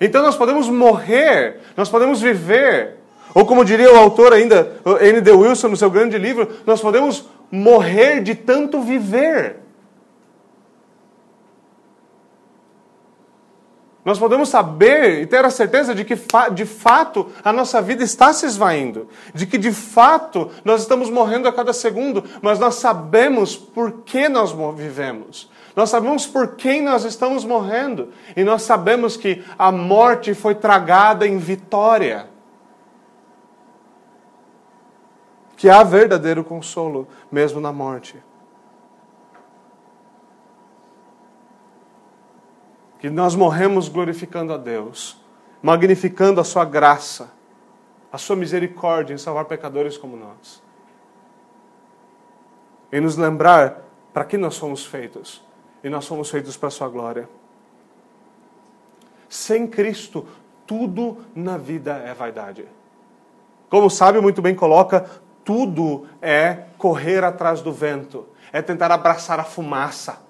Então 0.00 0.22
nós 0.22 0.36
podemos 0.36 0.68
morrer, 0.68 1.60
nós 1.76 1.88
podemos 1.88 2.20
viver. 2.20 2.96
Ou 3.34 3.44
como 3.44 3.64
diria 3.64 3.92
o 3.92 3.96
autor 3.96 4.32
ainda, 4.32 4.80
N.D. 5.00 5.32
Wilson, 5.32 5.68
no 5.68 5.76
seu 5.76 5.90
grande 5.90 6.18
livro, 6.18 6.48
nós 6.64 6.80
podemos 6.80 7.28
morrer 7.50 8.22
de 8.22 8.34
tanto 8.34 8.80
viver. 8.80 9.64
Nós 14.04 14.18
podemos 14.18 14.50
saber 14.50 15.22
e 15.22 15.26
ter 15.26 15.42
a 15.44 15.50
certeza 15.50 15.94
de 15.94 16.04
que 16.04 16.14
de 16.52 16.66
fato 16.66 17.30
a 17.42 17.50
nossa 17.52 17.80
vida 17.80 18.04
está 18.04 18.34
se 18.34 18.44
esvaindo, 18.44 19.08
de 19.32 19.46
que 19.46 19.56
de 19.56 19.72
fato 19.72 20.50
nós 20.62 20.82
estamos 20.82 21.08
morrendo 21.08 21.48
a 21.48 21.52
cada 21.52 21.72
segundo, 21.72 22.22
mas 22.42 22.58
nós 22.58 22.74
sabemos 22.74 23.56
por 23.56 24.02
que 24.02 24.28
nós 24.28 24.54
vivemos. 24.76 25.50
Nós 25.76 25.90
sabemos 25.90 26.26
por 26.26 26.54
quem 26.54 26.80
nós 26.80 27.04
estamos 27.04 27.44
morrendo. 27.44 28.12
E 28.36 28.44
nós 28.44 28.62
sabemos 28.62 29.16
que 29.16 29.44
a 29.58 29.72
morte 29.72 30.32
foi 30.34 30.54
tragada 30.54 31.26
em 31.26 31.36
vitória. 31.38 32.28
Que 35.56 35.68
há 35.68 35.82
verdadeiro 35.82 36.44
consolo 36.44 37.08
mesmo 37.30 37.60
na 37.60 37.72
morte. 37.72 38.22
Que 43.00 43.10
nós 43.10 43.34
morremos 43.34 43.88
glorificando 43.88 44.52
a 44.52 44.56
Deus, 44.56 45.20
magnificando 45.60 46.40
a 46.40 46.44
Sua 46.44 46.64
graça, 46.64 47.32
a 48.12 48.16
Sua 48.16 48.36
misericórdia 48.36 49.12
em 49.12 49.18
salvar 49.18 49.44
pecadores 49.46 49.98
como 49.98 50.16
nós. 50.16 50.62
E 52.92 53.00
nos 53.00 53.16
lembrar 53.16 53.82
para 54.12 54.24
que 54.24 54.38
nós 54.38 54.56
fomos 54.56 54.86
feitos 54.86 55.42
e 55.84 55.90
nós 55.90 56.06
fomos 56.06 56.30
feitos 56.30 56.56
para 56.56 56.68
a 56.68 56.70
Sua 56.70 56.88
glória. 56.88 57.28
Sem 59.28 59.66
Cristo, 59.66 60.26
tudo 60.66 61.18
na 61.34 61.58
vida 61.58 61.92
é 61.98 62.14
vaidade. 62.14 62.66
Como 63.68 63.88
o 63.88 63.90
sábio 63.90 64.22
muito 64.22 64.40
bem 64.40 64.54
coloca, 64.54 65.10
tudo 65.44 66.06
é 66.22 66.64
correr 66.78 67.22
atrás 67.22 67.60
do 67.60 67.70
vento, 67.70 68.26
é 68.50 68.62
tentar 68.62 68.90
abraçar 68.90 69.38
a 69.38 69.44
fumaça. 69.44 70.24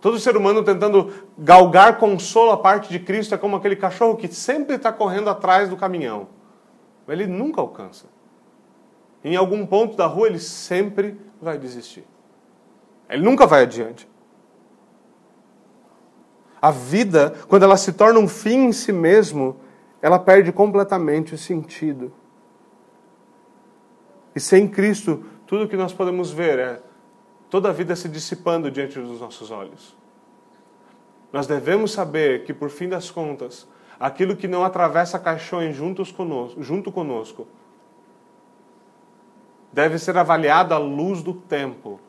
Todo 0.00 0.18
ser 0.18 0.36
humano 0.36 0.64
tentando 0.64 1.12
galgar 1.38 1.98
consolo 1.98 2.50
à 2.50 2.56
parte 2.56 2.88
de 2.88 2.98
Cristo 2.98 3.34
é 3.34 3.38
como 3.38 3.54
aquele 3.54 3.76
cachorro 3.76 4.16
que 4.16 4.26
sempre 4.26 4.76
está 4.76 4.92
correndo 4.92 5.30
atrás 5.30 5.68
do 5.68 5.76
caminhão. 5.76 6.28
Ele 7.06 7.26
nunca 7.26 7.60
alcança. 7.60 8.06
Em 9.22 9.36
algum 9.36 9.66
ponto 9.66 9.96
da 9.96 10.06
rua 10.06 10.26
ele 10.26 10.38
sempre 10.38 11.18
vai 11.40 11.58
desistir. 11.58 12.04
Ele 13.08 13.22
nunca 13.22 13.46
vai 13.46 13.62
adiante. 13.62 14.08
A 16.60 16.70
vida, 16.70 17.34
quando 17.48 17.62
ela 17.62 17.76
se 17.76 17.92
torna 17.92 18.18
um 18.20 18.28
fim 18.28 18.66
em 18.66 18.72
si 18.72 18.92
mesmo, 18.92 19.56
ela 20.02 20.18
perde 20.18 20.52
completamente 20.52 21.34
o 21.34 21.38
sentido. 21.38 22.12
E 24.34 24.40
sem 24.40 24.68
Cristo, 24.68 25.24
tudo 25.46 25.68
que 25.68 25.76
nós 25.76 25.92
podemos 25.92 26.30
ver 26.30 26.58
é 26.58 26.82
toda 27.48 27.70
a 27.70 27.72
vida 27.72 27.96
se 27.96 28.08
dissipando 28.08 28.70
diante 28.70 28.98
dos 28.98 29.20
nossos 29.20 29.50
olhos. 29.50 29.96
Nós 31.32 31.46
devemos 31.46 31.92
saber 31.92 32.44
que, 32.44 32.52
por 32.52 32.70
fim 32.70 32.88
das 32.88 33.10
contas, 33.10 33.66
aquilo 33.98 34.36
que 34.36 34.48
não 34.48 34.64
atravessa 34.64 35.18
caixões 35.18 35.74
juntos 35.74 36.12
conosco, 36.12 36.62
junto 36.62 36.92
conosco 36.92 37.46
deve 39.72 39.98
ser 39.98 40.16
avaliado 40.16 40.74
à 40.74 40.78
luz 40.78 41.22
do 41.22 41.34
tempo 41.34 42.00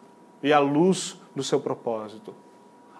e 0.41 0.51
à 0.51 0.59
luz 0.59 1.19
do 1.35 1.43
seu 1.43 1.59
propósito. 1.59 2.33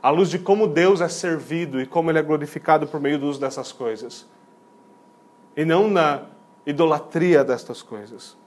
À 0.01 0.09
luz 0.09 0.29
de 0.29 0.39
como 0.39 0.67
Deus 0.67 1.01
é 1.01 1.07
servido 1.07 1.79
e 1.79 1.85
como 1.85 2.09
Ele 2.09 2.19
é 2.19 2.23
glorificado 2.23 2.87
por 2.87 2.99
meio 2.99 3.19
do 3.19 3.27
uso 3.27 3.39
dessas 3.39 3.71
coisas. 3.71 4.27
E 5.55 5.63
não 5.63 5.89
na 5.89 6.23
idolatria 6.65 7.43
destas 7.43 7.81
coisas. 7.81 8.37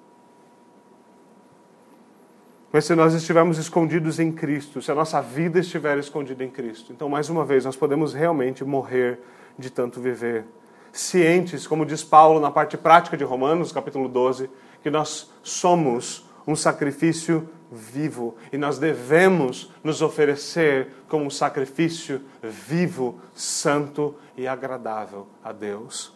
Mas 2.72 2.86
se 2.86 2.94
nós 2.96 3.14
estivermos 3.14 3.56
escondidos 3.56 4.18
em 4.18 4.32
Cristo, 4.32 4.82
se 4.82 4.90
a 4.90 4.94
nossa 4.96 5.20
vida 5.20 5.60
estiver 5.60 5.96
escondida 5.96 6.42
em 6.42 6.50
Cristo, 6.50 6.92
então, 6.92 7.08
mais 7.08 7.28
uma 7.28 7.44
vez, 7.44 7.64
nós 7.64 7.76
podemos 7.76 8.12
realmente 8.12 8.64
morrer 8.64 9.20
de 9.56 9.70
tanto 9.70 10.00
viver. 10.00 10.44
Cientes, 10.90 11.68
como 11.68 11.86
diz 11.86 12.02
Paulo 12.02 12.40
na 12.40 12.50
parte 12.50 12.76
prática 12.76 13.16
de 13.16 13.22
Romanos, 13.22 13.70
capítulo 13.70 14.08
12, 14.08 14.50
que 14.84 14.90
nós 14.90 15.32
somos 15.42 16.28
um 16.46 16.54
sacrifício 16.54 17.48
vivo 17.72 18.36
e 18.52 18.58
nós 18.58 18.78
devemos 18.78 19.72
nos 19.82 20.02
oferecer 20.02 20.88
como 21.08 21.24
um 21.24 21.30
sacrifício 21.30 22.20
vivo, 22.42 23.18
santo 23.34 24.14
e 24.36 24.46
agradável 24.46 25.26
a 25.42 25.52
Deus. 25.52 26.12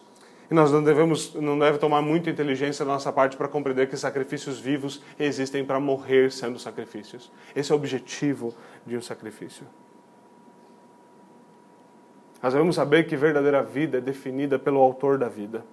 E 0.51 0.53
nós 0.53 0.71
não 0.71 0.83
devemos, 0.83 1.33
não 1.33 1.57
deve 1.57 1.79
tomar 1.79 2.03
muita 2.03 2.29
inteligência 2.29 2.85
da 2.85 2.91
nossa 2.91 3.11
parte 3.11 3.35
para 3.35 3.47
compreender 3.47 3.89
que 3.89 3.97
sacrifícios 3.97 4.59
vivos 4.59 5.01
existem 5.19 5.65
para 5.65 5.79
morrer 5.79 6.31
sendo 6.31 6.59
sacrifícios. 6.59 7.31
Esse 7.55 7.71
é 7.71 7.75
o 7.75 7.77
objetivo 7.77 8.53
de 8.85 8.95
um 8.95 9.01
sacrifício. 9.01 9.65
Nós 12.41 12.53
devemos 12.53 12.75
saber 12.75 13.07
que 13.07 13.17
verdadeira 13.17 13.63
vida 13.63 13.97
é 13.97 14.01
definida 14.01 14.59
pelo 14.59 14.79
autor 14.79 15.17
da 15.17 15.27
vida. 15.27 15.65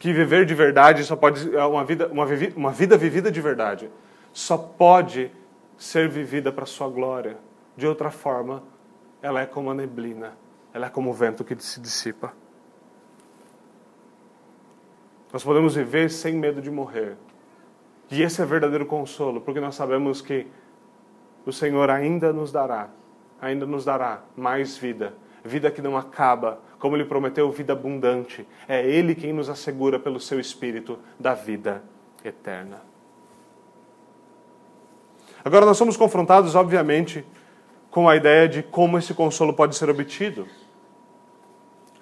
Que 0.00 0.12
viver 0.12 0.44
de 0.44 0.54
verdade 0.54 1.04
só 1.04 1.14
pode 1.14 1.54
é 1.54 1.64
uma 1.64 1.84
vida, 1.84 2.08
uma, 2.08 2.26
uma 2.56 2.72
vida 2.72 2.96
vivida 2.96 3.30
de 3.30 3.40
verdade 3.40 3.88
só 4.32 4.56
pode 4.56 5.30
ser 5.76 6.08
vivida 6.08 6.50
para 6.50 6.66
sua 6.66 6.88
glória. 6.88 7.36
De 7.76 7.86
outra 7.86 8.10
forma, 8.10 8.62
ela 9.22 9.40
é 9.40 9.46
como 9.46 9.70
a 9.70 9.74
neblina, 9.74 10.32
ela 10.72 10.86
é 10.86 10.90
como 10.90 11.10
o 11.10 11.12
vento 11.12 11.44
que 11.44 11.54
se 11.62 11.80
dissipa. 11.80 12.32
Nós 15.32 15.44
podemos 15.44 15.74
viver 15.74 16.10
sem 16.10 16.34
medo 16.34 16.60
de 16.60 16.70
morrer. 16.70 17.16
E 18.10 18.22
esse 18.22 18.42
é 18.42 18.44
verdadeiro 18.44 18.86
consolo, 18.86 19.40
porque 19.40 19.60
nós 19.60 19.74
sabemos 19.74 20.20
que 20.20 20.46
o 21.46 21.52
Senhor 21.52 21.88
ainda 21.90 22.32
nos 22.32 22.50
dará, 22.50 22.88
ainda 23.40 23.64
nos 23.64 23.84
dará 23.84 24.22
mais 24.36 24.76
vida, 24.76 25.14
vida 25.44 25.70
que 25.70 25.80
não 25.80 25.96
acaba, 25.96 26.58
como 26.80 26.96
ele 26.96 27.04
prometeu, 27.04 27.48
vida 27.52 27.74
abundante. 27.74 28.44
É 28.66 28.84
ele 28.84 29.14
quem 29.14 29.32
nos 29.32 29.48
assegura 29.48 30.00
pelo 30.00 30.18
seu 30.18 30.40
espírito 30.40 30.98
da 31.18 31.34
vida 31.34 31.84
eterna. 32.24 32.82
Agora 35.44 35.66
nós 35.66 35.76
somos 35.76 35.96
confrontados, 35.96 36.54
obviamente, 36.54 37.24
com 37.90 38.08
a 38.08 38.16
ideia 38.16 38.48
de 38.48 38.62
como 38.62 38.98
esse 38.98 39.12
consolo 39.12 39.52
pode 39.52 39.76
ser 39.76 39.90
obtido. 39.90 40.48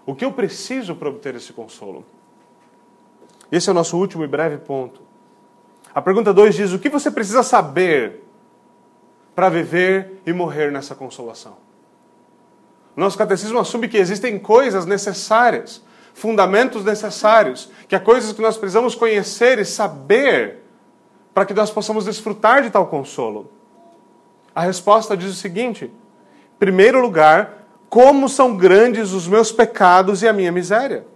O 0.06 0.14
que 0.14 0.24
eu 0.24 0.32
preciso 0.32 0.94
para 0.94 1.08
obter 1.08 1.34
esse 1.34 1.52
consolo? 1.52 2.04
Esse 3.50 3.68
é 3.68 3.72
o 3.72 3.74
nosso 3.74 3.98
último 3.98 4.24
e 4.24 4.28
breve 4.28 4.58
ponto. 4.58 5.02
A 5.94 6.00
pergunta 6.00 6.32
2 6.32 6.54
diz: 6.54 6.72
O 6.72 6.78
que 6.78 6.88
você 6.88 7.10
precisa 7.10 7.42
saber 7.42 8.22
para 9.34 9.48
viver 9.48 10.20
e 10.24 10.32
morrer 10.32 10.70
nessa 10.70 10.94
consolação? 10.94 11.67
Nosso 12.98 13.16
catecismo 13.16 13.58
assume 13.58 13.88
que 13.88 13.96
existem 13.96 14.38
coisas 14.38 14.84
necessárias, 14.84 15.82
fundamentos 16.12 16.84
necessários, 16.84 17.70
que 17.86 17.94
há 17.94 18.00
coisas 18.00 18.32
que 18.32 18.42
nós 18.42 18.56
precisamos 18.56 18.94
conhecer 18.94 19.58
e 19.58 19.64
saber 19.64 20.64
para 21.32 21.46
que 21.46 21.54
nós 21.54 21.70
possamos 21.70 22.04
desfrutar 22.04 22.62
de 22.62 22.70
tal 22.70 22.86
consolo. 22.86 23.52
A 24.54 24.62
resposta 24.62 25.16
diz 25.16 25.30
o 25.30 25.36
seguinte: 25.36 25.92
primeiro 26.58 27.00
lugar, 27.00 27.66
como 27.88 28.28
são 28.28 28.56
grandes 28.56 29.12
os 29.12 29.28
meus 29.28 29.52
pecados 29.52 30.22
e 30.22 30.28
a 30.28 30.32
minha 30.32 30.50
miséria 30.50 31.06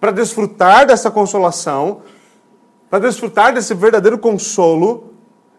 para 0.00 0.10
desfrutar 0.10 0.86
dessa 0.86 1.10
consolação, 1.10 2.00
para 2.88 3.00
desfrutar 3.00 3.52
desse 3.52 3.74
verdadeiro 3.74 4.18
consolo, 4.18 5.09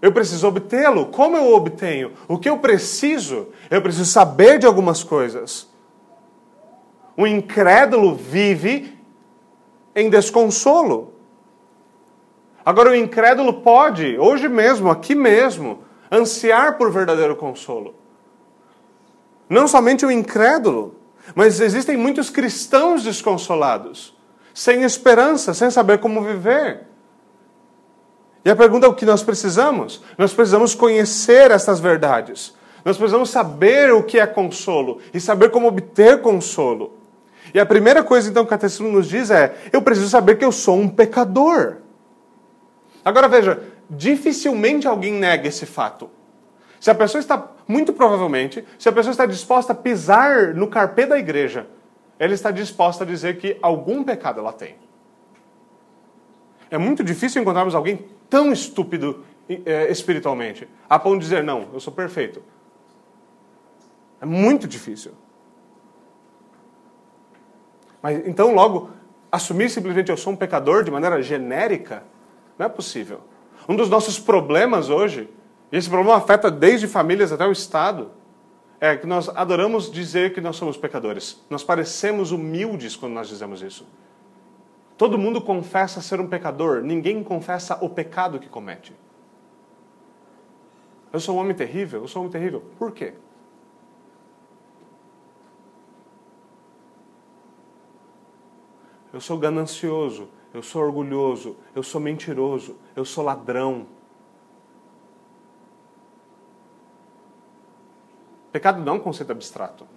eu 0.01 0.11
preciso 0.11 0.47
obtê-lo. 0.47 1.07
Como 1.07 1.37
eu 1.37 1.53
obtenho? 1.53 2.13
O 2.27 2.37
que 2.37 2.49
eu 2.49 2.57
preciso? 2.57 3.49
Eu 3.69 3.81
preciso 3.81 4.05
saber 4.05 4.59
de 4.59 4.65
algumas 4.65 5.03
coisas. 5.03 5.69
O 7.15 7.27
incrédulo 7.27 8.15
vive 8.15 8.97
em 9.95 10.09
desconsolo. 10.09 11.13
Agora, 12.65 12.91
o 12.91 12.95
incrédulo 12.95 13.61
pode, 13.61 14.17
hoje 14.17 14.47
mesmo, 14.47 14.89
aqui 14.89 15.13
mesmo, 15.13 15.83
ansiar 16.11 16.77
por 16.77 16.91
verdadeiro 16.91 17.35
consolo. 17.35 17.95
Não 19.49 19.67
somente 19.67 20.05
o 20.05 20.11
incrédulo, 20.11 20.95
mas 21.35 21.59
existem 21.59 21.97
muitos 21.97 22.29
cristãos 22.29 23.03
desconsolados 23.03 24.15
sem 24.53 24.83
esperança, 24.83 25.53
sem 25.53 25.69
saber 25.69 25.99
como 25.99 26.21
viver. 26.23 26.87
E 28.43 28.49
a 28.49 28.55
pergunta 28.55 28.85
é 28.85 28.89
o 28.89 28.93
que 28.93 29.05
nós 29.05 29.23
precisamos? 29.23 30.01
Nós 30.17 30.33
precisamos 30.33 30.73
conhecer 30.73 31.51
essas 31.51 31.79
verdades. 31.79 32.55
Nós 32.83 32.97
precisamos 32.97 33.29
saber 33.29 33.93
o 33.93 34.03
que 34.03 34.19
é 34.19 34.25
consolo 34.25 34.99
e 35.13 35.19
saber 35.19 35.51
como 35.51 35.67
obter 35.67 36.21
consolo. 36.21 36.97
E 37.53 37.59
a 37.59 37.65
primeira 37.65 38.03
coisa 38.03 38.29
então 38.29 38.43
que 38.43 38.47
o 38.47 38.49
catecismo 38.49 38.89
nos 38.89 39.07
diz 39.07 39.29
é: 39.29 39.55
eu 39.71 39.81
preciso 39.81 40.09
saber 40.09 40.37
que 40.37 40.45
eu 40.45 40.51
sou 40.51 40.77
um 40.77 40.89
pecador. 40.89 41.77
Agora 43.05 43.27
veja, 43.27 43.61
dificilmente 43.89 44.87
alguém 44.87 45.13
nega 45.13 45.47
esse 45.47 45.65
fato. 45.65 46.09
Se 46.79 46.89
a 46.89 46.95
pessoa 46.95 47.19
está, 47.19 47.51
muito 47.67 47.93
provavelmente, 47.93 48.65
se 48.79 48.89
a 48.89 48.91
pessoa 48.91 49.11
está 49.11 49.25
disposta 49.25 49.73
a 49.73 49.75
pisar 49.75 50.55
no 50.55 50.67
carpê 50.67 51.05
da 51.05 51.19
igreja 51.19 51.67
ela 52.21 52.35
está 52.35 52.51
disposta 52.51 53.03
a 53.03 53.07
dizer 53.07 53.39
que 53.39 53.57
algum 53.63 54.03
pecado 54.03 54.39
ela 54.39 54.53
tem. 54.53 54.75
É 56.69 56.77
muito 56.77 57.03
difícil 57.03 57.41
encontrarmos 57.41 57.73
alguém 57.73 58.05
tão 58.31 58.53
estúpido 58.53 59.25
é, 59.65 59.91
espiritualmente, 59.91 60.67
a 60.89 60.97
ponto 60.97 61.19
de 61.19 61.25
dizer, 61.25 61.43
não, 61.43 61.67
eu 61.73 61.79
sou 61.81 61.91
perfeito. 61.91 62.41
É 64.21 64.25
muito 64.25 64.67
difícil. 64.67 65.11
Mas 68.01 68.25
então, 68.25 68.55
logo, 68.55 68.89
assumir 69.29 69.69
simplesmente 69.69 70.09
eu 70.09 70.15
sou 70.15 70.31
um 70.31 70.35
pecador 70.35 70.83
de 70.83 70.89
maneira 70.89 71.21
genérica, 71.21 72.03
não 72.57 72.65
é 72.65 72.69
possível. 72.69 73.19
Um 73.67 73.75
dos 73.75 73.89
nossos 73.89 74.17
problemas 74.17 74.89
hoje, 74.89 75.29
e 75.69 75.77
esse 75.77 75.89
problema 75.89 76.15
afeta 76.15 76.49
desde 76.49 76.87
famílias 76.87 77.33
até 77.33 77.45
o 77.45 77.51
Estado, 77.51 78.11
é 78.79 78.95
que 78.95 79.05
nós 79.05 79.29
adoramos 79.29 79.91
dizer 79.91 80.33
que 80.33 80.39
nós 80.39 80.55
somos 80.55 80.77
pecadores. 80.77 81.43
Nós 81.49 81.63
parecemos 81.63 82.31
humildes 82.31 82.95
quando 82.95 83.13
nós 83.13 83.27
dizemos 83.27 83.61
isso. 83.61 83.85
Todo 85.01 85.17
mundo 85.17 85.41
confessa 85.41 85.99
ser 85.99 86.21
um 86.21 86.27
pecador, 86.27 86.83
ninguém 86.83 87.23
confessa 87.23 87.83
o 87.83 87.89
pecado 87.89 88.39
que 88.39 88.47
comete. 88.47 88.95
Eu 91.11 91.19
sou 91.19 91.35
um 91.35 91.39
homem 91.39 91.55
terrível, 91.55 92.01
eu 92.01 92.07
sou 92.07 92.21
um 92.21 92.25
homem 92.25 92.31
terrível. 92.31 92.61
Por 92.77 92.91
quê? 92.91 93.15
Eu 99.11 99.19
sou 99.19 99.39
ganancioso, 99.39 100.29
eu 100.53 100.61
sou 100.61 100.83
orgulhoso, 100.83 101.57
eu 101.73 101.81
sou 101.81 101.99
mentiroso, 101.99 102.77
eu 102.95 103.03
sou 103.03 103.23
ladrão, 103.23 103.87
Pecado 108.51 108.79
não 108.83 108.93
é 108.93 108.95
um 108.97 108.99
conceito 108.99 109.31
abstrato. 109.31 109.87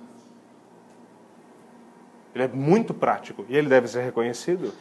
Ele 2.35 2.45
é 2.45 2.49
muito 2.49 2.95
prático 2.95 3.45
e 3.51 3.55
ele 3.55 3.69
deve 3.69 3.87
ser 3.87 4.01
reconhecido. 4.03 4.73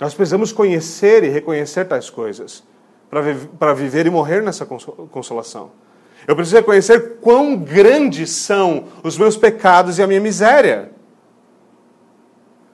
Nós 0.00 0.14
precisamos 0.14 0.50
conhecer 0.50 1.22
e 1.22 1.28
reconhecer 1.28 1.84
tais 1.84 2.08
coisas 2.08 2.64
para 3.58 3.74
viver 3.74 4.06
e 4.06 4.10
morrer 4.10 4.42
nessa 4.42 4.64
consolação. 4.64 5.72
Eu 6.26 6.34
preciso 6.34 6.56
reconhecer 6.56 7.18
quão 7.20 7.56
grandes 7.56 8.30
são 8.30 8.84
os 9.02 9.18
meus 9.18 9.36
pecados 9.36 9.98
e 9.98 10.02
a 10.02 10.06
minha 10.06 10.20
miséria. 10.20 10.90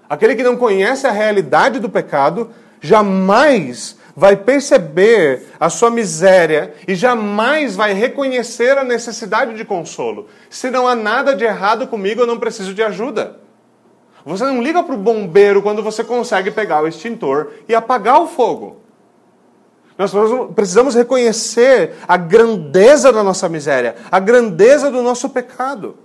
Aquele 0.08 0.36
que 0.36 0.42
não 0.42 0.56
conhece 0.56 1.06
a 1.06 1.10
realidade 1.10 1.80
do 1.80 1.88
pecado 1.88 2.50
jamais 2.80 3.98
vai 4.14 4.36
perceber 4.36 5.46
a 5.58 5.68
sua 5.68 5.90
miséria 5.90 6.74
e 6.86 6.94
jamais 6.94 7.74
vai 7.74 7.92
reconhecer 7.92 8.78
a 8.78 8.84
necessidade 8.84 9.54
de 9.54 9.64
consolo. 9.64 10.28
Se 10.48 10.70
não 10.70 10.86
há 10.86 10.94
nada 10.94 11.34
de 11.34 11.44
errado 11.44 11.88
comigo, 11.88 12.20
eu 12.20 12.26
não 12.26 12.38
preciso 12.38 12.72
de 12.72 12.82
ajuda. 12.82 13.40
Você 14.26 14.44
não 14.44 14.60
liga 14.60 14.82
para 14.82 14.94
o 14.94 14.98
bombeiro 14.98 15.62
quando 15.62 15.84
você 15.84 16.02
consegue 16.02 16.50
pegar 16.50 16.82
o 16.82 16.88
extintor 16.88 17.52
e 17.68 17.74
apagar 17.74 18.20
o 18.20 18.26
fogo. 18.26 18.78
Nós 19.96 20.12
precisamos 20.54 20.96
reconhecer 20.96 21.94
a 22.08 22.16
grandeza 22.16 23.12
da 23.12 23.22
nossa 23.22 23.48
miséria, 23.48 23.94
a 24.10 24.18
grandeza 24.18 24.90
do 24.90 25.00
nosso 25.00 25.30
pecado. 25.30 25.96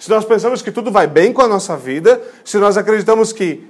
Se 0.00 0.10
nós 0.10 0.24
pensamos 0.24 0.62
que 0.62 0.72
tudo 0.72 0.90
vai 0.90 1.06
bem 1.06 1.32
com 1.32 1.40
a 1.40 1.48
nossa 1.48 1.76
vida, 1.76 2.20
se 2.44 2.58
nós 2.58 2.76
acreditamos 2.76 3.32
que 3.32 3.68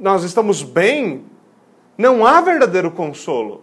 nós 0.00 0.24
estamos 0.24 0.62
bem, 0.62 1.26
não 1.96 2.26
há 2.26 2.40
verdadeiro 2.40 2.90
consolo. 2.90 3.62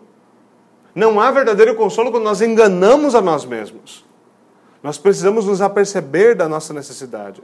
Não 0.94 1.20
há 1.20 1.32
verdadeiro 1.32 1.74
consolo 1.76 2.12
quando 2.12 2.26
nós 2.26 2.42
enganamos 2.42 3.16
a 3.16 3.22
nós 3.22 3.44
mesmos. 3.44 4.06
Nós 4.84 5.00
precisamos 5.00 5.46
nos 5.46 5.62
aperceber 5.62 6.36
da 6.36 6.48
nossa 6.48 6.74
necessidade. 6.74 7.42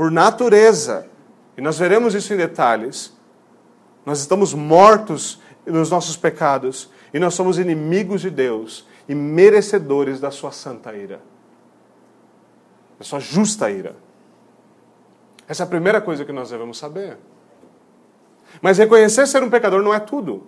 Por 0.00 0.10
natureza, 0.10 1.06
e 1.58 1.60
nós 1.60 1.78
veremos 1.78 2.14
isso 2.14 2.32
em 2.32 2.36
detalhes, 2.38 3.14
nós 4.06 4.18
estamos 4.18 4.54
mortos 4.54 5.42
nos 5.66 5.90
nossos 5.90 6.16
pecados 6.16 6.88
e 7.12 7.18
nós 7.18 7.34
somos 7.34 7.58
inimigos 7.58 8.22
de 8.22 8.30
Deus 8.30 8.88
e 9.06 9.14
merecedores 9.14 10.18
da 10.18 10.30
sua 10.30 10.52
santa 10.52 10.96
ira, 10.96 11.20
da 12.98 13.04
sua 13.04 13.20
justa 13.20 13.70
ira. 13.70 13.94
Essa 15.46 15.64
é 15.64 15.66
a 15.66 15.68
primeira 15.68 16.00
coisa 16.00 16.24
que 16.24 16.32
nós 16.32 16.48
devemos 16.48 16.78
saber. 16.78 17.18
Mas 18.62 18.78
reconhecer 18.78 19.26
ser 19.26 19.42
um 19.42 19.50
pecador 19.50 19.82
não 19.82 19.92
é 19.92 20.00
tudo. 20.00 20.46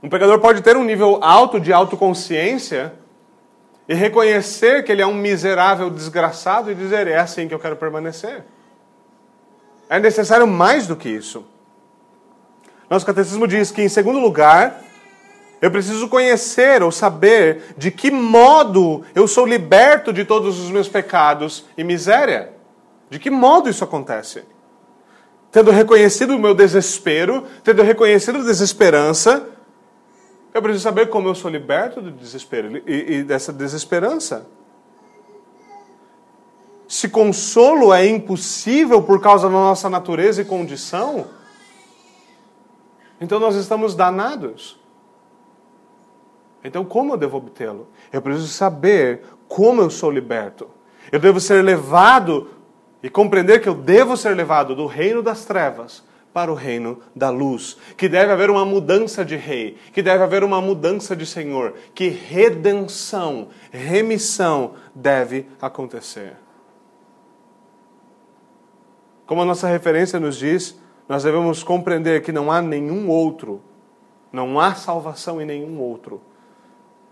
Um 0.00 0.08
pecador 0.08 0.38
pode 0.38 0.62
ter 0.62 0.76
um 0.76 0.84
nível 0.84 1.18
alto 1.24 1.58
de 1.58 1.72
autoconsciência 1.72 2.94
e 3.88 3.94
reconhecer 3.94 4.84
que 4.84 4.92
ele 4.92 5.00
é 5.00 5.06
um 5.06 5.14
miserável 5.14 5.88
desgraçado 5.88 6.70
e 6.70 6.74
dizer: 6.74 7.06
é 7.06 7.18
assim 7.18 7.48
que 7.48 7.54
eu 7.54 7.58
quero 7.58 7.76
permanecer. 7.76 8.44
É 9.88 9.98
necessário 9.98 10.46
mais 10.46 10.86
do 10.86 10.94
que 10.94 11.08
isso. 11.08 11.46
Nosso 12.90 13.06
catecismo 13.06 13.48
diz 13.48 13.70
que, 13.70 13.82
em 13.82 13.88
segundo 13.88 14.18
lugar, 14.18 14.82
eu 15.60 15.70
preciso 15.70 16.08
conhecer 16.08 16.82
ou 16.82 16.92
saber 16.92 17.74
de 17.76 17.90
que 17.90 18.10
modo 18.10 19.04
eu 19.14 19.26
sou 19.26 19.46
liberto 19.46 20.12
de 20.12 20.24
todos 20.24 20.58
os 20.58 20.70
meus 20.70 20.88
pecados 20.88 21.64
e 21.76 21.82
miséria. 21.82 22.52
De 23.08 23.18
que 23.18 23.30
modo 23.30 23.70
isso 23.70 23.82
acontece? 23.82 24.44
Tendo 25.50 25.70
reconhecido 25.70 26.36
o 26.36 26.38
meu 26.38 26.54
desespero, 26.54 27.44
tendo 27.64 27.82
reconhecido 27.82 28.38
a 28.38 28.44
desesperança, 28.44 29.48
eu 30.58 30.62
preciso 30.62 30.82
saber 30.82 31.08
como 31.08 31.28
eu 31.28 31.34
sou 31.34 31.50
liberto 31.50 32.00
do 32.00 32.10
desespero 32.10 32.82
e, 32.86 33.18
e 33.18 33.22
dessa 33.22 33.52
desesperança. 33.52 34.46
Se 36.86 37.08
consolo 37.08 37.92
é 37.92 38.06
impossível 38.06 39.02
por 39.02 39.20
causa 39.20 39.46
da 39.46 39.52
nossa 39.52 39.88
natureza 39.88 40.42
e 40.42 40.44
condição, 40.44 41.26
então 43.20 43.38
nós 43.38 43.54
estamos 43.54 43.94
danados. 43.94 44.78
Então, 46.64 46.84
como 46.84 47.12
eu 47.12 47.16
devo 47.16 47.36
obtê-lo? 47.36 47.88
Eu 48.12 48.20
preciso 48.20 48.48
saber 48.48 49.22
como 49.46 49.80
eu 49.80 49.90
sou 49.90 50.10
liberto. 50.10 50.68
Eu 51.12 51.20
devo 51.20 51.38
ser 51.38 51.62
levado 51.62 52.50
e 53.02 53.08
compreender 53.08 53.60
que 53.60 53.68
eu 53.68 53.74
devo 53.74 54.16
ser 54.16 54.34
levado 54.34 54.74
do 54.74 54.86
reino 54.86 55.22
das 55.22 55.44
trevas 55.44 56.02
para 56.38 56.52
o 56.52 56.54
reino 56.54 57.00
da 57.16 57.30
luz, 57.30 57.76
que 57.96 58.08
deve 58.08 58.30
haver 58.30 58.48
uma 58.48 58.64
mudança 58.64 59.24
de 59.24 59.34
rei, 59.34 59.76
que 59.92 60.00
deve 60.00 60.22
haver 60.22 60.44
uma 60.44 60.60
mudança 60.60 61.16
de 61.16 61.26
senhor, 61.26 61.74
que 61.92 62.06
redenção, 62.10 63.48
remissão 63.72 64.74
deve 64.94 65.48
acontecer. 65.60 66.36
Como 69.26 69.42
a 69.42 69.44
nossa 69.44 69.66
referência 69.66 70.20
nos 70.20 70.36
diz, 70.36 70.80
nós 71.08 71.24
devemos 71.24 71.64
compreender 71.64 72.22
que 72.22 72.30
não 72.30 72.52
há 72.52 72.62
nenhum 72.62 73.08
outro, 73.08 73.60
não 74.32 74.60
há 74.60 74.76
salvação 74.76 75.42
em 75.42 75.44
nenhum 75.44 75.80
outro, 75.80 76.22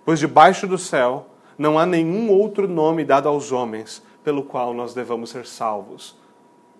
pois 0.04 0.20
debaixo 0.20 0.68
do 0.68 0.78
céu 0.78 1.26
não 1.58 1.76
há 1.80 1.84
nenhum 1.84 2.30
outro 2.30 2.68
nome 2.68 3.04
dado 3.04 3.28
aos 3.28 3.50
homens 3.50 4.00
pelo 4.22 4.44
qual 4.44 4.72
nós 4.72 4.94
devamos 4.94 5.30
ser 5.30 5.46
salvos, 5.46 6.16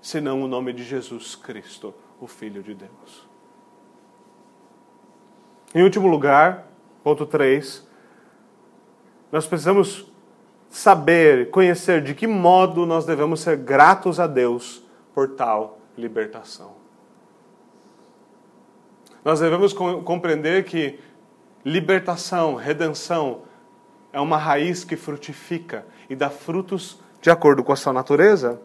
senão 0.01 0.43
o 0.43 0.47
nome 0.47 0.73
de 0.73 0.85
Jesus 0.85 1.35
Cristo 1.35 1.93
o 2.21 2.27
Filho 2.27 2.63
de 2.63 2.75
Deus. 2.75 3.29
Em 5.75 5.83
último 5.83 6.09
lugar, 6.09 6.67
ponto 7.03 7.27
3, 7.27 7.87
nós 9.31 9.47
precisamos 9.47 10.11
saber, 10.69 11.51
conhecer 11.51 12.03
de 12.03 12.15
que 12.15 12.27
modo 12.27 12.87
nós 12.87 13.05
devemos 13.05 13.41
ser 13.41 13.57
gratos 13.57 14.19
a 14.19 14.27
Deus 14.27 14.83
por 15.15 15.31
tal 15.31 15.79
libertação. 15.97 16.75
Nós 19.25 19.41
devemos 19.41 19.73
compreender 19.73 20.65
que 20.65 21.01
libertação, 21.65 22.55
redenção, 22.55 23.43
é 24.13 24.21
uma 24.21 24.39
raiz 24.39 24.85
que 24.85 24.97
frutifica 24.97 25.85
e 26.09 26.15
dá 26.15 26.31
frutos 26.31 27.01
de 27.21 27.29
acordo 27.29 27.65
com 27.65 27.73
a 27.73 27.77
sua 27.77 27.93
natureza. 27.93 28.61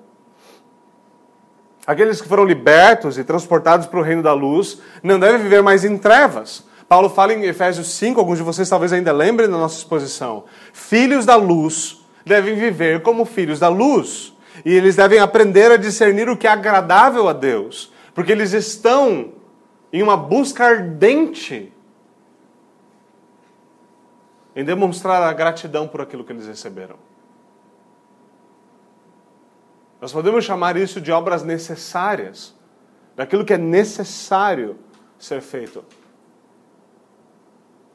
Aqueles 1.85 2.21
que 2.21 2.27
foram 2.27 2.45
libertos 2.45 3.17
e 3.17 3.23
transportados 3.23 3.87
para 3.87 3.99
o 3.99 4.03
reino 4.03 4.21
da 4.21 4.33
luz 4.33 4.79
não 5.01 5.19
devem 5.19 5.41
viver 5.41 5.63
mais 5.63 5.83
em 5.83 5.97
trevas. 5.97 6.63
Paulo 6.87 7.09
fala 7.09 7.33
em 7.33 7.43
Efésios 7.43 7.87
5, 7.93 8.19
alguns 8.19 8.37
de 8.37 8.43
vocês 8.43 8.69
talvez 8.69 8.93
ainda 8.93 9.11
lembrem 9.11 9.49
da 9.49 9.57
nossa 9.57 9.77
exposição. 9.77 10.43
Filhos 10.73 11.25
da 11.25 11.35
luz 11.35 12.05
devem 12.25 12.55
viver 12.55 13.01
como 13.01 13.25
filhos 13.25 13.59
da 13.59 13.69
luz. 13.69 14.33
E 14.65 14.73
eles 14.73 14.95
devem 14.95 15.19
aprender 15.19 15.71
a 15.71 15.77
discernir 15.77 16.29
o 16.29 16.37
que 16.37 16.45
é 16.45 16.51
agradável 16.51 17.27
a 17.27 17.33
Deus. 17.33 17.91
Porque 18.13 18.31
eles 18.31 18.53
estão 18.53 19.33
em 19.91 20.03
uma 20.03 20.17
busca 20.17 20.65
ardente 20.65 21.71
em 24.55 24.63
demonstrar 24.63 25.23
a 25.23 25.33
gratidão 25.33 25.87
por 25.87 26.01
aquilo 26.01 26.23
que 26.23 26.31
eles 26.31 26.45
receberam. 26.45 26.97
Nós 30.01 30.11
podemos 30.11 30.43
chamar 30.43 30.75
isso 30.77 30.99
de 30.99 31.11
obras 31.11 31.43
necessárias, 31.43 32.55
daquilo 33.15 33.45
que 33.45 33.53
é 33.53 33.57
necessário 33.57 34.79
ser 35.19 35.41
feito. 35.41 35.85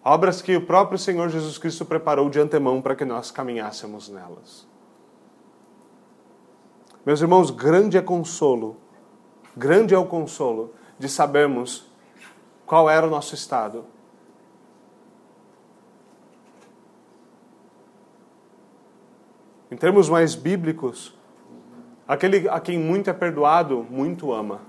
Obras 0.04 0.40
que 0.40 0.54
o 0.54 0.64
próprio 0.64 0.96
Senhor 0.96 1.28
Jesus 1.28 1.58
Cristo 1.58 1.84
preparou 1.84 2.30
de 2.30 2.38
antemão 2.38 2.80
para 2.80 2.94
que 2.94 3.04
nós 3.04 3.32
caminhássemos 3.32 4.08
nelas. 4.08 4.68
Meus 7.04 7.20
irmãos, 7.20 7.50
grande 7.50 7.98
é 7.98 8.02
consolo, 8.02 8.76
grande 9.56 9.92
é 9.92 9.98
o 9.98 10.06
consolo 10.06 10.72
de 10.96 11.08
sabermos 11.08 11.90
qual 12.64 12.88
era 12.88 13.04
o 13.04 13.10
nosso 13.10 13.34
estado. 13.34 13.84
Em 19.68 19.76
termos 19.76 20.08
mais 20.08 20.36
bíblicos, 20.36 21.15
Aquele 22.06 22.48
a 22.48 22.60
quem 22.60 22.78
muito 22.78 23.10
é 23.10 23.12
perdoado, 23.12 23.84
muito 23.90 24.32
ama. 24.32 24.60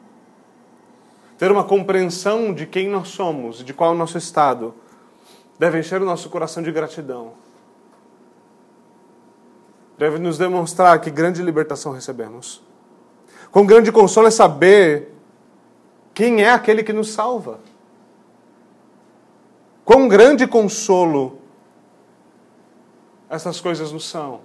Ter 1.38 1.52
uma 1.52 1.64
compreensão 1.64 2.52
de 2.54 2.66
quem 2.66 2.90
nós 2.90 3.10
somos, 3.10 3.64
de 3.64 3.74
qual 3.74 3.92
é 3.92 3.94
o 3.94 3.98
nosso 3.98 4.18
estado, 4.18 4.74
deve 5.60 5.80
encher 5.80 6.02
o 6.02 6.06
nosso 6.06 6.30
coração 6.30 6.64
de 6.64 6.72
gratidão. 6.72 7.34
Deve 9.98 10.18
nos 10.18 10.38
demonstrar 10.38 11.00
que 11.00 11.12
grande 11.12 11.42
libertação 11.44 11.92
recebemos. 11.92 12.64
Com 13.52 13.66
grande 13.66 13.92
consolo 13.92 14.28
é 14.28 14.32
saber 14.32 15.14
quem 16.14 16.44
é 16.44 16.52
aquele 16.52 16.84
que 16.84 16.94
nos 16.94 17.12
salva. 17.12 17.60
Quão 19.86 20.08
grande 20.08 20.48
consolo 20.48 21.40
essas 23.30 23.62
coisas 23.62 23.92
nos 23.92 24.06
são. 24.06 24.42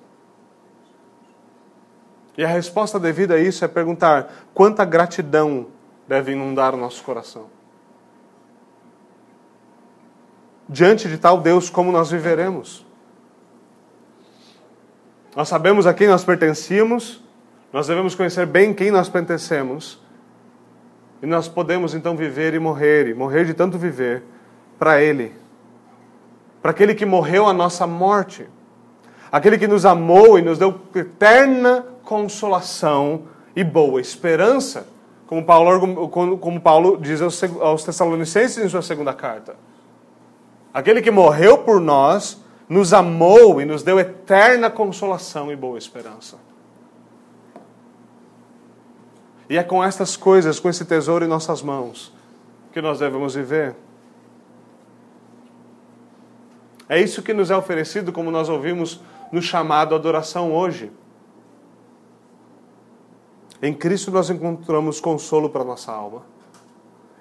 E 2.36 2.44
a 2.44 2.48
resposta 2.48 2.98
devida 2.98 3.34
a 3.34 3.38
isso 3.38 3.64
é 3.64 3.68
perguntar 3.68 4.32
quanta 4.54 4.84
gratidão 4.84 5.66
deve 6.08 6.32
inundar 6.32 6.74
o 6.74 6.78
nosso 6.78 7.02
coração. 7.02 7.46
Diante 10.68 11.08
de 11.08 11.18
tal 11.18 11.38
Deus, 11.38 11.68
como 11.68 11.92
nós 11.92 12.10
viveremos? 12.10 12.86
Nós 15.36 15.48
sabemos 15.48 15.86
a 15.86 15.94
quem 15.94 16.08
nós 16.08 16.24
pertencíamos, 16.24 17.22
nós 17.72 17.86
devemos 17.86 18.14
conhecer 18.14 18.46
bem 18.46 18.72
quem 18.72 18.90
nós 18.90 19.08
pertencemos, 19.08 20.00
e 21.22 21.26
nós 21.26 21.48
podemos 21.48 21.94
então 21.94 22.16
viver 22.16 22.54
e 22.54 22.58
morrer, 22.58 23.08
e 23.08 23.14
morrer 23.14 23.44
de 23.44 23.54
tanto 23.54 23.78
viver, 23.78 24.22
para 24.78 25.00
Ele, 25.00 25.34
para 26.60 26.70
aquele 26.70 26.94
que 26.94 27.06
morreu 27.06 27.46
a 27.46 27.52
nossa 27.52 27.86
morte, 27.86 28.46
aquele 29.32 29.56
que 29.56 29.66
nos 29.66 29.84
amou 29.86 30.38
e 30.38 30.42
nos 30.42 30.58
deu 30.58 30.78
eterna 30.94 31.86
consolação 32.04 33.22
e 33.56 33.64
boa 33.64 34.00
esperança, 34.00 34.86
como 35.26 35.42
Paulo, 35.42 36.08
como 36.38 36.60
Paulo 36.60 36.98
diz 37.00 37.20
aos 37.22 37.82
Tessalonicenses 37.82 38.62
em 38.62 38.68
sua 38.68 38.82
segunda 38.82 39.14
carta. 39.14 39.56
Aquele 40.74 41.00
que 41.00 41.10
morreu 41.10 41.58
por 41.58 41.80
nós 41.80 42.38
nos 42.68 42.92
amou 42.92 43.60
e 43.60 43.64
nos 43.64 43.82
deu 43.82 43.98
eterna 43.98 44.70
consolação 44.70 45.50
e 45.50 45.56
boa 45.56 45.78
esperança. 45.78 46.36
E 49.48 49.58
é 49.58 49.62
com 49.62 49.82
estas 49.84 50.16
coisas, 50.16 50.58
com 50.58 50.68
esse 50.68 50.84
tesouro 50.84 51.24
em 51.24 51.28
nossas 51.28 51.60
mãos, 51.60 52.12
que 52.72 52.80
nós 52.80 52.98
devemos 52.98 53.34
viver. 53.34 53.74
É 56.88 56.98
isso 57.00 57.22
que 57.22 57.34
nos 57.34 57.50
é 57.50 57.56
oferecido, 57.56 58.12
como 58.12 58.30
nós 58.30 58.48
ouvimos 58.48 59.00
no 59.32 59.40
chamado 59.40 59.94
adoração 59.94 60.52
hoje. 60.52 60.92
Em 63.62 63.72
Cristo 63.72 64.10
nós 64.10 64.28
encontramos 64.28 65.00
consolo 65.00 65.48
para 65.48 65.64
nossa 65.64 65.90
alma. 65.90 66.22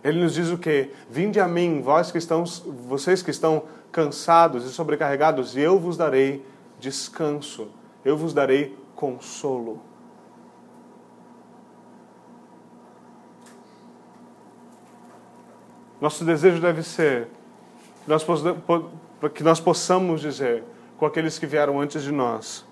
Ele 0.03 0.21
nos 0.21 0.33
diz 0.33 0.49
o 0.49 0.57
quê? 0.57 0.91
Vinde 1.09 1.39
a 1.39 1.47
mim, 1.47 1.81
vós 1.81 2.11
que 2.11 2.17
estão, 2.17 2.43
vocês 2.43 3.21
que 3.23 3.31
estão 3.31 3.63
cansados 3.91 4.65
e 4.65 4.69
sobrecarregados, 4.69 5.55
e 5.55 5.61
eu 5.61 5.79
vos 5.79 5.95
darei 5.95 6.43
descanso. 6.79 7.67
Eu 8.03 8.17
vos 8.17 8.33
darei 8.33 8.75
consolo. 8.95 9.79
Nosso 16.01 16.25
desejo 16.25 16.59
deve 16.59 16.81
ser 16.81 17.27
que 19.35 19.43
nós 19.43 19.59
possamos 19.59 20.19
dizer 20.19 20.63
com 21.01 21.07
aqueles 21.07 21.39
que 21.39 21.47
vieram 21.47 21.81
antes 21.81 22.03
de 22.03 22.11
nós: 22.11 22.63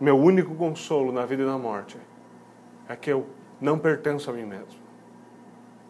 meu 0.00 0.18
único 0.18 0.54
consolo 0.54 1.12
na 1.12 1.26
vida 1.26 1.42
e 1.42 1.46
na 1.46 1.58
morte 1.58 1.98
é 2.88 2.96
que 2.96 3.12
eu 3.12 3.26
não 3.60 3.78
pertenço 3.78 4.30
a 4.30 4.32
mim 4.32 4.46
mesmo. 4.46 4.80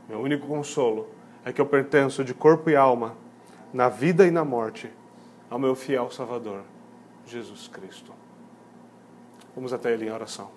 Meu 0.09 0.19
único 0.19 0.45
consolo 0.49 1.09
é 1.45 1.53
que 1.53 1.61
eu 1.61 1.67
pertenço 1.67 2.25
de 2.25 2.35
corpo 2.35 2.69
e 2.69 2.75
alma, 2.75 3.15
na 3.73 3.89
vida 3.89 4.27
e 4.27 4.33
na 4.33 4.45
morte, 4.45 4.93
ao 5.49 5.57
meu 5.57 5.77
fiel 5.77 6.11
Salvador, 6.11 6.63
Jesus 7.25 7.69
Cristo. 7.69 8.13
Vamos 9.55 9.73
até 9.73 9.93
Ele 9.93 10.07
em 10.07 10.11
oração. 10.11 10.51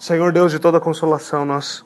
Senhor 0.00 0.32
Deus 0.32 0.50
de 0.50 0.58
toda 0.58 0.80
consolação, 0.80 1.44
nós 1.44 1.84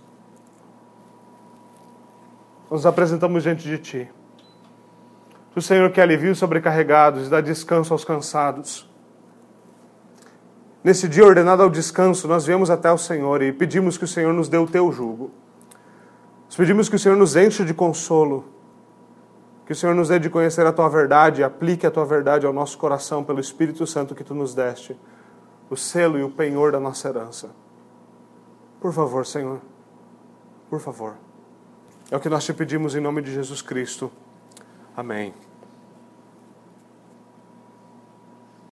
nos 2.71 2.87
apresentamos 2.87 3.43
diante 3.43 3.67
de 3.67 3.79
Ti. 3.79 4.11
O 5.57 5.61
Senhor 5.61 5.91
que 5.91 6.01
alivia 6.01 6.31
os 6.31 6.39
sobrecarregados 6.39 7.27
e 7.27 7.31
dá 7.31 7.41
descanso 7.41 7.93
aos 7.93 8.05
cansados. 8.05 8.89
Nesse 10.85 11.09
dia 11.09 11.25
ordenado 11.25 11.63
ao 11.63 11.71
descanso, 11.71 12.29
nós 12.29 12.47
viemos 12.47 12.71
até 12.71 12.93
o 12.93 12.99
Senhor 12.99 13.43
e 13.43 13.53
pedimos 13.53 13.99
que 13.99 14.05
o 14.05 14.09
Senhor 14.09 14.33
nos 14.33 14.49
dê 14.49 14.57
o 14.57 14.67
Teu 14.67 14.93
jugo. 14.93 15.33
Nós 16.47 16.57
pedimos 16.57 16.89
que 16.89 16.95
o 16.95 16.99
Senhor 16.99 17.17
nos 17.17 17.35
enche 17.35 17.65
de 17.65 17.75
consolo, 17.75 18.45
que 19.67 19.73
o 19.73 19.77
Senhor 19.77 19.95
nos 19.95 20.09
dê 20.09 20.19
de 20.19 20.31
conhecer 20.31 20.65
a 20.65 20.73
Tua 20.73 20.89
verdade 20.89 21.41
e 21.41 21.45
aplique 21.45 21.87
a 21.87 21.91
Tua 21.91 22.05
verdade 22.05 22.47
ao 22.47 22.53
nosso 22.53 22.79
coração 22.79 23.25
pelo 23.25 23.41
Espírito 23.41 23.87
Santo 23.87 24.15
que 24.15 24.23
Tu 24.23 24.35
nos 24.35 24.55
deste, 24.55 24.97
o 25.69 25.77
selo 25.77 26.19
e 26.19 26.23
o 26.23 26.31
penhor 26.31 26.71
da 26.71 26.79
nossa 26.79 27.09
herança. 27.09 27.51
Por 28.81 28.93
favor, 28.93 29.27
Senhor. 29.27 29.61
Por 30.71 30.79
favor. 30.79 31.28
É 32.11 32.17
o 32.17 32.21
que 32.21 32.29
nós 32.29 32.45
te 32.45 32.55
pedimos 32.55 32.95
em 32.95 33.01
nome 33.01 33.21
de 33.21 33.33
Jesus 33.33 33.61
Cristo. 33.61 34.11
Amém. 34.97 35.35